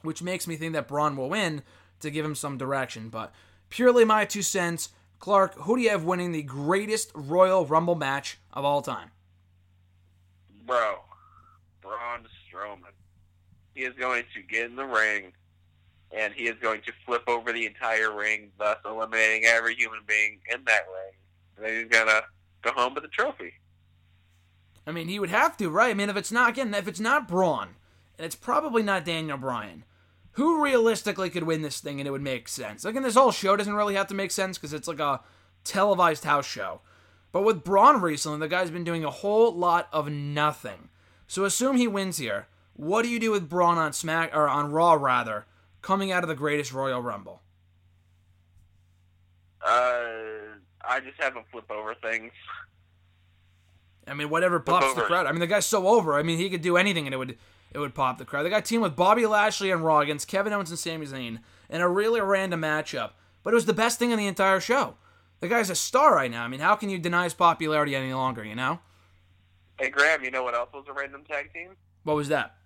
Which 0.00 0.22
makes 0.22 0.46
me 0.46 0.56
think 0.56 0.72
that 0.72 0.88
Braun 0.88 1.16
will 1.16 1.28
win 1.28 1.62
to 2.00 2.10
give 2.10 2.24
him 2.24 2.34
some 2.34 2.58
direction. 2.58 3.10
But 3.10 3.32
purely 3.68 4.04
my 4.04 4.24
two 4.24 4.42
cents. 4.42 4.88
Clark, 5.18 5.54
who 5.54 5.76
do 5.76 5.82
you 5.82 5.90
have 5.90 6.02
winning 6.02 6.32
the 6.32 6.42
greatest 6.42 7.12
Royal 7.14 7.64
Rumble 7.64 7.94
match 7.94 8.38
of 8.52 8.64
all 8.64 8.82
time? 8.82 9.12
Bro, 10.66 10.96
Braun 11.80 12.26
Strowman. 12.50 12.90
He 13.74 13.82
is 13.82 13.94
going 13.98 14.24
to 14.34 14.42
get 14.42 14.66
in 14.66 14.76
the 14.76 14.84
ring, 14.84 15.32
and 16.10 16.34
he 16.34 16.44
is 16.44 16.56
going 16.60 16.82
to 16.82 16.92
flip 17.06 17.22
over 17.26 17.52
the 17.52 17.66
entire 17.66 18.14
ring, 18.14 18.50
thus 18.58 18.78
eliminating 18.84 19.44
every 19.44 19.74
human 19.74 20.00
being 20.06 20.40
in 20.52 20.64
that 20.66 20.82
ring. 20.92 21.14
And 21.56 21.66
then 21.66 21.80
he's 21.80 21.88
gonna 21.88 22.22
go 22.62 22.72
home 22.72 22.94
with 22.94 23.02
the 23.02 23.08
trophy. 23.08 23.54
I 24.86 24.92
mean, 24.92 25.08
he 25.08 25.18
would 25.18 25.30
have 25.30 25.56
to, 25.58 25.70
right? 25.70 25.90
I 25.90 25.94
mean, 25.94 26.10
if 26.10 26.16
it's 26.16 26.32
not 26.32 26.50
again, 26.50 26.74
if 26.74 26.88
it's 26.88 27.00
not 27.00 27.28
Braun, 27.28 27.76
and 28.18 28.26
it's 28.26 28.34
probably 28.34 28.82
not 28.82 29.04
Daniel 29.04 29.38
Bryan 29.38 29.84
who 30.32 30.62
realistically 30.62 31.30
could 31.30 31.42
win 31.42 31.62
this 31.62 31.80
thing 31.80 32.00
and 32.00 32.06
it 32.06 32.10
would 32.10 32.22
make 32.22 32.48
sense? 32.48 32.84
Again, 32.84 33.02
this 33.02 33.14
whole 33.14 33.32
show 33.32 33.56
doesn't 33.56 33.74
really 33.74 33.94
have 33.94 34.06
to 34.08 34.14
make 34.14 34.30
sense 34.30 34.58
because 34.58 34.72
it's 34.72 34.88
like 34.88 35.00
a 35.00 35.20
televised 35.64 36.24
house 36.24 36.46
show. 36.46 36.80
But 37.32 37.42
with 37.42 37.64
Braun 37.64 38.00
recently, 38.00 38.38
the 38.38 38.48
guy's 38.48 38.70
been 38.70 38.84
doing 38.84 39.04
a 39.04 39.10
whole 39.10 39.54
lot 39.54 39.88
of 39.92 40.10
nothing. 40.10 40.88
So 41.26 41.44
assume 41.44 41.76
he 41.76 41.86
wins 41.86 42.18
here. 42.18 42.46
What 42.74 43.02
do 43.02 43.08
you 43.08 43.20
do 43.20 43.30
with 43.30 43.48
Braun 43.48 43.78
on 43.78 43.92
Smack 43.92 44.34
or 44.34 44.48
on 44.48 44.72
Raw 44.72 44.94
rather, 44.94 45.46
coming 45.82 46.10
out 46.10 46.22
of 46.22 46.28
the 46.28 46.34
greatest 46.34 46.72
Royal 46.72 47.00
Rumble? 47.00 47.42
Uh, 49.64 50.58
I 50.84 51.00
just 51.00 51.20
have 51.20 51.34
him 51.34 51.44
flip 51.50 51.70
over 51.70 51.94
things. 51.94 52.32
I 54.06 54.14
mean, 54.14 54.30
whatever 54.30 54.58
pops 54.58 54.94
the 54.94 55.02
crowd. 55.02 55.26
I 55.26 55.32
mean, 55.32 55.40
the 55.40 55.46
guy's 55.46 55.66
so 55.66 55.86
over. 55.86 56.14
I 56.14 56.22
mean, 56.22 56.38
he 56.38 56.50
could 56.50 56.62
do 56.62 56.76
anything 56.76 57.06
and 57.06 57.14
it 57.14 57.18
would 57.18 57.38
it 57.72 57.78
would 57.78 57.94
pop 57.94 58.18
the 58.18 58.24
crowd. 58.24 58.42
They 58.42 58.50
got 58.50 58.64
teamed 58.64 58.82
with 58.82 58.96
Bobby 58.96 59.24
Lashley 59.24 59.70
and 59.70 59.84
Raw 59.84 60.00
against 60.00 60.28
Kevin 60.28 60.52
Owens 60.52 60.70
and 60.70 60.78
Sami 60.78 61.06
Zayn 61.06 61.38
in 61.70 61.80
a 61.80 61.88
really 61.88 62.20
random 62.20 62.60
matchup, 62.60 63.12
but 63.42 63.52
it 63.52 63.54
was 63.54 63.66
the 63.66 63.72
best 63.72 63.98
thing 63.98 64.10
in 64.10 64.18
the 64.18 64.26
entire 64.26 64.60
show. 64.60 64.96
The 65.40 65.48
guy's 65.48 65.70
a 65.70 65.74
star 65.74 66.14
right 66.14 66.30
now. 66.30 66.44
I 66.44 66.48
mean, 66.48 66.60
how 66.60 66.74
can 66.76 66.90
you 66.90 66.98
deny 66.98 67.24
his 67.24 67.34
popularity 67.34 67.96
any 67.96 68.12
longer? 68.12 68.44
You 68.44 68.54
know? 68.54 68.80
Hey 69.78 69.88
Graham, 69.88 70.22
you 70.22 70.30
know 70.30 70.42
what 70.42 70.54
else 70.54 70.70
was 70.74 70.84
a 70.88 70.92
random 70.92 71.24
tag 71.24 71.52
team? 71.52 71.76
What 72.02 72.16
was 72.16 72.28
that? 72.28 72.56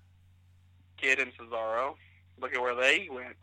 Kidd 0.97 1.19
and 1.19 1.33
Cesaro. 1.37 1.95
Look 2.41 2.55
at 2.55 2.61
where 2.61 2.75
they 2.75 3.09
went. 3.11 3.37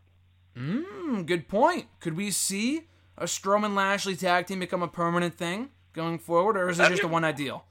Mmm, 0.57 1.25
good 1.25 1.47
point. 1.47 1.87
Could 1.99 2.15
we 2.15 2.29
see 2.31 2.83
a 3.17 3.25
Strowman 3.25 3.75
Lashley 3.75 4.15
tag 4.15 4.47
team 4.47 4.59
become 4.59 4.83
a 4.83 4.87
permanent 4.87 5.35
thing 5.35 5.69
going 5.93 6.19
forward, 6.19 6.57
or 6.57 6.69
is 6.69 6.77
it 6.77 6.83
That'd 6.83 6.97
just 6.97 7.03
a 7.03 7.07
be- 7.07 7.13
one 7.13 7.21
night 7.23 7.37
deal? 7.37 7.65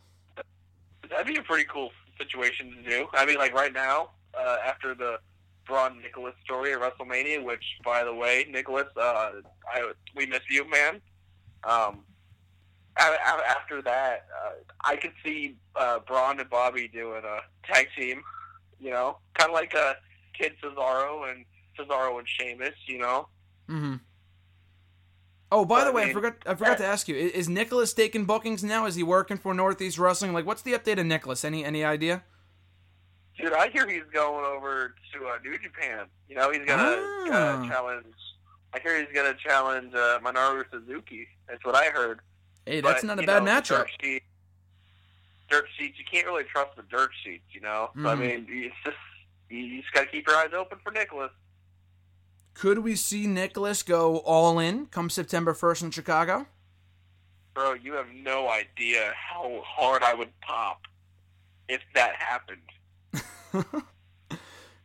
That'd 1.10 1.26
be 1.26 1.36
a 1.36 1.42
pretty 1.42 1.64
cool 1.72 1.90
situation 2.18 2.74
to 2.82 2.88
do. 2.90 3.06
I 3.12 3.26
mean, 3.26 3.36
like 3.36 3.52
right 3.54 3.72
now, 3.72 4.10
uh, 4.38 4.56
after 4.64 4.94
the 4.94 5.18
Braun 5.66 6.00
Nicholas 6.02 6.34
story 6.44 6.72
at 6.72 6.80
WrestleMania, 6.80 7.44
which, 7.44 7.62
by 7.84 8.02
the 8.02 8.14
way, 8.14 8.46
Nicholas, 8.50 8.86
uh, 8.96 9.32
I, 9.72 9.92
we 10.16 10.26
miss 10.26 10.40
you, 10.50 10.68
man. 10.68 11.00
Um, 11.64 12.04
a- 12.98 13.02
a- 13.02 13.48
after 13.48 13.80
that, 13.82 14.26
uh, 14.44 14.50
I 14.84 14.96
could 14.96 15.12
see 15.24 15.56
uh, 15.76 16.00
Braun 16.00 16.40
and 16.40 16.50
Bobby 16.50 16.88
doing 16.88 17.22
a 17.24 17.40
tag 17.72 17.88
team. 17.96 18.22
You 18.82 18.90
know, 18.90 19.18
kind 19.34 19.50
of 19.50 19.54
like 19.54 19.72
a 19.74 19.94
Kidd 20.38 20.54
Cesaro 20.62 21.30
and 21.30 21.44
Cesaro 21.78 22.18
and 22.18 22.28
Sheamus. 22.28 22.74
You 22.86 22.98
know, 22.98 23.28
Mm-hmm. 23.70 23.94
Oh, 25.50 25.64
by 25.66 25.82
I 25.82 25.84
the 25.84 25.92
way, 25.92 26.02
I 26.02 26.04
mean, 26.06 26.14
forgot. 26.14 26.34
I 26.46 26.54
forgot 26.54 26.78
to 26.78 26.86
ask 26.86 27.08
you: 27.08 27.14
i- 27.14 27.18
Is 27.18 27.48
Nicholas 27.48 27.92
taking 27.92 28.24
bookings 28.24 28.64
now? 28.64 28.86
Is 28.86 28.94
he 28.94 29.02
working 29.02 29.36
for 29.36 29.52
Northeast 29.52 29.98
Wrestling? 29.98 30.32
Like, 30.32 30.46
what's 30.46 30.62
the 30.62 30.72
update 30.72 30.98
of 30.98 31.06
Nicholas? 31.06 31.44
Any 31.44 31.64
any 31.64 31.84
idea? 31.84 32.22
dude, 33.38 33.52
I 33.54 33.68
hear 33.70 33.88
he's 33.88 34.02
going 34.12 34.44
over 34.44 34.94
to 35.14 35.26
uh, 35.26 35.38
New 35.42 35.58
Japan. 35.58 36.06
You 36.28 36.36
know, 36.36 36.50
he's 36.50 36.64
gonna 36.66 36.96
Ah. 37.30 37.64
uh, 37.64 37.68
challenge. 37.68 38.06
I 38.74 38.78
hear 38.80 38.98
he's 38.98 39.14
gonna 39.14 39.34
challenge 39.34 39.92
uh, 39.94 40.18
Minoru 40.20 40.64
Suzuki. 40.70 41.26
That's 41.48 41.64
what 41.64 41.74
I 41.74 41.86
heard. 41.86 42.20
Hey, 42.66 42.80
that's 42.80 43.02
But, 43.02 43.06
not 43.08 43.22
a 43.22 43.26
bad 43.26 43.42
know, 43.44 43.50
matchup. 43.50 43.86
Sheet, 44.00 44.22
dirt 45.52 45.66
sheets. 45.78 45.98
You 45.98 46.04
can't 46.10 46.26
really 46.26 46.44
trust 46.44 46.74
the 46.76 46.82
dirt 46.82 47.10
sheets. 47.22 47.44
You 47.52 47.60
know. 47.60 47.90
So, 47.94 48.08
I 48.08 48.14
Mhm. 48.14 48.18
mean, 48.18 48.46
it's 48.48 48.74
just 48.84 48.96
you 49.50 49.80
just 49.80 49.92
gotta 49.92 50.06
keep 50.06 50.26
your 50.26 50.36
eyes 50.36 50.52
open 50.52 50.78
for 50.82 50.90
Nicholas. 50.90 51.30
Could 52.54 52.78
we 52.80 52.96
see 52.96 53.26
Nicholas 53.26 53.82
go 53.82 54.18
all 54.18 54.58
in 54.58 54.86
come 54.86 55.08
September 55.10 55.54
first 55.54 55.82
in 55.82 55.90
Chicago? 55.90 56.46
Bro, 57.54 57.74
you 57.74 57.92
have 57.94 58.08
no 58.14 58.48
idea 58.48 59.12
how 59.14 59.62
hard 59.64 60.02
I 60.02 60.14
would 60.14 60.32
pop 60.40 60.80
if 61.68 61.80
that 61.94 62.16
happened. 62.16 62.62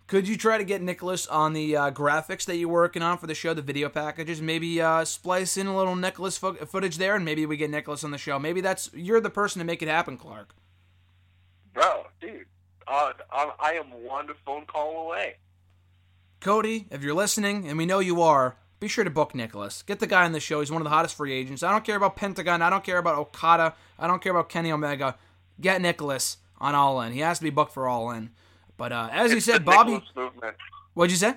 Could 0.07 0.25
you 0.29 0.37
try 0.37 0.57
to 0.57 0.63
get 0.63 0.81
Nicholas 0.81 1.27
on 1.27 1.51
the 1.51 1.75
uh, 1.75 1.91
graphics 1.91 2.45
that 2.45 2.55
you're 2.55 2.69
working 2.69 3.01
on 3.01 3.17
for 3.17 3.27
the 3.27 3.35
show, 3.35 3.53
the 3.53 3.61
video 3.61 3.89
packages? 3.89 4.41
Maybe 4.41 4.81
uh, 4.81 5.03
splice 5.03 5.57
in 5.57 5.67
a 5.67 5.75
little 5.75 5.97
Nicholas 5.97 6.37
fo- 6.37 6.53
footage 6.53 6.97
there, 6.97 7.15
and 7.15 7.25
maybe 7.25 7.45
we 7.45 7.57
get 7.57 7.69
Nicholas 7.69 8.05
on 8.05 8.11
the 8.11 8.17
show. 8.17 8.39
Maybe 8.39 8.61
that's 8.61 8.89
you're 8.93 9.19
the 9.19 9.29
person 9.29 9.59
to 9.59 9.65
make 9.65 9.81
it 9.81 9.89
happen, 9.89 10.17
Clark. 10.17 10.55
Bro, 11.73 12.07
dude, 12.21 12.45
uh, 12.87 13.11
I, 13.29 13.51
I 13.59 13.71
am 13.73 13.87
one 14.05 14.29
phone 14.45 14.65
call 14.65 15.07
away. 15.07 15.35
Cody, 16.39 16.87
if 16.89 17.03
you're 17.03 17.13
listening, 17.13 17.67
and 17.67 17.77
we 17.77 17.85
know 17.85 17.99
you 17.99 18.21
are, 18.21 18.55
be 18.79 18.87
sure 18.87 19.03
to 19.03 19.09
book 19.09 19.35
Nicholas. 19.35 19.81
Get 19.81 19.99
the 19.99 20.07
guy 20.07 20.23
on 20.23 20.31
the 20.31 20.39
show. 20.39 20.61
He's 20.61 20.71
one 20.71 20.81
of 20.81 20.85
the 20.85 20.91
hottest 20.91 21.15
free 21.15 21.33
agents. 21.33 21.63
I 21.63 21.71
don't 21.71 21.83
care 21.83 21.97
about 21.97 22.15
Pentagon. 22.15 22.61
I 22.61 22.69
don't 22.69 22.83
care 22.83 22.99
about 22.99 23.17
Okada. 23.17 23.75
I 23.99 24.07
don't 24.07 24.21
care 24.21 24.31
about 24.31 24.47
Kenny 24.47 24.71
Omega. 24.71 25.17
Get 25.59 25.81
Nicholas 25.81 26.37
on 26.59 26.75
All 26.75 27.01
In. 27.01 27.11
He 27.11 27.19
has 27.19 27.39
to 27.39 27.43
be 27.43 27.49
booked 27.49 27.73
for 27.73 27.89
All 27.89 28.09
In. 28.11 28.29
But 28.77 28.91
uh, 28.91 29.09
as 29.11 29.33
you 29.33 29.39
said, 29.39 29.65
Bobby, 29.65 30.03
movement. 30.15 30.55
what'd 30.93 31.11
you 31.11 31.17
say? 31.17 31.35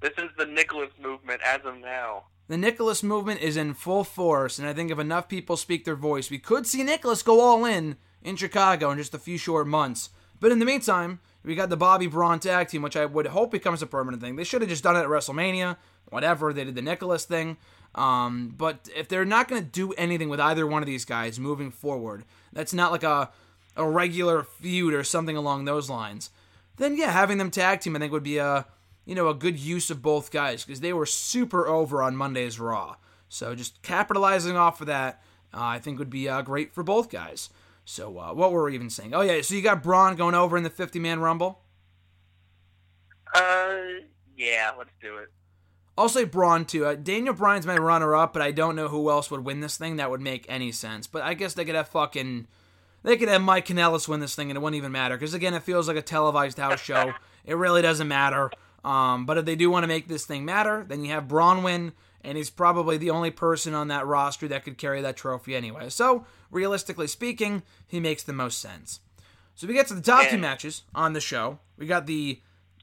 This 0.00 0.12
is 0.18 0.30
the 0.36 0.46
Nicholas 0.46 0.90
movement 1.02 1.40
as 1.44 1.60
of 1.64 1.78
now. 1.78 2.24
The 2.48 2.56
Nicholas 2.56 3.02
movement 3.02 3.40
is 3.40 3.56
in 3.56 3.74
full 3.74 4.04
force, 4.04 4.58
and 4.58 4.68
I 4.68 4.72
think 4.72 4.90
if 4.90 4.98
enough 4.98 5.28
people 5.28 5.56
speak 5.56 5.84
their 5.84 5.96
voice, 5.96 6.30
we 6.30 6.38
could 6.38 6.66
see 6.66 6.84
Nicholas 6.84 7.22
go 7.22 7.40
all 7.40 7.64
in 7.64 7.96
in 8.22 8.36
Chicago 8.36 8.90
in 8.90 8.98
just 8.98 9.14
a 9.14 9.18
few 9.18 9.38
short 9.38 9.66
months. 9.66 10.10
But 10.38 10.52
in 10.52 10.58
the 10.58 10.66
meantime, 10.66 11.20
we 11.42 11.54
got 11.54 11.70
the 11.70 11.76
Bobby 11.76 12.06
Braun 12.06 12.38
tag 12.38 12.68
team, 12.68 12.82
which 12.82 12.96
I 12.96 13.06
would 13.06 13.28
hope 13.28 13.50
becomes 13.50 13.82
a 13.82 13.86
permanent 13.86 14.22
thing. 14.22 14.36
They 14.36 14.44
should 14.44 14.62
have 14.62 14.68
just 14.68 14.84
done 14.84 14.96
it 14.96 15.00
at 15.00 15.06
WrestleMania, 15.06 15.76
whatever. 16.10 16.52
They 16.52 16.64
did 16.64 16.74
the 16.74 16.82
Nicholas 16.82 17.24
thing. 17.24 17.56
Um, 17.94 18.52
but 18.56 18.88
if 18.94 19.08
they're 19.08 19.24
not 19.24 19.48
going 19.48 19.62
to 19.62 19.68
do 19.68 19.92
anything 19.92 20.28
with 20.28 20.40
either 20.40 20.66
one 20.66 20.82
of 20.82 20.86
these 20.86 21.04
guys 21.04 21.40
moving 21.40 21.70
forward, 21.70 22.24
that's 22.52 22.74
not 22.74 22.92
like 22.92 23.04
a 23.04 23.30
a 23.76 23.88
regular 23.88 24.42
feud 24.42 24.94
or 24.94 25.04
something 25.04 25.36
along 25.36 25.64
those 25.64 25.90
lines. 25.90 26.30
Then 26.76 26.96
yeah, 26.96 27.10
having 27.10 27.38
them 27.38 27.50
tag 27.50 27.80
team 27.80 27.96
I 27.96 27.98
think 27.98 28.12
would 28.12 28.22
be 28.22 28.38
a 28.38 28.66
you 29.04 29.14
know 29.14 29.28
a 29.28 29.34
good 29.34 29.58
use 29.58 29.90
of 29.90 30.02
both 30.02 30.30
guys 30.30 30.64
because 30.64 30.80
they 30.80 30.92
were 30.92 31.06
super 31.06 31.66
over 31.66 32.02
on 32.02 32.16
Monday's 32.16 32.60
Raw. 32.60 32.96
So 33.28 33.54
just 33.54 33.82
capitalizing 33.82 34.56
off 34.56 34.80
of 34.80 34.86
that, 34.86 35.22
uh, 35.52 35.62
I 35.62 35.78
think 35.78 35.98
would 35.98 36.10
be 36.10 36.28
uh, 36.28 36.42
great 36.42 36.74
for 36.74 36.82
both 36.82 37.10
guys. 37.10 37.50
So 37.84 38.18
uh, 38.18 38.34
what 38.34 38.52
were 38.52 38.64
we 38.64 38.74
even 38.74 38.90
saying? 38.90 39.14
Oh 39.14 39.20
yeah, 39.20 39.40
so 39.42 39.54
you 39.54 39.62
got 39.62 39.82
Braun 39.82 40.16
going 40.16 40.34
over 40.34 40.56
in 40.56 40.64
the 40.64 40.70
50 40.70 40.98
man 40.98 41.20
Rumble. 41.20 41.60
Uh, 43.34 43.76
yeah, 44.36 44.72
let's 44.76 44.90
do 45.00 45.18
it. 45.18 45.28
I'll 45.98 46.08
say 46.08 46.24
Braun 46.24 46.64
too. 46.66 46.84
Uh, 46.84 46.94
Daniel 46.94 47.34
Bryan's 47.34 47.66
my 47.66 47.76
runner 47.76 48.14
up, 48.14 48.32
but 48.32 48.42
I 48.42 48.50
don't 48.50 48.76
know 48.76 48.88
who 48.88 49.10
else 49.10 49.30
would 49.30 49.44
win 49.44 49.60
this 49.60 49.76
thing 49.76 49.96
that 49.96 50.10
would 50.10 50.20
make 50.20 50.44
any 50.48 50.72
sense. 50.72 51.06
But 51.06 51.22
I 51.22 51.34
guess 51.34 51.54
they 51.54 51.64
could 51.64 51.74
have 51.74 51.88
fucking. 51.88 52.48
They 53.02 53.16
could 53.16 53.28
have 53.28 53.42
Mike 53.42 53.66
Kanellis 53.66 54.08
win 54.08 54.20
this 54.20 54.34
thing 54.34 54.50
and 54.50 54.56
it 54.56 54.60
wouldn't 54.60 54.76
even 54.76 54.92
matter. 54.92 55.16
Because 55.16 55.34
again, 55.34 55.54
it 55.54 55.62
feels 55.62 55.88
like 55.88 55.96
a 55.96 56.02
televised 56.02 56.58
house 56.58 56.80
show. 56.80 57.12
It 57.46 57.54
really 57.54 57.80
doesn't 57.80 58.08
matter. 58.08 58.50
Um, 58.84 59.24
but 59.24 59.38
if 59.38 59.44
they 59.44 59.54
do 59.54 59.70
want 59.70 59.84
to 59.84 59.88
make 59.88 60.08
this 60.08 60.26
thing 60.26 60.44
matter, 60.44 60.84
then 60.88 61.04
you 61.04 61.12
have 61.12 61.28
Braun 61.28 61.62
win, 61.62 61.92
and 62.22 62.36
he's 62.36 62.50
probably 62.50 62.96
the 62.96 63.10
only 63.10 63.30
person 63.30 63.72
on 63.72 63.86
that 63.86 64.04
roster 64.04 64.48
that 64.48 64.64
could 64.64 64.78
carry 64.78 65.00
that 65.02 65.16
trophy 65.16 65.54
anyway. 65.54 65.88
So, 65.88 66.26
realistically 66.50 67.06
speaking, 67.06 67.62
he 67.86 68.00
makes 68.00 68.24
the 68.24 68.32
most 68.32 68.58
sense. 68.58 68.98
So 69.54 69.66
we 69.66 69.74
get 69.74 69.86
to 69.88 69.94
the 69.94 70.02
top 70.02 70.28
two 70.28 70.38
matches 70.38 70.82
on 70.94 71.12
the 71.12 71.20
show. 71.20 71.60
We 71.78 71.86
got 71.86 72.06
the 72.06 72.40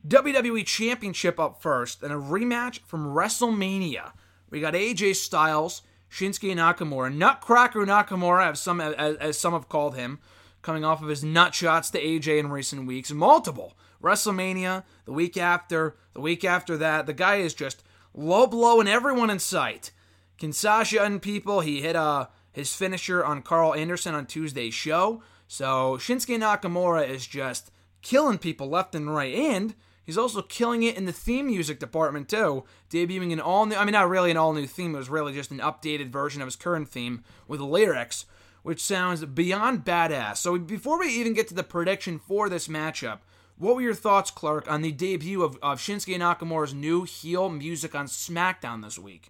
WWE 0.08 0.66
Championship 0.66 1.40
up 1.40 1.62
first, 1.62 2.04
and 2.04 2.12
a 2.12 2.18
rematch 2.18 2.80
from 2.86 3.14
WrestleMania. 3.14 4.12
We 4.50 4.60
got 4.60 4.74
AJ 4.74 5.16
Styles, 5.16 5.82
Shinsuke 6.14 6.56
Nakamura, 6.56 7.12
Nutcracker 7.12 7.88
Nakamura, 7.88 8.52
as 8.52 8.62
some 8.62 8.80
as, 8.80 9.16
as 9.18 9.40
some 9.40 9.54
have 9.54 9.68
called 9.68 9.96
him, 9.96 10.20
coming 10.62 10.86
off 10.86 11.02
of 11.02 11.10
his 11.10 11.24
nut 11.24 11.56
shots 11.56 11.90
to 11.90 12.00
AJ 12.00 12.38
in 12.38 12.52
recent 12.52 12.86
weeks. 12.86 13.12
Multiple 13.12 13.74
WrestleMania, 14.00 14.84
the 15.06 15.12
week 15.12 15.38
after, 15.38 15.96
the 16.14 16.22
week 16.22 16.46
after 16.46 16.78
that. 16.78 17.08
The 17.08 17.14
guy 17.14 17.38
is 17.38 17.56
just 17.56 17.82
low 18.14 18.46
blowing 18.46 18.88
everyone 18.88 19.32
in 19.32 19.40
sight. 19.40 19.90
Kinshasa 20.38 21.04
and 21.04 21.20
people. 21.20 21.62
He 21.62 21.82
hit 21.82 21.96
uh, 21.96 22.28
his 22.52 22.76
finisher 22.76 23.26
on 23.26 23.42
Karl 23.42 23.74
Anderson 23.74 24.14
on 24.14 24.28
Tuesday's 24.28 24.76
show. 24.76 25.24
So 25.48 25.98
Shinsuke 25.98 26.38
Nakamura 26.40 27.10
is 27.10 27.26
just 27.26 27.72
killing 28.04 28.38
people 28.38 28.70
left 28.70 28.94
and 28.94 29.12
right. 29.12 29.34
And 29.34 29.74
he's 30.06 30.18
also 30.18 30.42
killing 30.42 30.84
it 30.84 30.98
in 30.98 31.06
the 31.06 31.12
theme 31.12 31.48
music 31.48 31.80
department 31.80 32.30
too, 32.30 32.64
debuting 32.90 33.32
an 33.32 33.40
all 33.40 33.66
new 33.66 33.76
I 33.76 33.86
mean 33.86 33.94
not 33.94 34.10
really 34.10 34.32
an 34.32 34.38
all 34.38 34.54
new 34.54 34.68
theme, 34.68 34.96
it 34.96 34.98
was 34.98 35.10
really 35.10 35.34
just 35.34 35.52
an 35.52 35.60
updated 35.60 36.10
version 36.10 36.42
of 36.42 36.48
his 36.48 36.56
current 36.56 36.90
theme 36.90 37.24
with 37.48 37.60
lyrics, 37.62 38.26
which 38.64 38.84
sounds 38.84 39.24
beyond 39.26 39.86
badass. 39.86 40.38
So 40.38 40.58
before 40.58 41.00
we 41.00 41.08
even 41.08 41.34
get 41.34 41.48
to 41.50 41.54
the 41.54 41.64
prediction 41.64 42.20
for 42.20 42.50
this 42.50 42.68
matchup, 42.68 43.20
what 43.58 43.76
were 43.76 43.82
your 43.82 43.94
thoughts, 43.94 44.32
Clark, 44.32 44.70
on 44.70 44.82
the 44.82 44.92
debut 44.92 45.44
of, 45.44 45.58
of 45.62 45.80
Shinsuke 45.80 46.18
Nakamura's 46.18 46.74
new 46.74 47.04
heel 47.04 47.50
music 47.50 47.94
on 47.94 48.08
SmackDown 48.08 48.84
this 48.84 48.98
week? 48.98 49.30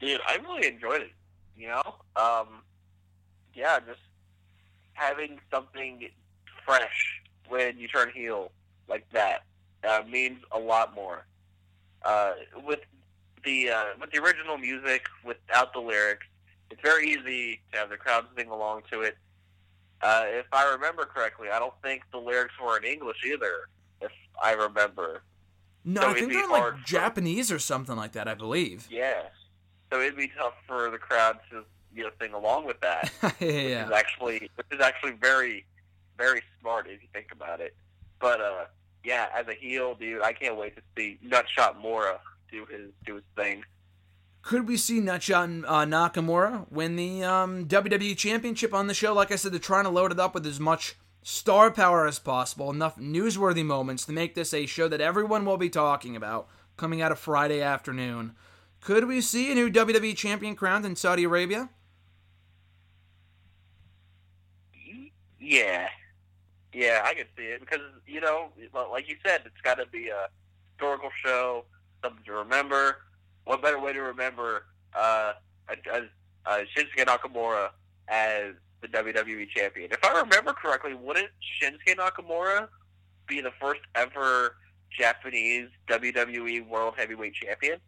Dude, 0.00 0.20
I 0.26 0.36
really 0.36 0.68
enjoyed 0.68 1.02
it. 1.02 1.10
You 1.56 1.68
know, 1.68 1.82
um, 2.14 2.62
yeah, 3.52 3.80
just 3.80 3.98
having 4.92 5.40
something 5.50 6.08
fresh 6.64 7.20
when 7.48 7.78
you 7.78 7.88
turn 7.88 8.10
heel 8.14 8.52
like 8.88 9.06
that 9.12 9.44
uh, 9.84 10.02
means 10.08 10.38
a 10.52 10.58
lot 10.58 10.94
more. 10.94 11.26
Uh, 12.02 12.32
with 12.64 12.80
the 13.44 13.70
uh, 13.70 13.84
with 14.00 14.10
the 14.12 14.18
original 14.22 14.58
music, 14.58 15.06
without 15.24 15.72
the 15.72 15.80
lyrics, 15.80 16.26
it's 16.70 16.80
very 16.82 17.08
easy 17.10 17.60
to 17.72 17.78
have 17.78 17.90
the 17.90 17.96
crowd 17.96 18.24
sing 18.36 18.48
along 18.48 18.82
to 18.92 19.02
it. 19.02 19.16
Uh, 20.00 20.24
if 20.26 20.46
I 20.52 20.70
remember 20.72 21.04
correctly, 21.04 21.48
I 21.52 21.58
don't 21.58 21.74
think 21.82 22.02
the 22.12 22.18
lyrics 22.18 22.54
were 22.62 22.76
in 22.76 22.84
English 22.84 23.18
either. 23.26 23.68
If 24.00 24.12
I 24.40 24.52
remember, 24.52 25.22
No, 25.84 26.02
So 26.02 26.08
I 26.10 26.14
think 26.14 26.32
they're 26.32 26.46
like 26.48 26.62
for- 26.62 26.80
Japanese 26.84 27.50
or 27.50 27.58
something 27.58 27.96
like 27.96 28.12
that, 28.12 28.28
I 28.28 28.34
believe. 28.34 28.86
yeah. 28.90 29.22
So 29.90 30.00
it'd 30.00 30.16
be 30.16 30.30
tough 30.38 30.52
for 30.66 30.90
the 30.90 30.98
crowd 30.98 31.38
to 31.50 31.64
you 31.94 32.04
know 32.04 32.10
sing 32.20 32.32
along 32.34 32.66
with 32.66 32.80
that. 32.80 33.10
which 33.20 33.34
yeah. 33.40 33.86
is 33.86 33.90
actually 33.92 34.50
which 34.54 34.66
is 34.70 34.80
actually 34.80 35.12
very 35.12 35.64
very 36.16 36.42
smart 36.60 36.86
if 36.86 37.00
you 37.02 37.08
think 37.12 37.32
about 37.32 37.60
it. 37.60 37.74
But 38.20 38.40
uh 38.40 38.64
yeah, 39.04 39.28
as 39.34 39.48
a 39.48 39.54
heel, 39.54 39.94
dude, 39.94 40.22
I 40.22 40.32
can't 40.32 40.56
wait 40.56 40.76
to 40.76 40.82
see 40.96 41.18
Nutshot 41.26 41.80
Mora 41.80 42.20
do 42.50 42.66
his 42.66 42.90
do 43.04 43.16
his 43.16 43.24
thing. 43.36 43.64
Could 44.42 44.66
we 44.66 44.76
see 44.76 45.00
Nutshot 45.00 45.64
uh, 45.66 45.84
Nakamura 45.84 46.70
win 46.70 46.96
the 46.96 47.24
um, 47.24 47.66
WWE 47.66 48.16
Championship 48.16 48.72
on 48.72 48.86
the 48.86 48.94
show? 48.94 49.12
Like 49.12 49.30
I 49.32 49.36
said, 49.36 49.52
they're 49.52 49.58
trying 49.58 49.84
to 49.84 49.90
load 49.90 50.12
it 50.12 50.20
up 50.20 50.34
with 50.34 50.46
as 50.46 50.60
much 50.60 50.96
star 51.22 51.70
power 51.70 52.06
as 52.06 52.18
possible, 52.18 52.70
enough 52.70 52.96
newsworthy 52.96 53.64
moments 53.64 54.06
to 54.06 54.12
make 54.12 54.34
this 54.34 54.54
a 54.54 54.64
show 54.66 54.88
that 54.88 55.00
everyone 55.00 55.44
will 55.44 55.58
be 55.58 55.68
talking 55.68 56.16
about 56.16 56.48
coming 56.76 57.02
out 57.02 57.12
of 57.12 57.18
Friday 57.18 57.60
afternoon. 57.60 58.34
Could 58.80 59.06
we 59.06 59.20
see 59.20 59.50
a 59.52 59.54
new 59.54 59.70
WWE 59.70 60.16
champion 60.16 60.54
crowned 60.54 60.86
in 60.86 60.96
Saudi 60.96 61.24
Arabia? 61.24 61.68
Yeah, 65.40 65.88
yeah, 66.78 67.02
I 67.04 67.14
can 67.14 67.26
see 67.36 67.44
it 67.44 67.60
because 67.60 67.80
you 68.06 68.20
know, 68.20 68.48
like 68.92 69.08
you 69.08 69.16
said, 69.24 69.42
it's 69.44 69.60
got 69.62 69.74
to 69.76 69.86
be 69.86 70.08
a 70.08 70.28
historical 70.72 71.10
show, 71.24 71.64
something 72.04 72.24
to 72.24 72.32
remember. 72.32 72.98
What 73.44 73.62
better 73.62 73.80
way 73.80 73.92
to 73.92 74.00
remember 74.02 74.66
uh, 74.94 75.32
a, 75.68 75.74
a, 75.92 76.02
a 76.46 76.64
Shinsuke 76.76 77.04
Nakamura 77.06 77.70
as 78.08 78.54
the 78.80 78.88
WWE 78.88 79.48
champion? 79.50 79.90
If 79.90 80.04
I 80.04 80.20
remember 80.20 80.52
correctly, 80.52 80.94
wouldn't 80.94 81.30
Shinsuke 81.60 81.96
Nakamura 81.96 82.68
be 83.26 83.40
the 83.40 83.52
first 83.60 83.80
ever 83.94 84.56
Japanese 84.96 85.68
WWE 85.88 86.68
World 86.68 86.94
Heavyweight 86.96 87.34
Champion? 87.34 87.78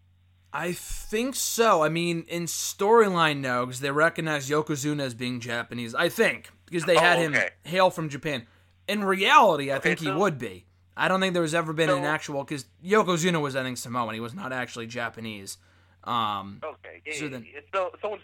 I 0.53 0.73
think 0.73 1.37
so. 1.37 1.83
I 1.85 1.89
mean, 1.89 2.25
in 2.27 2.45
storyline, 2.47 3.39
no, 3.39 3.67
because 3.67 3.81
they 3.81 3.91
recognize 3.93 4.51
Yokozuna 4.51 5.03
as 5.03 5.15
being 5.15 5.39
Japanese. 5.39 5.95
I 5.95 6.09
think 6.09 6.51
because 6.67 6.85
they 6.87 6.97
had 6.97 7.19
Oh, 7.19 7.21
him 7.21 7.37
hail 7.65 7.91
from 7.91 8.09
Japan. 8.09 8.47
In 8.91 9.05
reality, 9.05 9.71
I 9.71 9.77
Okay, 9.77 9.91
think 9.91 10.01
he 10.01 10.07
so- 10.07 10.19
would 10.19 10.39
be. 10.39 10.67
I 10.97 11.09
don't 11.09 11.21
think 11.21 11.33
there's 11.33 11.55
ever 11.55 11.73
been 11.73 11.89
an 11.89 12.05
actual 12.05 12.45
because 12.45 12.67
Yokozuna 12.85 13.41
was, 13.41 13.57
I 13.57 13.63
think, 13.63 13.79
Samoan. 13.79 14.13
He 14.13 14.21
was 14.21 14.35
not 14.35 14.53
actually 14.53 14.87
Japanese. 14.87 15.57
Um, 16.05 16.61
Okay. 16.63 17.01
So 17.13 17.21
So 17.21 17.29
then- 17.29 17.47
so 17.73 17.93
so 18.03 18.19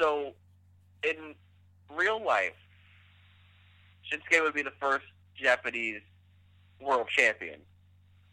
so 0.00 0.34
in 1.02 1.34
real 1.90 2.22
life, 2.24 2.54
Shinsuke 4.10 4.42
would 4.42 4.54
be 4.54 4.62
the 4.62 4.72
first 4.80 5.04
Japanese 5.34 6.00
world 6.80 7.08
champion. 7.08 7.60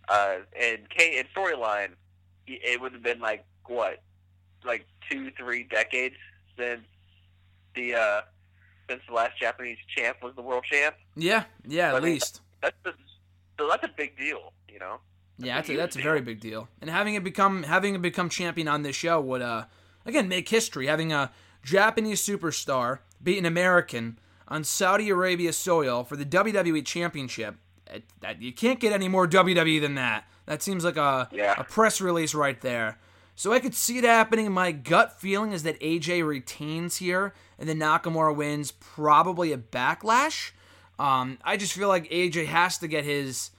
Uh, 0.07 0.37
and 0.59 0.89
K 0.89 1.17
in 1.19 1.25
storyline, 1.35 1.93
it 2.47 2.79
would 2.79 2.93
have 2.93 3.03
been 3.03 3.19
like 3.19 3.45
what, 3.65 4.01
like 4.63 4.85
two, 5.09 5.31
three 5.31 5.63
decades 5.63 6.15
since 6.57 6.81
the 7.75 7.95
uh, 7.95 8.21
since 8.89 9.01
the 9.07 9.13
last 9.13 9.39
Japanese 9.39 9.77
champ 9.95 10.17
was 10.23 10.35
the 10.35 10.41
world 10.41 10.63
champ. 10.69 10.95
yeah, 11.15 11.43
yeah, 11.67 11.89
at 11.89 11.95
I 11.95 11.99
mean, 11.99 12.13
least. 12.13 12.41
That's 12.61 12.75
so 13.57 13.67
that's 13.69 13.83
a 13.83 13.91
big 13.95 14.17
deal, 14.17 14.53
you 14.71 14.79
know. 14.79 14.99
Yeah, 15.37 15.55
that's 15.55 15.69
a, 15.69 15.75
that's 15.77 15.95
a 15.95 16.01
very 16.01 16.21
big 16.21 16.39
deal. 16.41 16.67
And 16.81 16.89
having 16.89 17.15
it 17.15 17.23
become 17.23 17.63
having 17.63 17.95
it 17.95 18.01
become 18.01 18.29
champion 18.29 18.67
on 18.67 18.81
this 18.81 18.95
show 18.95 19.21
would 19.21 19.41
uh 19.41 19.65
again 20.05 20.27
make 20.27 20.49
history. 20.49 20.87
Having 20.87 21.13
a 21.13 21.31
Japanese 21.63 22.21
superstar 22.21 22.99
beat 23.23 23.37
an 23.37 23.45
American 23.45 24.19
on 24.47 24.63
Saudi 24.63 25.09
Arabia 25.09 25.53
soil 25.53 26.03
for 26.03 26.15
the 26.17 26.25
WWE 26.25 26.85
Championship. 26.85 27.55
It, 27.87 28.03
that 28.21 28.41
you 28.41 28.51
can't 28.53 28.79
get 28.79 28.93
any 28.93 29.07
more 29.07 29.27
WWE 29.27 29.79
than 29.81 29.95
that. 29.95 30.25
That 30.45 30.61
seems 30.61 30.83
like 30.83 30.97
a 30.97 31.29
Yeah. 31.31 31.55
a 31.57 31.63
press 31.63 32.01
release 32.01 32.33
right 32.35 32.59
there. 32.61 32.97
So 33.39 33.53
I 33.53 33.61
could 33.61 33.73
see 33.73 33.97
it 33.97 34.03
happening. 34.03 34.51
My 34.51 34.73
gut 34.73 35.21
feeling 35.21 35.53
is 35.53 35.63
that 35.63 35.79
AJ 35.79 36.27
retains 36.27 36.97
here, 36.97 37.33
and 37.57 37.69
then 37.69 37.79
Nakamura 37.79 38.35
wins 38.35 38.71
probably 38.73 39.53
a 39.53 39.57
backlash. 39.57 40.51
Um, 40.99 41.37
I 41.41 41.55
just 41.55 41.71
feel 41.71 41.87
like 41.87 42.09
AJ 42.09 42.47
has 42.47 42.77
to 42.79 42.89
get 42.89 43.05
his 43.05 43.51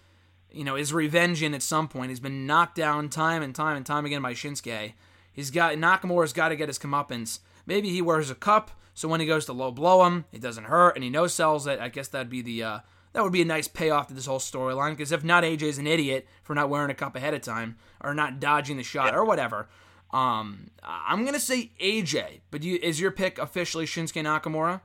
you 0.52 0.64
know, 0.64 0.74
his 0.74 0.92
revenge 0.92 1.42
in 1.42 1.54
at 1.54 1.62
some 1.62 1.88
point. 1.88 2.10
He's 2.10 2.20
been 2.20 2.46
knocked 2.46 2.74
down 2.74 3.08
time 3.08 3.40
and 3.40 3.54
time 3.54 3.74
and 3.74 3.86
time 3.86 4.04
again 4.04 4.20
by 4.20 4.34
Shinsuke. 4.34 4.92
He's 5.32 5.50
got 5.50 5.76
Nakamura's 5.76 6.34
got 6.34 6.50
to 6.50 6.56
get 6.56 6.68
his 6.68 6.78
comeuppance. 6.78 7.38
Maybe 7.64 7.88
he 7.88 8.02
wears 8.02 8.28
a 8.28 8.34
cup, 8.34 8.72
so 8.92 9.08
when 9.08 9.20
he 9.20 9.26
goes 9.26 9.46
to 9.46 9.54
low 9.54 9.70
blow 9.70 10.04
him, 10.04 10.26
it 10.30 10.42
doesn't 10.42 10.64
hurt, 10.64 10.94
and 10.94 11.02
he 11.02 11.08
no 11.08 11.26
sells 11.26 11.66
it. 11.66 11.80
I 11.80 11.88
guess 11.88 12.08
that'd 12.08 12.28
be 12.28 12.42
the 12.42 12.62
uh, 12.62 12.78
that 13.12 13.22
would 13.22 13.32
be 13.32 13.42
a 13.42 13.46
nice 13.46 13.68
payoff 13.68 14.08
to 14.08 14.14
this 14.14 14.26
whole 14.26 14.38
storyline. 14.38 14.90
Because 14.90 15.12
if 15.12 15.24
not, 15.24 15.44
AJ's 15.44 15.78
an 15.78 15.86
idiot 15.86 16.26
for 16.42 16.54
not 16.54 16.68
wearing 16.68 16.90
a 16.90 16.94
cup 16.94 17.16
ahead 17.16 17.34
of 17.34 17.42
time 17.42 17.76
or 18.00 18.14
not 18.14 18.40
dodging 18.40 18.76
the 18.76 18.82
shot 18.82 19.14
or 19.14 19.24
whatever. 19.24 19.68
Um, 20.12 20.70
I'm 20.82 21.24
gonna 21.24 21.38
say 21.38 21.70
AJ, 21.80 22.40
but 22.50 22.62
you, 22.62 22.78
is 22.82 23.00
your 23.00 23.10
pick 23.10 23.38
officially 23.38 23.86
Shinsuke 23.86 24.24
Nakamura? 24.24 24.80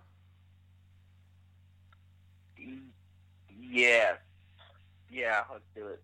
Yeah, 3.72 4.14
yeah, 5.12 5.44
let's 5.52 5.66
do 5.76 5.88
it. 5.88 6.02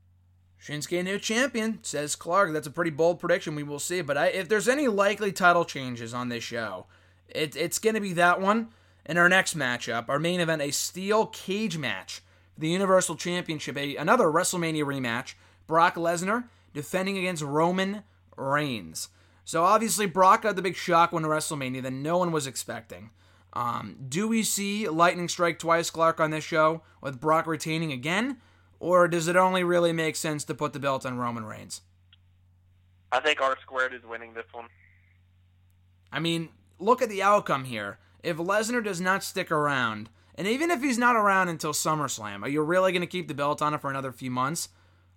Shinsuke 0.62 1.04
new 1.04 1.18
champion, 1.18 1.80
says 1.82 2.16
Clark. 2.16 2.54
That's 2.54 2.68
a 2.68 2.72
pretty 2.72 2.92
bold 2.92 3.20
prediction. 3.20 3.56
We 3.56 3.64
will 3.64 3.80
see. 3.80 4.02
But 4.02 4.18
I, 4.18 4.28
if 4.28 4.48
there's 4.48 4.68
any 4.68 4.88
likely 4.88 5.32
title 5.32 5.66
changes 5.66 6.14
on 6.14 6.30
this 6.30 6.44
show, 6.44 6.86
it, 7.28 7.56
it's 7.56 7.80
going 7.80 7.96
to 7.96 8.02
be 8.02 8.14
that 8.14 8.40
one. 8.40 8.70
In 9.06 9.18
our 9.18 9.30
next 9.30 9.58
matchup, 9.58 10.10
our 10.10 10.20
main 10.20 10.40
event, 10.40 10.62
a 10.62 10.72
steel 10.72 11.26
cage 11.26 11.78
match 11.78 12.22
for 12.54 12.62
the 12.62 12.70
Universal 12.70 13.16
Championship, 13.16 13.78
a, 13.78 13.96
another 13.96 14.26
WrestleMania 14.26 14.84
rematch. 14.84 15.34
Brock 15.68 15.96
Lesnar 15.96 16.50
defending 16.74 17.18
against 17.18 17.42
Roman 17.42 18.04
Reigns. 18.36 19.10
So 19.46 19.64
obviously, 19.64 20.06
Brock 20.06 20.44
got 20.44 20.56
the 20.56 20.62
big 20.62 20.76
shock 20.76 21.12
when 21.12 21.24
WrestleMania 21.24 21.82
that 21.84 21.94
no 21.94 22.18
one 22.18 22.32
was 22.32 22.46
expecting. 22.46 23.10
Um, 23.54 23.98
do 24.08 24.28
we 24.28 24.44
see 24.44 24.88
lightning 24.88 25.28
strike 25.28 25.60
twice, 25.60 25.90
Clark, 25.90 26.20
on 26.20 26.32
this 26.32 26.44
show 26.44 26.84
with 27.02 27.20
Brock 27.20 27.48
retaining 27.48 27.92
again? 27.92 28.38
Or 28.80 29.08
does 29.08 29.28
it 29.28 29.36
only 29.36 29.64
really 29.64 29.94
make 29.94 30.16
sense 30.16 30.44
to 30.46 30.54
put 30.54 30.74
the 30.74 30.80
belt 30.80 31.06
on 31.06 31.18
Roman 31.18 31.46
Reigns? 31.46 31.82
I 33.12 33.20
think 33.20 33.42
R 33.42 33.58
squared 33.62 33.94
is 33.94 34.04
winning 34.04 34.34
this 34.34 34.46
one. 34.52 34.68
I 36.12 36.20
mean, 36.20 36.50
look 36.80 37.02
at 37.02 37.10
the 37.10 37.24
outcome 37.24 37.66
here. 37.66 38.00
If 38.24 38.38
Lesnar 38.38 38.84
does 38.84 39.02
not 39.02 39.24
stick 39.24 39.52
around, 39.52 40.10
and 40.36 40.48
even 40.48 40.72
if 40.72 40.82
he's 40.82 40.98
not 40.98 41.16
around 41.16 41.50
until 41.50 41.74
SummerSlam, 41.74 42.44
are 42.44 42.50
you 42.50 42.62
really 42.62 42.92
going 42.92 43.02
to 43.02 43.08
keep 43.08 43.28
the 43.28 43.34
belt 43.34 43.62
on 43.62 43.74
him 43.74 43.80
for 43.80 43.90
another 43.90 44.12
few 44.12 44.32
months? 44.32 44.70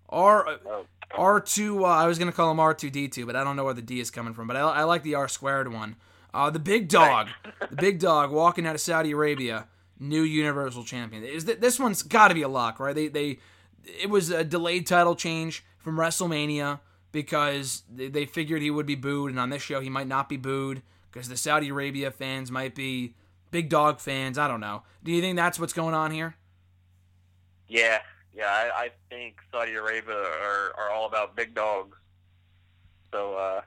R 0.09 0.59
Oh, 0.67 0.87
R2, 1.13 1.81
uh, 1.81 1.85
I 1.85 2.07
was 2.07 2.19
going 2.19 2.31
to 2.31 2.37
call 2.37 2.51
him 2.51 2.59
R2D2, 2.59 3.27
but 3.27 3.37
I 3.37 3.45
don't 3.45 3.57
know 3.57 3.65
where 3.65 3.75
the 3.75 3.83
D 3.83 4.01
is 4.01 4.11
coming 4.11 4.35
from. 4.35 4.47
But 4.47 4.57
I, 4.57 4.61
I 4.61 4.83
like 4.83 5.03
the 5.03 5.15
R 5.15 5.29
squared 5.29 5.73
one. 5.73 5.97
Uh, 6.33 6.51
the 6.51 6.59
big 6.59 6.89
dog, 6.89 7.29
the 7.71 7.77
big 7.77 8.01
dog 8.01 8.33
walking 8.33 8.67
out 8.67 8.75
of 8.75 8.81
Saudi 8.81 9.13
Arabia, 9.13 9.69
new 10.01 10.23
Universal 10.23 10.85
Champion. 10.85 11.23
Is 11.23 11.45
th- 11.45 11.61
this 11.61 11.79
one's 11.79 12.03
got 12.03 12.29
to 12.29 12.35
be 12.35 12.43
a 12.43 12.49
lock, 12.49 12.81
right? 12.81 12.95
They 12.95 13.07
they 13.09 13.39
it 13.85 14.11
was 14.11 14.31
a 14.31 14.43
delayed 14.43 14.87
title 14.87 15.15
change 15.15 15.65
from 15.79 15.97
WrestleMania 15.97 16.81
because 17.13 17.85
they, 17.89 18.09
they 18.09 18.27
figured 18.27 18.63
he 18.63 18.71
would 18.71 18.87
be 18.87 18.97
booed, 18.97 19.31
and 19.31 19.39
on 19.39 19.51
this 19.51 19.63
show 19.63 19.81
he 19.81 19.91
might 19.91 20.09
not 20.09 20.29
be 20.29 20.37
booed 20.37 20.83
because 21.15 21.29
the 21.29 21.37
Saudi 21.37 21.69
Arabia 21.69 22.11
fans 22.11 22.51
might 22.51 22.75
be 22.75 23.15
big 23.53 23.69
dog 23.69 24.01
fans. 24.01 24.37
I 24.37 24.49
don't 24.49 24.59
know. 24.59 24.83
Do 25.05 25.13
you 25.13 25.21
think 25.21 25.37
that's 25.37 25.61
what's 25.61 25.73
going 25.73 25.95
on 25.95 26.11
here? 26.11 26.35
Yeah, 27.69 28.01
yeah, 28.37 28.47
I, 28.47 28.85
I 28.87 28.91
think 29.09 29.37
Saudi 29.53 29.75
Arabia 29.75 30.17
are, 30.17 30.75
are 30.77 30.91
all 30.91 31.07
about 31.07 31.37
big 31.37 31.55
dogs. 31.55 31.97
So, 33.13 33.35
uh, 33.35 33.61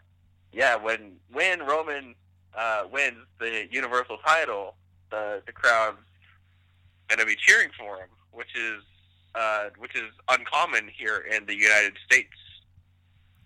yeah, 0.52 0.76
when 0.76 1.14
when 1.32 1.62
Roman 1.62 2.16
uh, 2.54 2.84
wins 2.92 3.26
the 3.40 3.68
Universal 3.72 4.18
title, 4.26 4.76
the 5.10 5.42
the 5.46 5.54
crowd's 5.54 5.98
gonna 7.08 7.26
be 7.26 7.36
cheering 7.38 7.70
for 7.80 7.96
him, 7.98 8.10
which 8.32 8.54
is 8.58 8.84
uh, 9.36 9.70
which 9.78 9.96
is 9.96 10.12
uncommon 10.28 10.90
here 10.94 11.18
in 11.34 11.46
the 11.46 11.56
United 11.56 11.94
States. 12.06 12.34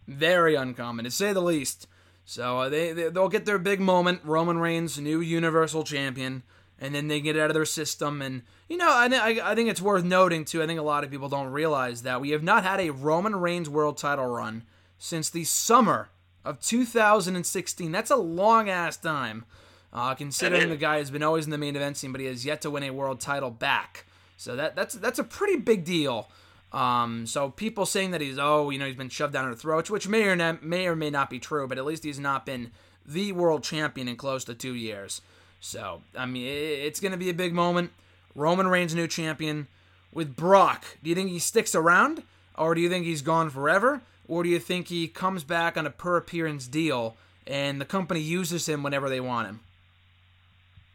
very 0.08 0.56
uncommon 0.56 1.06
to 1.06 1.12
say 1.12 1.34
the 1.34 1.42
least. 1.42 1.88
So 2.26 2.60
uh, 2.60 2.70
they, 2.70 2.94
they 2.94 3.10
they'll 3.10 3.30
get 3.30 3.46
their 3.46 3.58
big 3.58 3.80
moment. 3.80 4.22
Roman 4.24 4.58
Reigns, 4.58 5.00
new 5.00 5.22
Universal 5.22 5.84
Champion, 5.84 6.44
and 6.80 6.96
then 6.96 7.08
they 7.08 7.20
get 7.22 7.38
out 7.38 7.50
of 7.50 7.54
their 7.54 7.66
system. 7.66 8.22
And 8.22 8.44
you 8.70 8.78
know, 8.78 8.90
I, 8.90 9.40
I 9.44 9.56
think 9.56 9.70
it's 9.70 9.82
worth 9.82 10.04
noting 10.04 10.46
too. 10.46 10.64
I 10.64 10.68
think 10.68 10.80
a 10.80 10.84
lot 10.84 11.04
of 11.04 11.12
people 11.12 11.30
don't 11.30 11.52
realize 11.52 12.04
that 12.04 12.22
we 12.22 12.30
have 12.32 12.44
not 12.44 12.64
had 12.64 12.80
a 12.80 12.92
Roman 12.92 13.36
Reigns 13.36 13.70
World 13.70 13.98
Title 13.98 14.28
run 14.28 14.64
since 14.98 15.30
the 15.30 15.44
summer 15.44 16.10
of 16.46 16.60
2016. 16.62 17.92
That's 17.92 18.12
a 18.12 18.16
long 18.16 18.70
ass 18.70 18.98
time, 18.98 19.46
uh, 19.92 20.16
considering 20.16 20.70
the 20.70 20.78
guy 20.78 20.98
has 20.98 21.12
been 21.12 21.24
always 21.24 21.46
in 21.46 21.52
the 21.52 21.58
main 21.58 21.76
event 21.76 21.98
scene, 21.98 22.12
but 22.12 22.22
he 22.22 22.28
has 22.28 22.46
yet 22.46 22.62
to 22.62 22.70
win 22.70 22.84
a 22.84 22.92
world 22.92 23.20
title 23.20 23.52
back. 23.52 24.06
So 24.38 24.56
that 24.56 24.76
that's 24.76 24.96
that's 24.96 25.20
a 25.20 25.24
pretty 25.24 25.58
big 25.58 25.86
deal. 25.86 26.30
Um, 26.74 27.28
so 27.28 27.50
people 27.50 27.86
saying 27.86 28.12
that 28.12 28.22
he's 28.22 28.38
oh 28.40 28.70
you 28.70 28.80
know 28.80 28.86
he's 28.86 28.96
been 28.96 29.10
shoved 29.10 29.34
down 29.34 29.46
our 29.46 29.56
throats, 29.56 29.90
which 29.90 30.08
may 30.08 30.24
or 30.24 30.36
not, 30.36 30.64
may 30.64 30.88
or 30.88 30.96
may 30.96 31.10
not 31.10 31.30
be 31.30 31.40
true, 31.40 31.68
but 31.68 31.78
at 31.78 31.86
least 31.86 32.04
he's 32.04 32.20
not 32.20 32.46
been 32.46 32.72
the 33.06 33.34
world 33.34 33.64
champion 33.64 34.08
in 34.08 34.16
close 34.16 34.46
to 34.46 34.54
two 34.54 34.74
years. 34.74 35.22
So 35.60 36.02
I 36.16 36.26
mean 36.26 36.46
it's 36.48 37.00
going 37.00 37.12
to 37.12 37.18
be 37.18 37.30
a 37.30 37.34
big 37.34 37.54
moment. 37.54 37.92
Roman 38.36 38.68
Reigns 38.68 38.96
new 38.96 39.08
champion 39.08 39.68
with 40.14 40.36
Brock. 40.36 40.98
Do 41.04 41.10
you 41.10 41.16
think 41.16 41.30
he 41.30 41.40
sticks 41.40 41.76
around, 41.76 42.24
or 42.58 42.74
do 42.74 42.82
you 42.82 42.90
think 42.90 43.06
he's 43.06 43.22
gone 43.22 43.50
forever, 43.50 44.02
or 44.28 44.44
do 44.44 44.50
you 44.50 44.60
think 44.60 44.88
he 44.88 45.08
comes 45.08 45.44
back 45.44 45.76
on 45.76 45.86
a 45.86 45.90
per 45.90 46.16
appearance 46.16 46.68
deal 46.68 47.18
and 47.46 47.82
the 47.82 47.86
company 47.86 48.22
uses 48.22 48.68
him 48.68 48.84
whenever 48.84 49.10
they 49.10 49.20
want 49.20 49.48
him? 49.48 49.60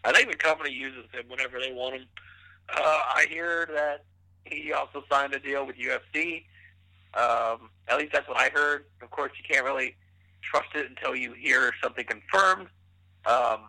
I 0.05 0.13
think 0.13 0.31
the 0.31 0.37
company 0.37 0.73
uses 0.73 1.05
him 1.13 1.25
whenever 1.29 1.59
they 1.59 1.73
want 1.73 1.97
him. 1.97 2.07
Uh, 2.73 2.81
I 2.81 3.27
hear 3.29 3.69
that 3.75 4.05
he 4.51 4.73
also 4.73 5.05
signed 5.11 5.35
a 5.35 5.39
deal 5.39 5.67
with 5.67 5.77
UFC. 5.77 6.45
Um, 7.15 7.71
at 7.89 7.99
least 7.99 8.13
that's 8.13 8.29
what 8.29 8.39
I 8.39 8.51
heard. 8.51 8.85
Of 9.03 9.11
course, 9.11 9.33
you 9.37 9.45
can't 9.49 9.65
really 9.65 9.97
trust 10.43 10.69
it 10.75 10.87
until 10.89 11.15
you 11.15 11.33
hear 11.33 11.73
something 11.83 12.05
confirmed. 12.05 12.69
Um, 13.25 13.69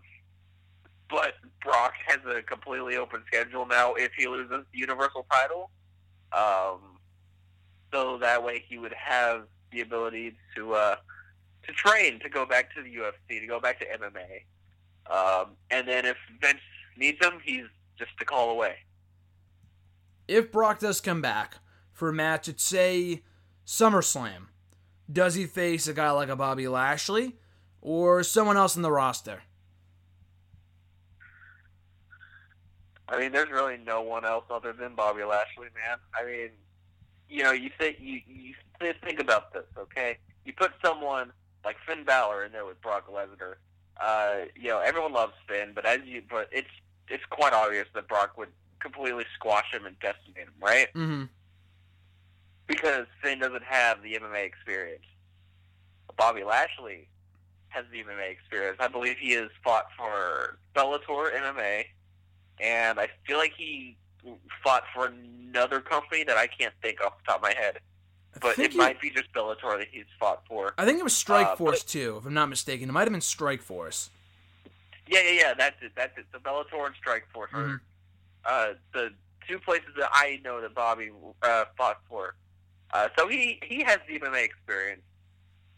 but 1.09 1.33
Brock 1.63 1.93
has 2.05 2.19
a 2.27 2.41
completely 2.41 2.97
open 2.97 3.23
schedule 3.27 3.65
now 3.65 3.93
if 3.93 4.11
he 4.17 4.27
loses 4.27 4.65
the 4.71 4.79
Universal 4.79 5.25
title. 5.31 5.69
Um, 6.31 6.97
so 7.93 8.17
that 8.17 8.43
way 8.43 8.63
he 8.67 8.77
would 8.77 8.93
have 8.93 9.43
the 9.71 9.81
ability 9.81 10.37
to 10.55 10.73
uh, 10.73 10.95
to 11.65 11.73
train, 11.73 12.19
to 12.19 12.29
go 12.29 12.45
back 12.45 12.73
to 12.75 12.81
the 12.81 12.89
UFC, 12.89 13.39
to 13.39 13.47
go 13.47 13.59
back 13.59 13.79
to 13.79 13.85
MMA. 13.85 14.43
Um, 15.09 15.51
and 15.71 15.87
then 15.87 16.05
if 16.05 16.17
Vince 16.41 16.59
needs 16.97 17.23
him, 17.23 17.39
he's 17.43 17.65
just 17.97 18.11
a 18.21 18.25
call 18.25 18.49
away. 18.51 18.75
If 20.27 20.51
Brock 20.51 20.79
does 20.79 20.99
come 21.01 21.21
back 21.21 21.57
for 21.91 22.09
a 22.09 22.13
match 22.13 22.49
at, 22.49 22.59
say, 22.59 23.23
SummerSlam, 23.65 24.47
does 25.11 25.35
he 25.35 25.45
face 25.45 25.87
a 25.87 25.93
guy 25.93 26.11
like 26.11 26.29
a 26.29 26.35
Bobby 26.35 26.67
Lashley 26.67 27.37
or 27.81 28.23
someone 28.23 28.57
else 28.57 28.75
in 28.75 28.81
the 28.81 28.91
roster? 28.91 29.43
I 33.09 33.19
mean, 33.19 33.31
there's 33.31 33.49
really 33.49 33.77
no 33.77 34.01
one 34.01 34.25
else 34.25 34.43
other 34.49 34.73
than 34.73 34.95
Bobby 34.95 35.23
Lashley, 35.23 35.67
man. 35.73 35.97
I 36.13 36.25
mean, 36.25 36.49
you 37.29 37.43
know, 37.43 37.51
you 37.51 37.69
think 37.77 37.97
you 38.01 38.19
you 38.27 38.53
think 39.03 39.19
about 39.19 39.53
this, 39.53 39.65
okay? 39.77 40.17
You 40.43 40.53
put 40.53 40.71
someone 40.83 41.31
like 41.63 41.77
Finn 41.85 42.03
Balor 42.03 42.45
in 42.45 42.51
there 42.51 42.65
with 42.65 42.81
Brock 42.81 43.07
Lesnar. 43.09 43.55
Uh, 43.99 44.45
you 44.55 44.67
know, 44.69 44.79
everyone 44.79 45.13
loves 45.13 45.33
Finn, 45.47 45.71
but 45.73 45.85
as 45.85 45.99
you, 46.05 46.21
but 46.29 46.49
it's 46.51 46.67
it's 47.07 47.23
quite 47.29 47.53
obvious 47.53 47.87
that 47.95 48.07
Brock 48.09 48.37
would 48.37 48.49
completely 48.79 49.25
squash 49.35 49.71
him 49.73 49.85
and 49.85 49.97
decimate 49.99 50.37
him, 50.37 50.53
right? 50.61 50.87
Mm-hmm. 50.93 51.23
Because 52.67 53.05
Finn 53.23 53.39
doesn't 53.39 53.63
have 53.63 54.01
the 54.03 54.15
MMA 54.15 54.45
experience. 54.45 55.05
Bobby 56.17 56.43
Lashley 56.43 57.07
has 57.69 57.85
the 57.91 57.99
MMA 58.03 58.31
experience. 58.31 58.77
I 58.79 58.87
believe 58.87 59.17
he 59.19 59.31
has 59.33 59.49
fought 59.63 59.85
for 59.97 60.57
Bellator 60.75 61.31
MMA, 61.33 61.85
and 62.59 62.99
I 62.99 63.07
feel 63.25 63.37
like 63.37 63.53
he 63.57 63.95
fought 64.63 64.83
for 64.93 65.05
another 65.07 65.79
company 65.79 66.23
that 66.23 66.37
I 66.37 66.47
can't 66.47 66.73
think 66.81 67.01
off 67.01 67.13
the 67.19 67.25
top 67.27 67.37
of 67.37 67.41
my 67.43 67.53
head. 67.53 67.79
But 68.41 68.59
it 68.59 68.71
he, 68.73 68.77
might 68.77 68.99
be 68.99 69.09
just 69.09 69.31
Bellator 69.33 69.77
that 69.79 69.87
he's 69.91 70.05
fought 70.19 70.43
for. 70.47 70.73
I 70.77 70.85
think 70.85 70.99
it 70.99 71.03
was 71.03 71.15
Strike 71.15 71.47
Uh, 71.47 71.55
Force 71.55 71.83
but- 71.83 71.89
too, 71.89 72.17
if 72.19 72.25
I'm 72.25 72.33
not 72.33 72.47
mistaken. 72.49 72.89
It 72.89 72.91
might 72.91 73.03
have 73.03 73.11
been 73.11 73.21
Strike 73.21 73.61
Force. 73.61 74.09
Yeah, 75.07 75.21
yeah, 75.21 75.31
yeah. 75.31 75.53
That's 75.53 75.75
it. 75.81 75.93
That's 75.95 76.17
it. 76.17 76.25
The 76.33 76.39
Bellator 76.39 76.85
and 76.85 76.95
Strike 76.95 77.25
Force 77.33 77.49
are. 77.53 77.81
Uh, 78.45 78.73
the 78.93 79.09
two 79.47 79.59
places 79.59 79.89
that 79.97 80.09
I 80.11 80.39
know 80.43 80.61
that 80.61 80.73
Bobby 80.75 81.11
uh, 81.41 81.65
fought 81.77 82.01
for. 82.09 82.35
Uh, 82.91 83.09
so 83.17 83.27
he 83.27 83.59
he 83.63 83.83
has 83.83 83.99
the 84.07 84.19
MMA 84.19 84.43
experience. 84.43 85.01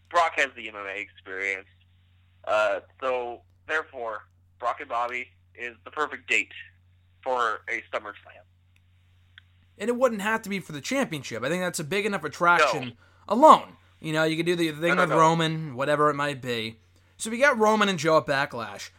Brock 0.09 0.33
has 0.37 0.49
the 0.55 0.67
MMA 0.67 0.99
experience. 1.01 1.67
Uh, 2.47 2.79
so 3.01 3.41
therefore, 3.67 4.23
Brock 4.59 4.77
and 4.79 4.89
Bobby 4.89 5.27
is 5.55 5.75
the 5.85 5.91
perfect 5.91 6.29
date 6.29 6.51
for 7.23 7.61
a 7.69 7.83
SummerSlam. 7.93 8.43
And 9.77 9.89
it 9.89 9.95
wouldn't 9.95 10.21
have 10.21 10.41
to 10.43 10.49
be 10.49 10.59
for 10.59 10.71
the 10.71 10.81
championship. 10.81 11.43
I 11.43 11.49
think 11.49 11.61
that's 11.61 11.79
a 11.79 11.83
big 11.83 12.05
enough 12.05 12.23
attraction 12.23 12.93
alone. 13.27 13.73
You 13.99 14.13
know, 14.13 14.23
you 14.23 14.37
could 14.37 14.45
do 14.45 14.55
the 14.55 14.71
thing 14.71 14.89
No, 14.89 14.93
no, 14.95 15.01
with 15.03 15.09
no. 15.11 15.17
Roman, 15.17 15.75
whatever 15.75 16.09
it 16.09 16.15
might 16.15 16.41
be. 16.41 16.77
So 17.17 17.29
we 17.29 17.37
got 17.37 17.57
Roman 17.57 17.89
and 17.89 17.99
Joe 17.99 18.17
at 18.17 18.25
Backlash. 18.25 18.89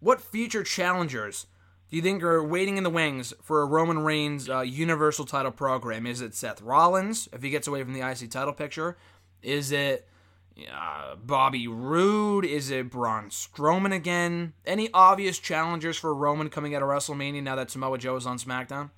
What 0.00 0.20
future 0.20 0.62
challengers 0.62 1.46
do 1.90 1.96
you 1.96 2.02
think 2.02 2.22
are 2.22 2.42
waiting 2.42 2.76
in 2.76 2.84
the 2.84 2.90
wings 2.90 3.32
for 3.42 3.62
a 3.62 3.66
Roman 3.66 4.00
Reigns 4.00 4.48
uh, 4.48 4.60
Universal 4.60 5.24
title 5.24 5.52
program? 5.52 6.06
Is 6.06 6.20
it 6.20 6.34
Seth 6.34 6.60
Rollins, 6.60 7.28
if 7.32 7.42
he 7.42 7.48
gets 7.48 7.66
away 7.66 7.82
from 7.82 7.94
the 7.94 8.06
IC 8.06 8.30
title 8.30 8.52
picture? 8.52 8.98
Is 9.42 9.72
it 9.72 10.06
uh, 10.70 11.16
Bobby 11.16 11.66
Roode? 11.66 12.44
Is 12.44 12.70
it 12.70 12.90
Braun 12.90 13.30
Strowman 13.30 13.94
again? 13.94 14.52
Any 14.66 14.90
obvious 14.92 15.38
challengers 15.38 15.96
for 15.96 16.14
Roman 16.14 16.50
coming 16.50 16.74
out 16.74 16.82
of 16.82 16.88
WrestleMania 16.88 17.42
now 17.42 17.56
that 17.56 17.70
Samoa 17.70 17.96
Joe 17.96 18.16
is 18.16 18.26
on 18.26 18.38
SmackDown? 18.38 18.90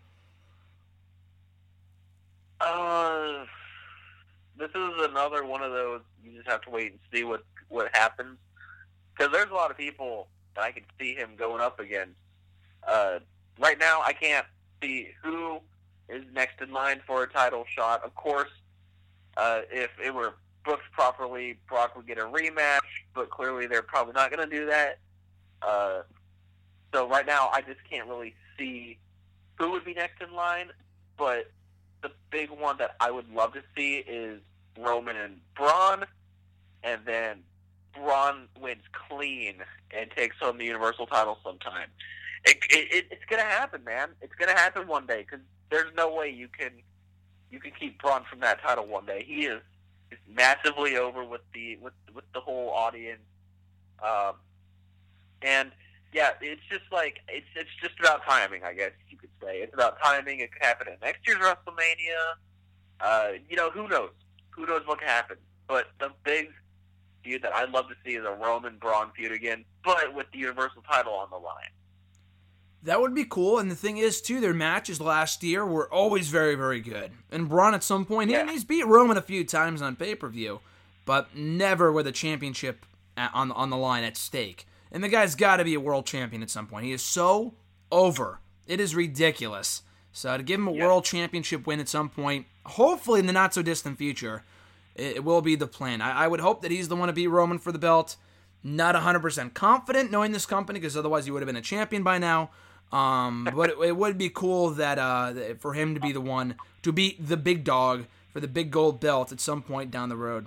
Uh, 2.61 3.45
this 4.59 4.70
is 4.70 4.93
another 4.99 5.45
one 5.45 5.62
of 5.62 5.70
those. 5.70 6.01
You 6.24 6.32
just 6.36 6.49
have 6.49 6.62
to 6.62 6.70
wait 6.70 6.91
and 6.91 7.01
see 7.12 7.22
what 7.22 7.45
what 7.68 7.95
happens. 7.95 8.36
Because 9.16 9.32
there's 9.32 9.51
a 9.51 9.55
lot 9.55 9.70
of 9.70 9.76
people 9.76 10.26
that 10.57 10.64
I 10.64 10.72
can 10.72 10.82
see 10.99 11.14
him 11.14 11.36
going 11.36 11.61
up 11.61 11.78
against. 11.78 12.16
Uh, 12.87 13.18
right 13.59 13.78
now, 13.78 14.03
I 14.03 14.12
can't 14.12 14.47
see 14.83 15.09
who 15.22 15.61
is 16.09 16.24
next 16.35 16.61
in 16.61 16.72
line 16.72 17.01
for 17.07 17.22
a 17.22 17.28
title 17.28 17.64
shot. 17.68 18.03
Of 18.05 18.14
course, 18.14 18.51
uh, 19.37 19.62
if 19.70 19.91
it 20.03 20.14
were 20.14 20.35
booked 20.64 20.91
properly, 20.93 21.59
Brock 21.68 21.97
would 21.97 22.07
get 22.07 22.18
a 22.18 22.22
rematch. 22.22 22.81
But 23.14 23.31
clearly, 23.31 23.66
they're 23.66 23.83
probably 23.83 24.12
not 24.14 24.31
going 24.31 24.49
to 24.49 24.57
do 24.57 24.66
that. 24.66 24.99
Uh, 25.62 26.03
so 26.93 27.09
right 27.09 27.26
now, 27.26 27.51
I 27.53 27.61
just 27.61 27.81
can't 27.89 28.09
really 28.09 28.35
see 28.59 28.99
who 29.59 29.70
would 29.72 29.85
be 29.85 29.95
next 29.95 30.22
in 30.22 30.35
line. 30.35 30.70
But 31.16 31.51
the 32.03 32.11
big 32.31 32.51
one 32.51 32.78
that 32.78 32.97
I 33.01 33.11
would 33.11 33.31
love 33.33 33.53
to 33.53 33.62
see 33.76 33.97
is 33.97 34.41
Roman 34.78 35.16
and 35.16 35.41
Braun, 35.55 36.05
and 36.83 37.01
then 37.05 37.41
Braun 37.95 38.49
wins 38.59 38.83
clean 39.09 39.57
and 39.91 40.11
takes 40.12 40.37
home 40.41 40.59
the 40.59 40.64
Universal 40.64 41.07
title 41.07 41.39
sometime. 41.45 41.89
It, 42.45 42.57
it, 42.70 42.93
it, 42.93 43.07
it's 43.11 43.24
gonna 43.28 43.43
happen, 43.43 43.84
man. 43.84 44.11
It's 44.20 44.34
gonna 44.34 44.57
happen 44.57 44.86
one 44.86 45.07
day 45.07 45.26
because 45.28 45.45
there's 45.70 45.93
no 45.97 46.12
way 46.14 46.30
you 46.30 46.49
can 46.49 46.70
you 47.51 47.61
can 47.61 47.72
keep 47.78 48.01
Braun 48.01 48.22
from 48.28 48.41
that 48.41 48.62
title 48.62 48.86
one 48.86 49.07
day. 49.07 49.24
He 49.26 49.47
is, 49.47 49.61
is 50.11 50.18
massively 50.28 50.97
over 50.97 51.24
with 51.24 51.43
the 51.53 51.76
with 51.76 51.93
with 52.14 52.24
the 52.32 52.41
whole 52.41 52.70
audience, 52.70 53.20
um, 54.03 54.34
and 55.43 55.70
yeah, 56.12 56.30
it's 56.41 56.62
just 56.70 56.84
like 56.91 57.18
it's 57.28 57.47
it's 57.55 57.70
just 57.82 57.99
about 58.01 58.24
timing, 58.24 58.64
I 58.64 58.72
guess 58.72 58.93
you 59.09 59.16
could 59.16 59.30
say. 59.43 59.59
It's 59.59 59.74
about 59.74 59.99
timing. 60.03 60.41
It 60.41 60.53
could 60.53 60.62
happen 60.62 60.88
at 60.88 61.01
next 61.01 61.26
year's 61.26 61.38
WrestleMania. 61.38 62.34
Uh, 63.01 63.28
you 63.49 63.57
know, 63.57 63.70
who 63.70 63.88
knows? 63.88 64.11
Who 64.51 64.66
knows 64.66 64.82
what 64.86 64.99
could 64.99 65.09
happen? 65.09 65.36
But 65.68 65.86
the 66.01 66.11
big 66.24 66.51
feud 67.22 67.43
that 67.43 67.55
I'd 67.55 67.70
love 67.70 67.88
to 67.88 67.95
see 68.05 68.16
is 68.16 68.24
a 68.24 68.32
Roman 68.32 68.76
Braun 68.78 69.11
feud 69.16 69.32
again, 69.32 69.64
but 69.84 70.14
with 70.14 70.26
the 70.32 70.38
Universal 70.38 70.82
title 70.91 71.12
on 71.12 71.30
the 71.30 71.36
line. 71.36 71.70
That 72.83 73.01
would 73.01 73.14
be 73.14 73.24
cool. 73.24 73.59
And 73.59 73.70
the 73.70 73.74
thing 73.76 73.99
is, 73.99 74.20
too, 74.22 74.41
their 74.41 74.55
matches 74.55 75.01
last 75.01 75.43
year 75.43 75.66
were 75.66 75.93
always 75.93 76.28
very, 76.28 76.55
very 76.55 76.81
good. 76.81 77.11
And 77.31 77.49
Braun, 77.49 77.74
at 77.74 77.83
some 77.85 78.07
point, 78.07 78.31
Yeah. 78.31 78.51
he's 78.51 78.64
beat 78.64 78.87
Roman 78.87 79.16
a 79.18 79.22
few 79.22 79.45
times 79.45 79.83
on 79.83 79.97
pay 79.97 80.14
per 80.14 80.28
view, 80.28 80.61
but 81.05 81.35
never 81.37 81.93
with 81.93 82.07
a 82.07 82.12
championship 82.12 82.87
on 83.16 83.53
on 83.53 83.68
the 83.70 83.76
line 83.76 84.03
at 84.05 84.16
stake. 84.16 84.66
And 84.91 85.05
the 85.05 85.09
guy's 85.09 85.35
got 85.35 85.59
to 85.59 85.64
be 85.64 85.74
a 85.74 85.81
world 85.81 86.07
champion 86.07 86.43
at 86.43 86.49
some 86.51 86.66
point. 86.66 86.87
He 86.87 86.93
is 86.93 87.03
so 87.03 87.53
over. 87.93 88.41
It 88.66 88.81
is 88.81 88.95
ridiculous. 88.95 89.83
So 90.12 90.37
to 90.37 90.43
give 90.43 90.59
him 90.59 90.68
a 90.68 90.72
Yeah. 90.72 90.87
world 90.87 91.05
championship 91.05 91.66
win 91.66 91.81
at 91.81 91.89
some 91.89 92.09
point, 92.09 92.47
hopefully 92.64 93.20
in 93.20 93.26
the 93.26 93.33
not 93.33 93.53
so 93.55 93.62
distant 93.62 93.99
future, 93.99 94.43
it, 94.97 95.16
it 95.16 95.24
will 95.24 95.43
be 95.43 95.55
the 95.55 95.66
plan. 95.66 96.01
I, 96.01 96.24
I 96.24 96.28
would 96.28 96.41
hope 96.41 96.62
that 96.62 96.70
he's 96.70 96.89
the 96.89 96.97
one 96.97 97.09
to 97.09 97.12
beat 97.12 97.26
Roman 97.28 97.59
for 97.59 97.72
the 97.72 97.78
belt. 97.78 98.16
Not 98.64 98.95
100% 98.95 99.55
confident 99.55 100.11
knowing 100.11 100.33
this 100.33 100.47
company 100.47 100.81
because 100.81 100.97
otherwise 100.97 101.24
he 101.26 101.31
would 101.31 101.43
have 101.43 101.47
been 101.47 101.57
a 101.57 101.61
champion 101.62 102.03
by 102.03 102.18
now. 102.18 102.51
Um, 102.93 103.49
but 103.55 103.70
it, 103.70 103.78
it 103.78 103.97
would 103.97 104.18
be 104.18 104.28
cool 104.28 104.70
that 104.70 104.99
uh, 104.99 105.55
for 105.59 105.74
him 105.74 105.95
to 105.95 106.01
be 106.01 106.12
the 106.12 106.20
one 106.20 106.57
to 106.82 106.93
beat 106.93 107.26
the 107.26 107.36
big 107.36 107.64
dog 107.64 108.07
for 108.32 108.41
the 108.41 108.49
big 108.49 108.70
gold 108.70 109.01
belt 109.01 109.32
at 109.32 109.41
some 109.41 109.62
point 109.62 109.91
down 109.91 110.09
the 110.09 110.16
road. 110.16 110.47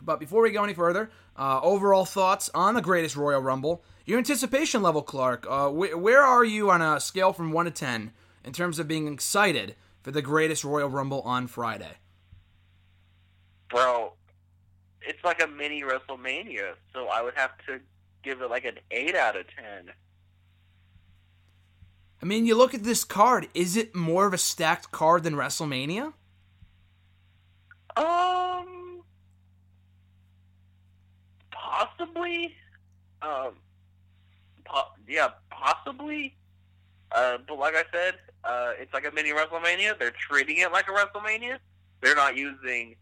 But 0.00 0.20
before 0.20 0.42
we 0.42 0.50
go 0.52 0.62
any 0.62 0.74
further, 0.74 1.10
uh, 1.36 1.60
overall 1.62 2.04
thoughts 2.04 2.50
on 2.54 2.74
the 2.74 2.82
greatest 2.82 3.16
Royal 3.16 3.40
Rumble. 3.40 3.82
Your 4.04 4.18
anticipation 4.18 4.82
level, 4.82 5.02
Clark. 5.02 5.46
Uh, 5.48 5.68
wh- 5.68 6.00
where 6.00 6.22
are 6.22 6.44
you 6.44 6.70
on 6.70 6.80
a 6.80 7.00
scale 7.00 7.32
from 7.32 7.52
1 7.52 7.66
to 7.66 7.70
10 7.70 8.12
in 8.44 8.52
terms 8.52 8.78
of 8.78 8.88
being 8.88 9.12
excited 9.12 9.74
for 10.02 10.10
the 10.10 10.22
greatest 10.22 10.64
Royal 10.64 10.88
Rumble 10.88 11.20
on 11.22 11.46
Friday? 11.46 11.98
Bro, 13.68 14.14
it's 15.02 15.22
like 15.24 15.42
a 15.42 15.46
mini 15.46 15.82
WrestleMania, 15.82 16.74
so 16.94 17.08
I 17.08 17.22
would 17.22 17.34
have 17.34 17.50
to 17.66 17.80
give 18.22 18.40
it 18.40 18.50
like 18.50 18.64
an 18.64 18.78
8 18.90 19.14
out 19.14 19.36
of 19.36 19.46
10. 19.56 19.92
I 22.20 22.26
mean, 22.26 22.46
you 22.46 22.56
look 22.56 22.74
at 22.74 22.82
this 22.82 23.04
card. 23.04 23.48
Is 23.54 23.76
it 23.76 23.94
more 23.94 24.26
of 24.26 24.34
a 24.34 24.38
stacked 24.38 24.90
card 24.90 25.22
than 25.22 25.34
WrestleMania? 25.34 26.12
Um, 27.96 29.02
possibly. 31.50 32.54
Um, 33.22 33.54
po- 34.64 34.92
yeah, 35.06 35.28
possibly. 35.50 36.34
Uh, 37.12 37.38
but 37.46 37.58
like 37.58 37.74
I 37.74 37.84
said, 37.92 38.14
uh, 38.44 38.72
it's 38.78 38.92
like 38.92 39.06
a 39.06 39.12
mini 39.12 39.30
WrestleMania. 39.30 39.98
They're 39.98 40.10
treating 40.10 40.58
it 40.58 40.72
like 40.72 40.86
a 40.88 40.92
WrestleMania. 40.92 41.58
They're 42.00 42.16
not 42.16 42.36
using 42.36 42.96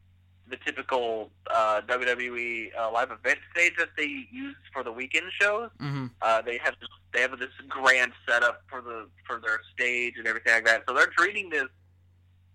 the 0.49 0.57
typical 0.65 1.31
uh, 1.53 1.81
WWE 1.89 2.69
uh, 2.79 2.91
live 2.93 3.11
event 3.11 3.39
stage 3.53 3.73
that 3.79 3.89
they 3.97 4.27
use 4.31 4.57
for 4.73 4.83
the 4.83 4.93
weekend 4.93 5.27
shows. 5.41 5.71
Mm-hmm. 5.81 6.07
Uh, 6.23 6.43
they 6.43 6.59
have 6.59 6.75
this, 6.81 6.89
they 7.13 7.21
have 7.21 7.39
this 7.39 7.51
grand 7.69 8.13
setup 8.29 8.63
for 8.69 8.81
the 8.81 9.07
for 9.27 9.41
their 9.41 9.61
stage 9.75 10.15
and 10.19 10.27
everything 10.27 10.53
like 10.55 10.65
that. 10.67 10.85
So 10.89 10.95
they're 10.95 11.13
treating 11.17 11.51
this 11.51 11.67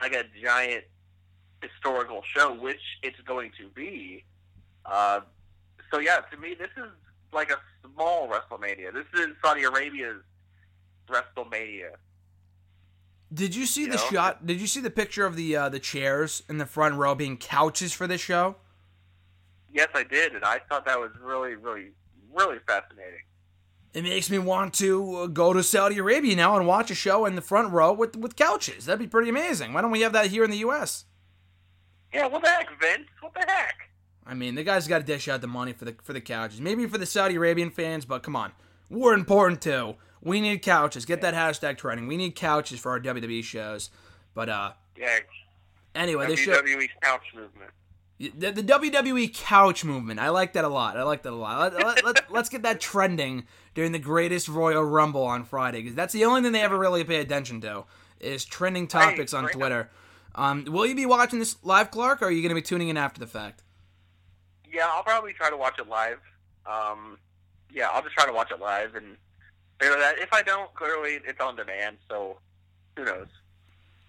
like 0.01 0.13
a 0.13 0.23
giant 0.41 0.85
historical 1.61 2.21
show, 2.35 2.53
which 2.53 2.81
it's 3.03 3.19
going 3.21 3.51
to 3.59 3.67
be. 3.69 4.23
Uh, 4.85 5.21
so 5.91 5.99
yeah, 5.99 6.21
to 6.31 6.37
me, 6.37 6.55
this 6.57 6.69
is 6.77 6.89
like 7.33 7.51
a 7.51 7.57
small 7.93 8.27
WrestleMania. 8.27 8.93
This 8.93 9.05
is 9.13 9.27
Saudi 9.43 9.63
Arabia's 9.63 10.21
WrestleMania. 11.09 11.91
Did 13.33 13.55
you 13.55 13.65
see 13.65 13.81
You 13.81 13.87
the 13.91 13.95
know? 13.95 14.09
shot? 14.11 14.45
Did 14.45 14.59
you 14.59 14.67
see 14.67 14.81
the 14.81 14.89
picture 14.89 15.25
of 15.25 15.35
the 15.35 15.55
uh, 15.55 15.69
the 15.69 15.79
chairs 15.79 16.43
in 16.49 16.57
the 16.57 16.65
front 16.65 16.95
row 16.95 17.15
being 17.15 17.37
couches 17.37 17.93
for 17.93 18.07
this 18.07 18.21
show? 18.21 18.55
Yes, 19.73 19.87
I 19.95 20.03
did, 20.03 20.35
and 20.35 20.43
I 20.43 20.59
thought 20.67 20.85
that 20.85 20.99
was 20.99 21.11
really, 21.21 21.55
really, 21.55 21.91
really 22.33 22.57
fascinating. 22.67 23.21
It 23.93 24.03
makes 24.03 24.29
me 24.29 24.37
want 24.37 24.73
to 24.75 25.15
uh, 25.15 25.27
go 25.27 25.53
to 25.53 25.63
Saudi 25.63 25.97
Arabia 25.97 26.35
now 26.35 26.57
and 26.57 26.67
watch 26.67 26.91
a 26.91 26.95
show 26.95 27.25
in 27.25 27.35
the 27.35 27.41
front 27.41 27.71
row 27.71 27.93
with 27.93 28.15
with 28.17 28.35
couches. 28.35 28.85
That'd 28.85 28.99
be 28.99 29.07
pretty 29.07 29.29
amazing. 29.29 29.73
Why 29.73 29.81
don't 29.81 29.91
we 29.91 30.01
have 30.01 30.13
that 30.13 30.27
here 30.27 30.43
in 30.43 30.51
the 30.51 30.57
U.S.? 30.57 31.05
Yeah, 32.13 32.27
what 32.27 32.41
the 32.43 32.49
heck, 32.49 32.67
Vince? 32.81 33.07
What 33.21 33.33
the 33.33 33.45
heck? 33.47 33.75
I 34.25 34.33
mean, 34.33 34.55
the 34.55 34.63
guy's 34.63 34.87
got 34.87 34.99
to 34.99 35.03
dish 35.05 35.27
out 35.27 35.41
the 35.41 35.47
money 35.47 35.71
for 35.73 35.85
the 35.85 35.95
for 36.03 36.13
the 36.13 36.21
couches. 36.21 36.59
Maybe 36.61 36.85
for 36.85 36.97
the 36.97 37.05
Saudi 37.05 37.35
Arabian 37.35 37.69
fans, 37.69 38.05
but 38.05 38.23
come 38.23 38.35
on, 38.35 38.51
we're 38.89 39.13
important 39.13 39.61
too. 39.61 39.95
We 40.21 40.41
need 40.41 40.61
couches. 40.61 41.05
Get 41.05 41.21
that 41.21 41.33
hashtag 41.33 41.77
trending. 41.77 42.07
We 42.07 42.17
need 42.17 42.35
couches 42.35 42.79
for 42.79 42.91
our 42.91 42.99
WWE 42.99 43.43
shows. 43.43 43.89
But 44.33 44.49
uh, 44.49 44.73
Yeah, 44.97 45.19
anyway, 45.95 46.27
this 46.27 46.39
show. 46.39 46.61
WWE 46.61 46.89
couch 47.01 47.23
movement. 47.35 47.71
The, 48.19 48.51
the 48.51 48.63
WWE 48.63 49.33
couch 49.33 49.83
movement. 49.83 50.19
I 50.19 50.29
like 50.29 50.53
that 50.53 50.63
a 50.63 50.69
lot. 50.69 50.95
I 50.95 51.03
like 51.03 51.23
that 51.23 51.33
a 51.33 51.35
lot. 51.35 51.73
Let, 51.73 51.83
let, 51.83 52.05
let, 52.05 52.31
let's 52.31 52.49
get 52.49 52.61
that 52.61 52.79
trending 52.79 53.45
during 53.73 53.91
the 53.93 53.99
greatest 53.99 54.47
Royal 54.47 54.83
Rumble 54.83 55.23
on 55.23 55.43
Friday 55.43 55.81
because 55.81 55.95
that's 55.95 56.13
the 56.13 56.25
only 56.25 56.43
thing 56.43 56.51
they 56.51 56.61
ever 56.61 56.77
really 56.77 57.03
pay 57.03 57.19
attention 57.19 57.61
to 57.61 57.85
is 58.19 58.45
trending 58.45 58.87
topics 58.87 59.33
on. 59.33 59.47
Twitter. 59.49 59.89
Um, 60.35 60.65
will 60.65 60.85
you 60.85 60.95
be 60.95 61.05
watching 61.05 61.39
this 61.39 61.57
live, 61.63 61.91
Clark, 61.91 62.21
or 62.21 62.25
are 62.25 62.31
you 62.31 62.41
going 62.41 62.49
to 62.49 62.55
be 62.55 62.61
tuning 62.61 62.89
in 62.89 62.97
after 62.97 63.19
the 63.19 63.27
fact? 63.27 63.63
Yeah, 64.71 64.87
I'll 64.89 65.03
probably 65.03 65.33
try 65.33 65.49
to 65.49 65.57
watch 65.57 65.79
it 65.79 65.89
live. 65.89 66.19
Um, 66.65 67.17
yeah, 67.73 67.89
I'll 67.91 68.01
just 68.01 68.13
try 68.15 68.25
to 68.25 68.31
watch 68.31 68.51
it 68.51 68.59
live, 68.59 68.95
and 68.95 69.17
figure 69.81 69.97
that 69.99 70.19
if 70.19 70.31
I 70.31 70.41
don't, 70.41 70.73
clearly 70.73 71.19
it's 71.25 71.39
on 71.39 71.55
demand. 71.55 71.97
So 72.09 72.37
who 72.95 73.05
knows? 73.05 73.27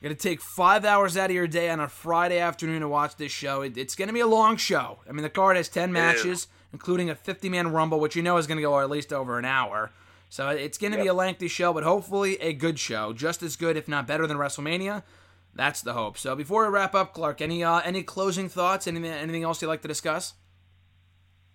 You're 0.00 0.08
going 0.08 0.16
to 0.16 0.22
take 0.22 0.42
five 0.42 0.84
hours 0.84 1.16
out 1.16 1.30
of 1.30 1.36
your 1.36 1.46
day 1.46 1.70
on 1.70 1.78
a 1.78 1.88
Friday 1.88 2.40
afternoon 2.40 2.80
to 2.80 2.88
watch 2.88 3.16
this 3.16 3.30
show. 3.30 3.62
It, 3.62 3.78
it's 3.78 3.94
going 3.94 4.08
to 4.08 4.14
be 4.14 4.20
a 4.20 4.26
long 4.26 4.56
show. 4.56 4.98
I 5.08 5.12
mean, 5.12 5.22
the 5.22 5.30
card 5.30 5.56
has 5.56 5.68
10 5.68 5.92
matches, 5.92 6.48
including 6.72 7.08
a 7.08 7.14
50 7.14 7.48
man 7.48 7.72
Rumble, 7.72 8.00
which 8.00 8.16
you 8.16 8.22
know 8.22 8.36
is 8.36 8.46
going 8.46 8.56
to 8.56 8.62
go 8.62 8.80
at 8.80 8.90
least 8.90 9.12
over 9.12 9.38
an 9.38 9.44
hour. 9.44 9.92
So 10.28 10.48
it's 10.48 10.78
going 10.78 10.92
to 10.92 10.98
be 10.98 11.06
a 11.06 11.14
lengthy 11.14 11.46
show, 11.46 11.72
but 11.72 11.84
hopefully 11.84 12.36
a 12.40 12.52
good 12.52 12.78
show. 12.78 13.12
Just 13.12 13.42
as 13.42 13.54
good, 13.54 13.76
if 13.76 13.86
not 13.86 14.06
better, 14.06 14.26
than 14.26 14.38
WrestleMania. 14.38 15.02
That's 15.54 15.82
the 15.82 15.92
hope. 15.92 16.16
So 16.16 16.34
before 16.34 16.64
we 16.66 16.72
wrap 16.72 16.94
up, 16.94 17.12
Clark, 17.12 17.42
any 17.42 17.62
uh, 17.62 17.80
any 17.84 18.02
closing 18.02 18.48
thoughts? 18.48 18.86
Anything 18.86 19.10
anything 19.10 19.42
else 19.42 19.60
you'd 19.60 19.68
like 19.68 19.82
to 19.82 19.88
discuss? 19.88 20.32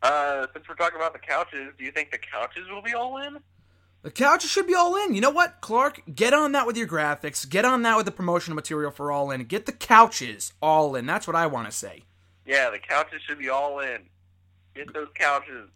Uh, 0.04 0.46
since 0.54 0.70
we're 0.70 0.76
talking 0.76 0.98
about 0.98 1.14
the 1.14 1.20
couches, 1.20 1.74
do 1.80 1.84
you 1.84 1.92
think 1.92 2.12
the 2.12 2.20
couches 2.20 2.70
will 2.70 2.84
be 2.84 2.94
all 2.94 3.18
in? 3.18 3.40
The 4.08 4.12
couches 4.12 4.50
should 4.50 4.68
be 4.68 4.74
all 4.74 4.96
in. 4.96 5.16
You 5.16 5.20
know 5.20 5.32
what, 5.32 5.60
Clark? 5.60 6.02
Get 6.16 6.34
on 6.34 6.54
that 6.54 6.66
with 6.66 6.78
your 6.78 6.88
graphics. 6.88 7.48
Get 7.50 7.66
on 7.66 7.82
that 7.82 7.98
with 7.98 8.06
the 8.06 8.12
promotional 8.14 8.56
material 8.56 8.90
for 8.90 9.12
all 9.12 9.32
in. 9.32 9.44
Get 9.44 9.66
the 9.66 9.74
couches 9.74 10.54
all 10.62 10.96
in. 10.96 11.06
That's 11.06 11.28
what 11.28 11.36
I 11.36 11.46
want 11.48 11.70
to 11.70 11.76
say. 11.76 12.04
Yeah, 12.46 12.70
the 12.70 12.80
couches 12.80 13.22
should 13.28 13.38
be 13.38 13.50
all 13.50 13.82
in. 13.82 14.04
Get 14.74 14.94
those 14.94 15.10
couches. 15.14 15.70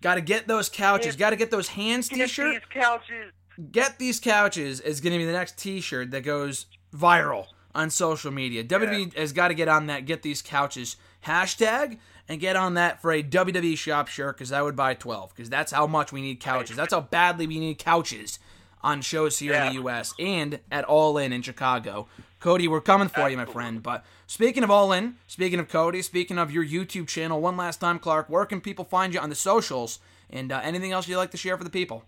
Got 0.00 0.14
to 0.14 0.20
get 0.20 0.46
those 0.46 0.68
couches. 0.68 1.16
Got 1.16 1.30
to 1.30 1.36
get 1.36 1.50
those 1.50 1.66
hands 1.66 2.08
Get 2.08 2.28
t-shirt. 2.28 2.52
these 2.52 2.82
couches. 2.82 3.32
Get 3.72 3.98
these 3.98 4.20
couches 4.20 4.78
is 4.78 5.00
going 5.00 5.14
to 5.14 5.18
be 5.18 5.24
the 5.24 5.32
next 5.32 5.58
T-shirt 5.58 6.12
that 6.12 6.20
goes 6.20 6.66
viral 6.96 7.46
on 7.74 7.90
social 7.90 8.30
media. 8.30 8.62
WWE 8.62 9.12
has 9.16 9.32
got 9.32 9.48
to 9.48 9.54
get 9.54 9.66
on 9.66 9.88
that. 9.88 10.06
Get 10.06 10.22
these 10.22 10.40
couches 10.40 10.94
hashtag 11.26 11.98
and 12.28 12.40
get 12.40 12.56
on 12.56 12.74
that 12.74 13.02
for 13.02 13.12
a 13.12 13.22
WWE 13.22 13.76
shop 13.76 14.08
shirt 14.08 14.36
because 14.36 14.52
I 14.52 14.62
would 14.62 14.76
buy 14.76 14.94
twelve 14.94 15.34
because 15.34 15.50
that's 15.50 15.72
how 15.72 15.86
much 15.86 16.12
we 16.12 16.20
need 16.22 16.40
couches. 16.40 16.76
That's 16.76 16.94
how 16.94 17.02
badly 17.02 17.46
we 17.46 17.58
need 17.58 17.78
couches 17.78 18.38
on 18.82 19.00
shows 19.00 19.38
here 19.38 19.54
in 19.54 19.68
the 19.68 19.74
U.S. 19.74 20.14
and 20.18 20.60
at 20.70 20.84
All 20.84 21.16
In 21.18 21.32
in 21.32 21.42
Chicago. 21.42 22.06
Cody, 22.38 22.68
we're 22.68 22.82
coming 22.82 23.08
for 23.08 23.30
you, 23.30 23.38
my 23.38 23.46
friend. 23.46 23.82
But 23.82 24.04
speaking 24.26 24.62
of 24.62 24.70
All 24.70 24.92
In, 24.92 25.16
speaking 25.26 25.58
of 25.58 25.68
Cody, 25.68 26.02
speaking 26.02 26.38
of 26.38 26.50
your 26.50 26.64
YouTube 26.64 27.08
channel, 27.08 27.40
one 27.40 27.56
last 27.56 27.80
time, 27.80 27.98
Clark, 27.98 28.28
where 28.28 28.44
can 28.44 28.60
people 28.60 28.84
find 28.84 29.14
you 29.14 29.20
on 29.20 29.30
the 29.30 29.34
socials 29.34 29.98
and 30.28 30.52
uh, 30.52 30.60
anything 30.62 30.92
else 30.92 31.08
you'd 31.08 31.16
like 31.16 31.30
to 31.30 31.38
share 31.38 31.56
for 31.56 31.64
the 31.64 31.70
people? 31.70 32.04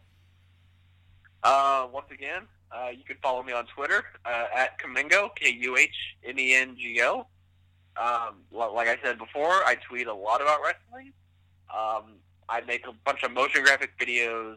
Uh, 1.42 1.86
once 1.90 2.08
again, 2.10 2.42
uh, 2.70 2.88
you 2.88 3.04
can 3.04 3.16
follow 3.22 3.42
me 3.42 3.54
on 3.54 3.64
Twitter 3.66 4.04
uh, 4.26 4.46
at 4.54 4.78
Kuhmengo, 4.78 5.30
K 5.34 5.50
U 5.60 5.76
H 5.78 5.94
M 6.24 6.38
E 6.38 6.54
N 6.54 6.76
G 6.76 7.00
O. 7.02 7.26
Um, 8.00 8.36
like 8.52 8.88
I 8.88 8.98
said 9.02 9.18
before, 9.18 9.50
I 9.64 9.76
tweet 9.88 10.06
a 10.06 10.14
lot 10.14 10.42
about 10.42 10.60
wrestling. 10.62 11.12
Um, 11.74 12.16
I 12.48 12.60
make 12.66 12.86
a 12.86 12.92
bunch 13.04 13.22
of 13.22 13.32
motion 13.32 13.64
graphic 13.64 13.98
videos. 13.98 14.56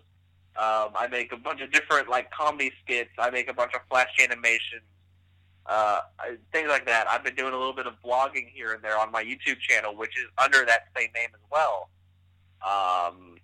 Um, 0.58 0.92
I 0.96 1.08
make 1.10 1.32
a 1.32 1.38
bunch 1.38 1.62
of 1.62 1.72
different 1.72 2.10
like 2.10 2.30
comedy 2.32 2.72
skits. 2.84 3.12
I 3.18 3.30
make 3.30 3.50
a 3.50 3.54
bunch 3.54 3.74
of 3.74 3.82
flash 3.90 4.10
animations, 4.22 4.84
uh, 5.66 6.02
things 6.52 6.68
like 6.68 6.86
that. 6.86 7.08
I've 7.08 7.24
been 7.24 7.36
doing 7.36 7.54
a 7.54 7.58
little 7.58 7.74
bit 7.74 7.88
of 7.88 7.94
blogging 8.04 8.50
here 8.54 8.74
and 8.74 8.84
there 8.84 8.98
on 8.98 9.12
my 9.12 9.24
YouTube 9.24 9.60
channel, 9.60 9.96
which 9.96 10.18
is 10.18 10.26
under 10.38 10.66
that 10.66 10.88
same 10.98 11.10
name 11.16 11.30
as 11.34 11.42
well. 11.50 11.90
Um, 12.62 13.38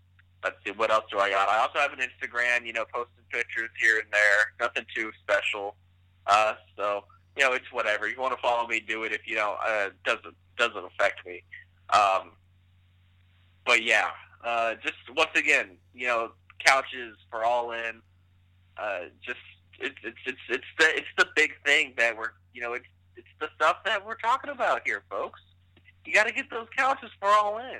let's 0.43 0.57
see, 0.65 0.71
what 0.71 0.91
else 0.91 1.05
do 1.09 1.19
I 1.19 1.29
got? 1.29 1.47
I 1.47 1.59
also 1.59 1.79
have 1.79 1.93
an 1.93 1.99
Instagram, 1.99 2.65
you 2.65 2.73
know, 2.73 2.85
posting 2.93 3.23
pictures 3.29 3.69
here 3.79 3.99
and 3.99 4.07
there. 4.11 4.53
Nothing 4.59 4.85
too 4.93 5.11
special. 5.21 5.75
Uh, 6.27 6.55
so 6.75 7.05
you 7.37 7.43
know, 7.43 7.53
it's 7.53 7.71
whatever. 7.71 8.07
You 8.07 8.19
want 8.19 8.35
to 8.35 8.41
follow 8.41 8.67
me, 8.67 8.79
do 8.79 9.03
it. 9.03 9.11
If 9.11 9.27
you 9.27 9.35
don't, 9.35 9.57
uh, 9.65 9.89
doesn't 10.05 10.35
doesn't 10.57 10.85
affect 10.85 11.25
me. 11.25 11.43
Um, 11.89 12.31
but 13.65 13.83
yeah, 13.83 14.09
uh, 14.43 14.75
just 14.83 14.95
once 15.15 15.31
again, 15.35 15.77
you 15.93 16.07
know, 16.07 16.31
couches 16.65 17.17
for 17.29 17.43
all 17.43 17.71
in. 17.71 18.01
Uh, 18.77 19.05
just 19.25 19.39
it's 19.79 19.95
it's 20.03 20.17
it's 20.25 20.37
it's 20.49 20.65
the 20.79 20.97
it's 20.97 21.07
the 21.17 21.27
big 21.35 21.51
thing 21.65 21.93
that 21.97 22.17
we're 22.17 22.31
you 22.53 22.61
know 22.61 22.73
it's 22.73 22.85
it's 23.15 23.27
the 23.39 23.47
stuff 23.55 23.77
that 23.85 24.05
we're 24.05 24.15
talking 24.15 24.51
about 24.51 24.81
here, 24.85 25.03
folks. 25.09 25.41
You 26.05 26.13
got 26.13 26.27
to 26.27 26.33
get 26.33 26.49
those 26.49 26.67
couches 26.77 27.09
for 27.19 27.29
all 27.29 27.57
in. 27.57 27.79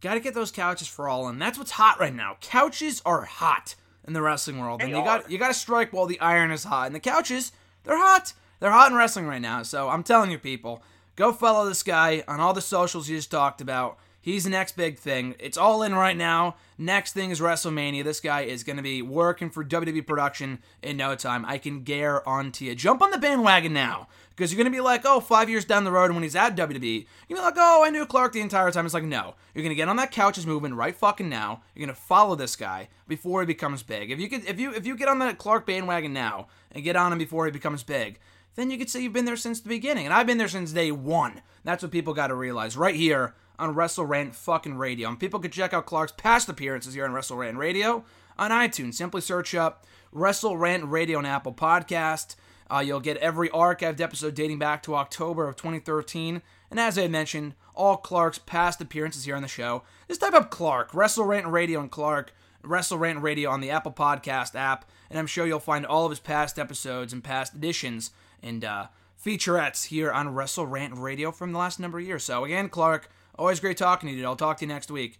Got 0.00 0.14
to 0.14 0.20
get 0.20 0.34
those 0.34 0.50
couches 0.50 0.88
for 0.88 1.08
all 1.08 1.28
in. 1.28 1.38
That's 1.38 1.58
what's 1.58 1.72
hot 1.72 2.00
right 2.00 2.14
now. 2.14 2.36
Couches 2.40 3.02
are 3.04 3.22
hot 3.22 3.74
in 4.06 4.14
the 4.14 4.22
wrestling 4.22 4.58
world, 4.58 4.82
and 4.82 4.92
They 4.92 4.98
you 4.98 5.04
got 5.04 5.30
you 5.30 5.38
got 5.38 5.48
to 5.48 5.54
strike 5.54 5.92
while 5.92 6.06
the 6.06 6.18
iron 6.20 6.50
is 6.50 6.64
hot. 6.64 6.86
And 6.86 6.94
the 6.94 7.00
couches, 7.00 7.52
they're 7.84 7.98
hot. 7.98 8.32
They're 8.60 8.70
hot 8.70 8.90
in 8.90 8.96
wrestling 8.96 9.26
right 9.26 9.40
now. 9.40 9.62
So 9.62 9.88
I'm 9.88 10.02
telling 10.02 10.30
you, 10.30 10.38
people, 10.38 10.82
go 11.16 11.32
follow 11.32 11.66
this 11.66 11.82
guy 11.82 12.22
on 12.28 12.40
all 12.40 12.52
the 12.52 12.60
socials 12.60 13.08
you 13.08 13.16
just 13.16 13.30
talked 13.30 13.60
about. 13.60 13.98
He's 14.22 14.44
the 14.44 14.50
next 14.50 14.76
big 14.76 14.98
thing. 14.98 15.34
It's 15.38 15.56
all 15.56 15.82
in 15.82 15.94
right 15.94 16.16
now. 16.16 16.56
Next 16.76 17.14
thing 17.14 17.30
is 17.30 17.40
WrestleMania. 17.40 18.04
This 18.04 18.20
guy 18.20 18.42
is 18.42 18.64
going 18.64 18.76
to 18.76 18.82
be 18.82 19.00
working 19.00 19.48
for 19.48 19.64
WWE 19.64 20.06
production 20.06 20.58
in 20.82 20.98
no 20.98 21.14
time. 21.14 21.46
I 21.46 21.56
can 21.56 21.84
guarantee 21.84 22.66
you. 22.66 22.74
Jump 22.74 23.00
on 23.00 23.12
the 23.12 23.18
bandwagon 23.18 23.72
now. 23.72 24.08
Because 24.28 24.52
you're 24.52 24.58
going 24.58 24.72
to 24.72 24.76
be 24.76 24.82
like, 24.82 25.02
oh, 25.04 25.20
five 25.20 25.50
years 25.50 25.64
down 25.64 25.84
the 25.84 25.90
road 25.90 26.12
when 26.12 26.22
he's 26.22 26.36
at 26.36 26.56
WWE, 26.56 26.58
you're 26.58 26.70
going 26.70 26.80
to 26.80 27.34
be 27.34 27.40
like, 27.40 27.54
oh, 27.58 27.82
I 27.84 27.90
knew 27.90 28.06
Clark 28.06 28.32
the 28.32 28.40
entire 28.40 28.70
time. 28.70 28.84
It's 28.84 28.94
like, 28.94 29.04
no. 29.04 29.34
You're 29.54 29.62
going 29.62 29.70
to 29.70 29.74
get 29.74 29.88
on 29.88 29.96
that 29.96 30.12
couches 30.12 30.46
movement 30.46 30.74
right 30.74 30.94
fucking 30.94 31.28
now. 31.28 31.62
You're 31.74 31.86
going 31.86 31.94
to 31.94 32.00
follow 32.00 32.36
this 32.36 32.56
guy 32.56 32.88
before 33.08 33.40
he 33.40 33.46
becomes 33.46 33.82
big. 33.82 34.10
If 34.10 34.20
you 34.20 34.28
could, 34.28 34.46
if 34.46 34.60
you 34.60 34.72
if 34.72 34.86
you 34.86 34.96
get 34.96 35.08
on 35.08 35.18
that 35.18 35.38
Clark 35.38 35.66
bandwagon 35.66 36.12
now 36.12 36.46
and 36.72 36.84
get 36.84 36.96
on 36.96 37.12
him 37.12 37.18
before 37.18 37.46
he 37.46 37.52
becomes 37.52 37.82
big, 37.82 38.18
then 38.56 38.70
you 38.70 38.78
could 38.78 38.90
say 38.90 39.02
you've 39.02 39.12
been 39.12 39.24
there 39.24 39.36
since 39.36 39.60
the 39.60 39.68
beginning. 39.68 40.04
And 40.04 40.14
I've 40.14 40.26
been 40.26 40.38
there 40.38 40.48
since 40.48 40.72
day 40.72 40.90
one. 40.90 41.42
That's 41.64 41.82
what 41.82 41.92
people 41.92 42.14
got 42.14 42.28
to 42.28 42.34
realize 42.34 42.76
right 42.76 42.94
here 42.94 43.34
on 43.58 43.74
Wrestle 43.74 44.06
Rant 44.06 44.34
fucking 44.34 44.76
radio. 44.76 45.08
And 45.08 45.20
people 45.20 45.40
could 45.40 45.52
check 45.52 45.72
out 45.72 45.86
Clark's 45.86 46.12
past 46.12 46.48
appearances 46.48 46.94
here 46.94 47.04
on 47.04 47.12
Wrestle 47.12 47.36
Rant 47.36 47.58
Radio 47.58 48.04
on 48.38 48.50
iTunes. 48.50 48.94
Simply 48.94 49.20
search 49.20 49.54
up 49.54 49.86
Wrestle 50.12 50.56
Rant 50.56 50.84
Radio 50.84 51.18
on 51.18 51.26
Apple 51.26 51.54
Podcast. 51.54 52.36
Uh, 52.72 52.80
you'll 52.80 53.00
get 53.00 53.16
every 53.18 53.48
archived 53.50 54.00
episode 54.00 54.34
dating 54.34 54.58
back 54.58 54.82
to 54.84 54.94
October 54.94 55.48
of 55.48 55.56
2013. 55.56 56.42
And 56.70 56.80
as 56.80 56.98
I 56.98 57.08
mentioned, 57.08 57.54
all 57.74 57.96
Clark's 57.96 58.38
past 58.38 58.80
appearances 58.80 59.24
here 59.24 59.36
on 59.36 59.42
the 59.42 59.48
show. 59.48 59.82
Just 60.08 60.20
type 60.20 60.34
up 60.34 60.50
Clark, 60.50 60.94
Wrestle 60.94 61.24
Rant 61.24 61.46
Radio 61.46 61.80
and 61.80 61.90
Clark, 61.90 62.32
Wrestle 62.62 62.98
Rant 62.98 63.22
Radio 63.22 63.50
on 63.50 63.60
the 63.60 63.70
Apple 63.70 63.92
Podcast 63.92 64.54
app, 64.54 64.84
and 65.08 65.18
I'm 65.18 65.26
sure 65.26 65.46
you'll 65.46 65.60
find 65.60 65.86
all 65.86 66.04
of 66.04 66.10
his 66.10 66.20
past 66.20 66.58
episodes 66.58 67.12
and 67.12 67.24
past 67.24 67.54
editions 67.54 68.10
and 68.42 68.64
uh, 68.64 68.86
featurettes 69.22 69.86
here 69.86 70.10
on 70.10 70.34
Wrestle 70.34 70.66
Rant 70.66 70.96
Radio 70.96 71.30
from 71.30 71.52
the 71.52 71.58
last 71.58 71.78
number 71.80 71.98
of 71.98 72.06
years. 72.06 72.24
So 72.24 72.44
again, 72.44 72.68
Clark, 72.68 73.10
always 73.38 73.60
great 73.60 73.76
talking 73.76 74.08
to 74.08 74.10
you. 74.12 74.18
Dude. 74.18 74.26
I'll 74.26 74.36
talk 74.36 74.58
to 74.58 74.64
you 74.64 74.68
next 74.68 74.90
week. 74.90 75.18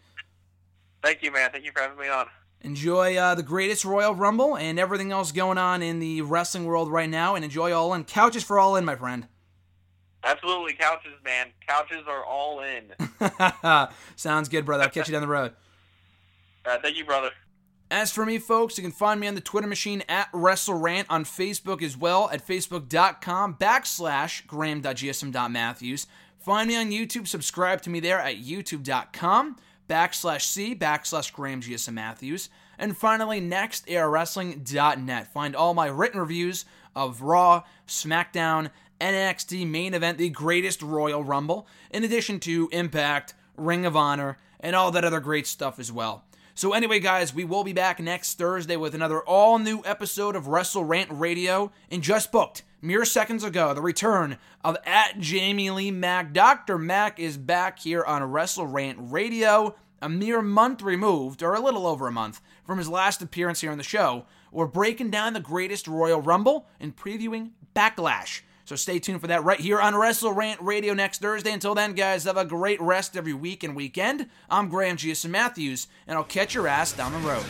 Thank 1.03 1.23
you, 1.23 1.33
man. 1.33 1.51
Thank 1.51 1.65
you 1.65 1.73
for 1.73 1.81
having 1.81 1.99
me 1.99 2.09
on. 2.09 2.27
Enjoy 2.63 3.17
uh, 3.17 3.35
the 3.35 3.43
greatest 3.43 3.87
Royal 3.87 4.15
Rumble 4.15 4.57
and 4.57 4.79
everything 4.79 5.13
else 5.13 5.33
going 5.33 5.57
on 5.57 5.83
in 5.83 5.99
the 5.99 6.21
wrestling 6.21 6.67
world 6.67 6.91
right 6.91 7.09
now, 7.09 7.35
and 7.35 7.43
enjoy 7.43 7.73
All 7.73 7.95
In. 7.95 8.05
Couches 8.05 8.45
for 8.45 8.59
All 8.59 8.77
In, 8.77 8.85
my 8.85 8.97
friend. 8.97 9.27
Absolutely, 10.23 10.75
couches, 10.75 11.15
man. 11.25 11.47
Couches 11.67 12.05
are 12.07 12.25
all 12.25 12.61
in. 12.61 13.89
Sounds 14.17 14.49
good, 14.51 14.67
brother. 14.67 14.85
I'll 14.85 14.91
catch 14.91 15.09
you 15.09 15.13
down 15.13 15.23
the 15.23 15.29
road. 15.29 15.53
Uh, 16.63 16.77
thank 16.83 16.95
you, 16.95 17.07
brother. 17.07 17.31
As 17.91 18.13
for 18.13 18.25
me, 18.25 18.39
folks, 18.39 18.79
you 18.79 18.83
can 18.83 18.93
find 18.93 19.19
me 19.19 19.27
on 19.27 19.35
the 19.35 19.41
Twitter 19.41 19.67
machine 19.67 20.05
at 20.09 20.31
WrestleRant 20.31 21.07
on 21.11 21.25
Facebook 21.25 21.83
as 21.83 21.97
well 21.97 22.31
at 22.31 22.47
facebook.com 22.47 23.55
backslash 23.55 24.47
graham.gsm.matthews. 24.47 26.07
Find 26.39 26.69
me 26.69 26.77
on 26.77 26.91
YouTube. 26.91 27.27
Subscribe 27.27 27.83
to 27.83 27.91
me 27.91 27.99
there 27.99 28.21
at 28.21 28.37
youtube.com 28.37 29.57
backslash 29.89 30.43
C 30.43 30.75
backslash 30.77 31.33
Graham 31.33 31.61
GSM 31.61 31.95
Matthews. 31.95 32.49
And 32.79 32.97
finally, 32.97 33.41
nextairwrestling.net. 33.41 35.33
Find 35.33 35.57
all 35.57 35.75
my 35.75 35.87
written 35.89 36.21
reviews 36.21 36.65
of 36.95 37.23
Raw, 37.23 37.65
SmackDown, 37.89 38.71
NXT 39.01 39.67
main 39.67 39.95
event, 39.95 40.17
the 40.17 40.31
greatest 40.31 40.81
Royal 40.81 41.25
Rumble, 41.25 41.67
in 41.91 42.05
addition 42.05 42.39
to 42.41 42.69
Impact, 42.71 43.35
Ring 43.57 43.85
of 43.85 43.97
Honor, 43.97 44.39
and 44.61 44.77
all 44.77 44.93
that 44.93 45.05
other 45.05 45.21
great 45.21 45.47
stuff 45.47 45.79
as 45.81 45.91
well. 45.91 46.25
So, 46.55 46.73
anyway, 46.73 47.01
guys, 47.01 47.33
we 47.33 47.45
will 47.45 47.65
be 47.65 47.73
back 47.73 48.01
next 48.01 48.37
Thursday 48.37 48.77
with 48.77 48.95
another 48.95 49.21
all 49.23 49.59
new 49.59 49.83
episode 49.85 50.37
of 50.37 50.49
Wrestle 50.49 50.85
Rant 50.85 51.09
Radio. 51.11 51.73
And 51.91 52.03
just 52.03 52.33
booked, 52.33 52.65
mere 52.83 53.05
seconds 53.05 53.45
ago, 53.45 53.73
the 53.73 53.81
return 53.81 54.37
of 54.65 54.77
at 54.85 55.19
Jamie 55.21 55.71
Lee 55.71 55.91
Mack. 55.91 56.33
Dr. 56.33 56.77
Mack 56.77 57.19
is 57.19 57.37
back 57.37 57.79
here 57.79 58.05
on 58.05 58.23
Wrestle 58.25 58.67
Rant 58.67 58.99
Radio, 59.01 59.77
a 60.03 60.09
mere 60.09 60.43
month 60.43 60.83
removed, 60.83 61.43
or 61.43 61.55
a 61.55 61.61
little 61.61 61.87
over 61.87 62.09
a 62.09 62.13
month, 62.13 62.41
from 62.65 62.79
his 62.79 62.89
last 62.89 63.23
appearance 63.23 63.61
here 63.61 63.71
on 63.71 63.79
the 63.79 63.85
show. 63.85 64.27
We're 64.53 64.67
breaking 64.67 65.11
down 65.11 65.33
the 65.33 65.41
greatest 65.41 65.87
Royal 65.87 66.21
Rumble 66.21 66.67
and 66.81 66.97
previewing 66.97 67.51
Backlash. 67.75 68.41
So 68.71 68.77
stay 68.77 69.01
tuned 69.01 69.21
for 69.21 69.27
that 69.27 69.43
right 69.43 69.59
here 69.59 69.81
on 69.81 69.97
Wrestle 69.97 70.33
Rant 70.33 70.61
Radio 70.63 70.95
next 70.95 71.21
Thursday. 71.21 71.51
Until 71.51 71.75
then, 71.75 71.93
guys, 71.93 72.23
have 72.23 72.37
a 72.37 72.45
great 72.45 72.81
rest 72.81 73.17
every 73.17 73.35
week 73.35 73.65
and 73.65 73.75
weekend. 73.75 74.29
I'm 74.49 74.69
Graham 74.69 74.97
GSM 74.97 75.29
Matthews, 75.29 75.89
and 76.07 76.17
I'll 76.17 76.23
catch 76.23 76.55
your 76.55 76.69
ass 76.69 76.93
down 76.93 77.11
the 77.11 77.19
road. 77.19 77.45